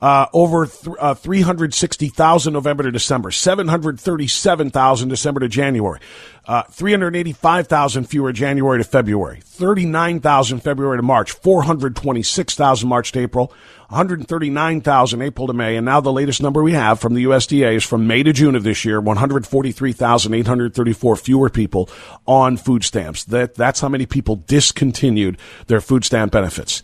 uh, 0.00 0.26
over 0.32 0.66
th- 0.66 0.96
uh, 0.98 1.14
360,000 1.14 2.52
November 2.52 2.82
to 2.84 2.92
December, 2.92 3.30
737,000 3.30 5.08
December 5.08 5.40
to 5.40 5.48
January, 5.48 6.00
uh, 6.46 6.62
385,000 6.64 8.04
fewer 8.04 8.32
January 8.32 8.78
to 8.78 8.84
February, 8.84 9.40
39,000 9.42 10.60
February 10.60 10.98
to 10.98 11.02
March, 11.02 11.32
426,000 11.32 12.88
March 12.88 13.12
to 13.12 13.20
April, 13.20 13.52
139,000 13.88 15.22
April 15.22 15.46
to 15.46 15.52
May, 15.52 15.76
and 15.76 15.86
now 15.86 16.00
the 16.00 16.12
latest 16.12 16.42
number 16.42 16.62
we 16.62 16.72
have 16.72 17.00
from 17.00 17.14
the 17.14 17.24
USDA 17.24 17.76
is 17.76 17.84
from 17.84 18.06
May 18.06 18.22
to 18.22 18.32
June 18.32 18.54
of 18.54 18.64
this 18.64 18.84
year, 18.84 19.00
143,834 19.00 21.16
fewer 21.16 21.48
people 21.48 21.88
on 22.26 22.56
food 22.56 22.84
stamps. 22.84 23.24
That, 23.24 23.54
that's 23.54 23.80
how 23.80 23.88
many 23.88 24.04
people 24.04 24.36
discontinued 24.46 25.38
their 25.68 25.80
food 25.80 26.04
stamp 26.04 26.32
benefits. 26.32 26.82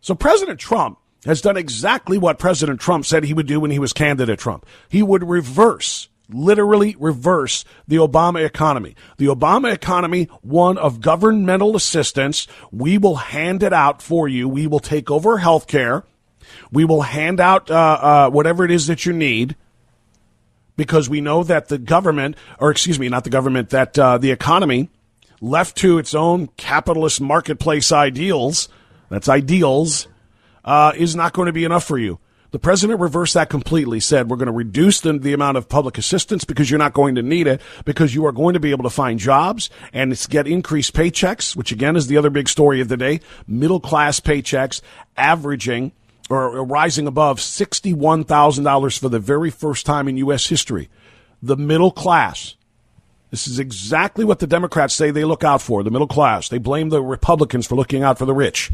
So 0.00 0.14
President 0.14 0.60
Trump 0.60 0.98
has 1.28 1.42
done 1.42 1.58
exactly 1.58 2.16
what 2.16 2.38
President 2.38 2.80
Trump 2.80 3.04
said 3.04 3.22
he 3.22 3.34
would 3.34 3.46
do 3.46 3.60
when 3.60 3.70
he 3.70 3.78
was 3.78 3.92
candidate 3.92 4.38
Trump. 4.38 4.64
He 4.88 5.02
would 5.02 5.22
reverse, 5.28 6.08
literally 6.30 6.96
reverse 6.98 7.66
the 7.86 7.96
Obama 7.96 8.44
economy. 8.44 8.96
The 9.18 9.26
Obama 9.26 9.70
economy, 9.70 10.24
one 10.40 10.78
of 10.78 11.02
governmental 11.02 11.76
assistance. 11.76 12.46
We 12.72 12.96
will 12.96 13.16
hand 13.16 13.62
it 13.62 13.74
out 13.74 14.00
for 14.00 14.26
you. 14.26 14.48
We 14.48 14.66
will 14.66 14.80
take 14.80 15.10
over 15.10 15.36
health 15.36 15.66
care. 15.66 16.04
We 16.72 16.86
will 16.86 17.02
hand 17.02 17.40
out 17.40 17.70
uh, 17.70 17.74
uh, 17.74 18.30
whatever 18.30 18.64
it 18.64 18.70
is 18.70 18.86
that 18.86 19.04
you 19.04 19.12
need 19.12 19.54
because 20.78 21.10
we 21.10 21.20
know 21.20 21.42
that 21.42 21.68
the 21.68 21.76
government, 21.76 22.36
or 22.58 22.70
excuse 22.70 22.98
me, 22.98 23.10
not 23.10 23.24
the 23.24 23.30
government, 23.30 23.68
that 23.70 23.98
uh, 23.98 24.16
the 24.16 24.30
economy, 24.30 24.88
left 25.42 25.76
to 25.76 25.98
its 25.98 26.14
own 26.14 26.46
capitalist 26.56 27.20
marketplace 27.20 27.92
ideals, 27.92 28.70
that's 29.10 29.28
ideals, 29.28 30.08
uh, 30.68 30.92
is 30.94 31.16
not 31.16 31.32
going 31.32 31.46
to 31.46 31.52
be 31.52 31.64
enough 31.64 31.84
for 31.84 31.96
you. 31.96 32.20
The 32.50 32.58
president 32.58 33.00
reversed 33.00 33.32
that 33.34 33.48
completely, 33.48 34.00
said 34.00 34.28
we're 34.28 34.36
going 34.36 34.46
to 34.46 34.52
reduce 34.52 35.00
the, 35.00 35.14
the 35.14 35.32
amount 35.32 35.56
of 35.56 35.68
public 35.68 35.96
assistance 35.96 36.44
because 36.44 36.70
you're 36.70 36.78
not 36.78 36.92
going 36.92 37.14
to 37.14 37.22
need 37.22 37.46
it 37.46 37.62
because 37.86 38.14
you 38.14 38.26
are 38.26 38.32
going 38.32 38.52
to 38.52 38.60
be 38.60 38.70
able 38.70 38.84
to 38.84 38.90
find 38.90 39.18
jobs 39.18 39.70
and 39.94 40.14
get 40.28 40.46
increased 40.46 40.94
paychecks, 40.94 41.56
which 41.56 41.72
again 41.72 41.96
is 41.96 42.06
the 42.06 42.18
other 42.18 42.28
big 42.28 42.50
story 42.50 42.82
of 42.82 42.88
the 42.88 42.98
day. 42.98 43.20
Middle 43.46 43.80
class 43.80 44.20
paychecks 44.20 44.82
averaging 45.16 45.92
or 46.28 46.62
rising 46.62 47.06
above 47.06 47.38
$61,000 47.38 48.98
for 48.98 49.08
the 49.08 49.18
very 49.18 49.50
first 49.50 49.86
time 49.86 50.06
in 50.06 50.18
U.S. 50.18 50.48
history. 50.48 50.90
The 51.42 51.56
middle 51.56 51.90
class. 51.90 52.56
This 53.30 53.48
is 53.48 53.58
exactly 53.58 54.24
what 54.24 54.38
the 54.38 54.46
Democrats 54.46 54.92
say 54.92 55.10
they 55.10 55.24
look 55.24 55.44
out 55.44 55.62
for, 55.62 55.82
the 55.82 55.90
middle 55.90 56.06
class. 56.06 56.50
They 56.50 56.58
blame 56.58 56.90
the 56.90 57.02
Republicans 57.02 57.66
for 57.66 57.74
looking 57.74 58.02
out 58.02 58.18
for 58.18 58.26
the 58.26 58.34
rich 58.34 58.70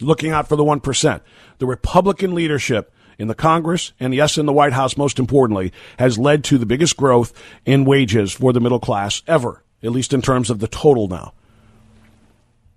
looking 0.00 0.32
out 0.32 0.48
for 0.48 0.56
the 0.56 0.64
1%. 0.64 1.20
The 1.58 1.66
Republican 1.66 2.34
leadership 2.34 2.92
in 3.18 3.28
the 3.28 3.34
Congress 3.34 3.92
and 4.00 4.14
yes, 4.14 4.38
in 4.38 4.46
the 4.46 4.52
White 4.52 4.72
House, 4.72 4.96
most 4.96 5.18
importantly, 5.18 5.72
has 5.98 6.18
led 6.18 6.42
to 6.44 6.58
the 6.58 6.66
biggest 6.66 6.96
growth 6.96 7.32
in 7.66 7.84
wages 7.84 8.32
for 8.32 8.52
the 8.52 8.60
middle 8.60 8.80
class 8.80 9.22
ever, 9.26 9.62
at 9.82 9.92
least 9.92 10.12
in 10.12 10.22
terms 10.22 10.48
of 10.50 10.58
the 10.58 10.68
total 10.68 11.06
now. 11.06 11.34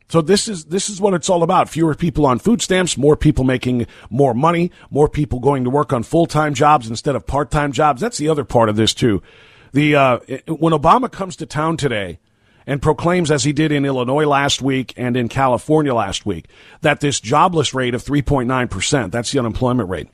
So 0.10 0.22
this 0.22 0.48
is 0.48 0.66
this 0.66 0.90
is 0.90 1.02
what 1.02 1.16
it's 1.16 1.30
all 1.30 1.42
about. 1.42 1.70
Fewer 1.70 1.96
people 1.96 2.26
on 2.28 2.38
food 2.38 2.62
stamps, 2.62 2.98
more 2.98 3.16
people 3.16 3.44
making 3.44 3.88
more 4.12 4.36
money, 4.36 4.70
more 4.92 5.10
people 5.10 5.40
going 5.40 5.64
to 5.64 5.72
work 5.72 5.92
on 5.92 6.04
full 6.04 6.28
time 6.28 6.54
jobs 6.54 6.88
instead 6.88 7.16
of 7.16 7.26
part 7.26 7.50
time 7.50 7.72
jobs. 7.72 8.02
That's 8.02 8.20
the 8.20 8.30
other 8.30 8.44
part 8.44 8.70
of 8.70 8.76
this 8.76 8.94
too. 8.94 9.24
The 9.72 9.96
uh, 9.96 10.20
when 10.48 10.74
Obama 10.74 11.12
comes 11.12 11.36
to 11.38 11.48
town 11.48 11.78
today, 11.78 12.20
and 12.66 12.82
proclaims, 12.82 13.32
as 13.32 13.44
he 13.44 13.54
did 13.54 13.72
in 13.72 13.86
Illinois 13.86 14.26
last 14.26 14.62
week 14.62 14.94
and 14.98 15.18
in 15.18 15.30
California 15.30 15.94
last 15.94 16.26
week, 16.26 16.46
that 16.82 17.00
this 17.00 17.20
jobless 17.20 17.74
rate 17.74 17.96
of 17.96 18.04
3.9%, 18.04 19.12
that's 19.12 19.32
the 19.32 19.40
unemployment 19.40 19.90
rate, 19.90 20.10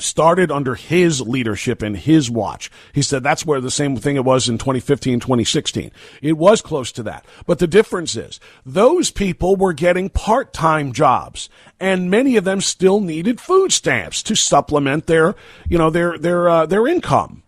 started 0.00 0.50
under 0.50 0.74
his 0.74 1.20
leadership 1.20 1.82
and 1.82 1.96
his 1.96 2.30
watch. 2.30 2.70
He 2.92 3.02
said 3.02 3.22
that's 3.22 3.46
where 3.46 3.60
the 3.60 3.70
same 3.70 3.96
thing 3.96 4.16
it 4.16 4.24
was 4.24 4.48
in 4.48 4.58
2015, 4.58 5.20
2016. 5.20 5.90
It 6.22 6.36
was 6.36 6.62
close 6.62 6.92
to 6.92 7.02
that. 7.04 7.24
But 7.46 7.58
the 7.58 7.66
difference 7.66 8.16
is 8.16 8.40
those 8.64 9.10
people 9.10 9.56
were 9.56 9.72
getting 9.72 10.08
part-time 10.08 10.92
jobs 10.92 11.48
and 11.80 12.10
many 12.10 12.36
of 12.36 12.44
them 12.44 12.60
still 12.60 13.00
needed 13.00 13.40
food 13.40 13.72
stamps 13.72 14.22
to 14.24 14.36
supplement 14.36 15.06
their, 15.06 15.34
you 15.68 15.78
know, 15.78 15.90
their, 15.90 16.18
their, 16.18 16.48
uh, 16.48 16.66
their 16.66 16.86
income. 16.86 17.42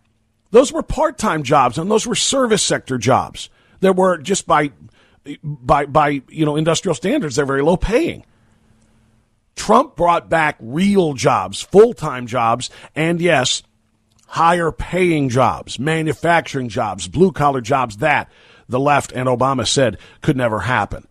Those 0.51 0.71
were 0.73 0.83
part-time 0.83 1.43
jobs 1.43 1.77
and 1.77 1.89
those 1.89 2.05
were 2.05 2.15
service 2.15 2.63
sector 2.63 2.97
jobs 2.97 3.49
that 3.81 3.95
were 3.95 4.17
just 4.17 4.47
by 4.47 4.71
by 5.43 5.85
by 5.85 6.21
you 6.29 6.45
know 6.45 6.55
industrial 6.55 6.95
standards 6.95 7.35
they're 7.35 7.45
very 7.45 7.61
low 7.61 7.77
paying. 7.77 8.25
Trump 9.55 9.95
brought 9.95 10.29
back 10.29 10.55
real 10.59 11.13
jobs, 11.13 11.61
full-time 11.61 12.25
jobs, 12.25 12.69
and 12.95 13.19
yes, 13.21 13.61
higher 14.27 14.71
paying 14.71 15.29
jobs, 15.29 15.77
manufacturing 15.77 16.69
jobs, 16.69 17.07
blue 17.07 17.31
collar 17.31 17.61
jobs 17.61 17.97
that 17.97 18.31
the 18.69 18.79
left 18.79 19.11
and 19.11 19.27
Obama 19.27 19.67
said 19.67 19.97
could 20.21 20.37
never 20.37 20.61
happen. 20.61 21.05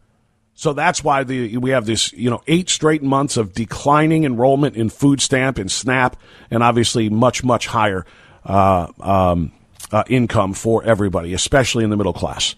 So 0.55 0.73
that's 0.73 1.05
why 1.05 1.25
the, 1.25 1.57
we 1.59 1.71
have 1.71 1.87
this, 1.87 2.13
you 2.13 2.29
know, 2.29 2.43
eight 2.47 2.69
straight 2.69 3.03
months 3.03 3.37
of 3.37 3.53
declining 3.53 4.25
enrollment 4.25 4.77
in 4.77 4.91
food 4.91 5.21
stamp 5.21 5.59
and 5.59 5.71
SNAP, 5.71 6.17
and 6.51 6.63
obviously 6.63 7.09
much, 7.09 7.45
much 7.45 7.67
higher 7.67 8.05
uh, 8.45 8.89
um, 9.01 9.53
uh, 9.91 10.05
income 10.09 10.53
for 10.55 10.85
everybody, 10.85 11.35
especially 11.35 11.85
in 11.85 11.91
the 11.91 11.97
middle 11.97 12.13
class. 12.13 12.55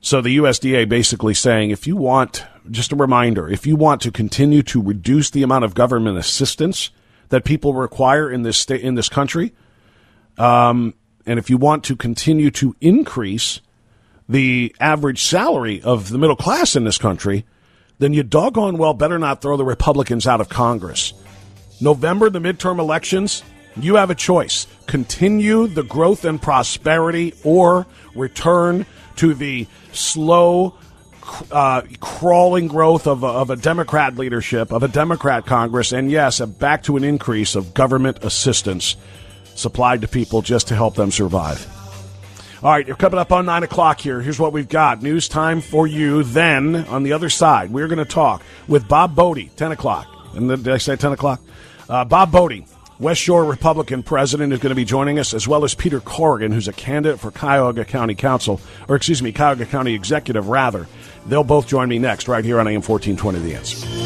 So 0.00 0.20
the 0.20 0.36
USDA 0.36 0.88
basically 0.88 1.34
saying 1.34 1.70
if 1.70 1.86
you 1.86 1.96
want, 1.96 2.44
just 2.70 2.92
a 2.92 2.96
reminder, 2.96 3.48
if 3.48 3.66
you 3.66 3.76
want 3.76 4.00
to 4.02 4.12
continue 4.12 4.62
to 4.62 4.80
reduce 4.80 5.30
the 5.30 5.42
amount 5.42 5.64
of 5.64 5.74
government 5.74 6.18
assistance 6.18 6.90
that 7.30 7.44
people 7.44 7.74
require 7.74 8.30
in 8.30 8.42
this 8.42 8.56
state, 8.56 8.82
in 8.82 8.94
this 8.94 9.08
country, 9.08 9.52
um, 10.38 10.94
and 11.26 11.38
if 11.38 11.50
you 11.50 11.56
want 11.56 11.82
to 11.84 11.96
continue 11.96 12.50
to 12.52 12.76
increase 12.80 13.60
the 14.28 14.74
average 14.78 15.22
salary 15.22 15.82
of 15.82 16.10
the 16.10 16.18
middle 16.18 16.36
class 16.36 16.76
in 16.76 16.84
this 16.84 16.98
country, 16.98 17.44
then 17.98 18.12
you 18.12 18.22
doggone 18.22 18.78
well 18.78 18.94
better 18.94 19.18
not 19.18 19.40
throw 19.40 19.56
the 19.56 19.64
Republicans 19.64 20.26
out 20.26 20.40
of 20.40 20.48
Congress. 20.48 21.12
November, 21.80 22.30
the 22.30 22.38
midterm 22.38 22.78
elections, 22.78 23.42
you 23.84 23.96
have 23.96 24.10
a 24.10 24.14
choice. 24.14 24.66
Continue 24.86 25.66
the 25.66 25.82
growth 25.82 26.24
and 26.24 26.40
prosperity 26.40 27.34
or 27.44 27.86
return 28.14 28.86
to 29.16 29.34
the 29.34 29.66
slow, 29.92 30.74
uh, 31.50 31.82
crawling 32.00 32.68
growth 32.68 33.06
of 33.06 33.22
a, 33.22 33.26
of 33.26 33.50
a 33.50 33.56
Democrat 33.56 34.16
leadership, 34.16 34.72
of 34.72 34.82
a 34.82 34.88
Democrat 34.88 35.46
Congress, 35.46 35.92
and 35.92 36.10
yes, 36.10 36.40
back 36.40 36.82
to 36.84 36.96
an 36.96 37.04
increase 37.04 37.54
of 37.54 37.74
government 37.74 38.18
assistance 38.22 38.96
supplied 39.54 40.02
to 40.02 40.08
people 40.08 40.42
just 40.42 40.68
to 40.68 40.74
help 40.74 40.94
them 40.94 41.10
survive. 41.10 41.66
All 42.62 42.70
right, 42.70 42.86
you're 42.86 42.96
coming 42.96 43.18
up 43.18 43.32
on 43.32 43.46
9 43.46 43.64
o'clock 43.64 44.00
here. 44.00 44.20
Here's 44.20 44.38
what 44.38 44.52
we've 44.52 44.68
got. 44.68 45.02
News 45.02 45.28
time 45.28 45.60
for 45.60 45.86
you. 45.86 46.22
Then, 46.22 46.74
on 46.86 47.02
the 47.02 47.12
other 47.12 47.28
side, 47.28 47.70
we're 47.70 47.86
going 47.86 47.98
to 47.98 48.04
talk 48.04 48.42
with 48.66 48.88
Bob 48.88 49.14
Bodie, 49.14 49.50
10 49.56 49.72
o'clock. 49.72 50.08
And 50.34 50.48
did 50.48 50.68
I 50.68 50.78
say 50.78 50.96
10 50.96 51.12
o'clock? 51.12 51.40
Uh, 51.88 52.04
Bob 52.04 52.32
Bodie 52.32 52.66
West 52.98 53.20
Shore 53.20 53.44
Republican 53.44 54.02
president 54.02 54.54
is 54.54 54.58
going 54.58 54.70
to 54.70 54.74
be 54.74 54.84
joining 54.84 55.18
us, 55.18 55.34
as 55.34 55.46
well 55.46 55.64
as 55.64 55.74
Peter 55.74 56.00
Corrigan, 56.00 56.50
who's 56.50 56.66
a 56.66 56.72
candidate 56.72 57.20
for 57.20 57.30
Cuyahoga 57.30 57.84
County 57.84 58.14
Council, 58.14 58.58
or 58.88 58.96
excuse 58.96 59.22
me, 59.22 59.32
Cuyahoga 59.32 59.66
County 59.66 59.92
Executive, 59.92 60.48
rather. 60.48 60.86
They'll 61.26 61.44
both 61.44 61.66
join 61.66 61.90
me 61.90 61.98
next, 61.98 62.26
right 62.26 62.44
here 62.44 62.58
on 62.58 62.66
AM 62.66 62.80
1420 62.80 63.38
The 63.40 63.54
Answer. 63.54 64.05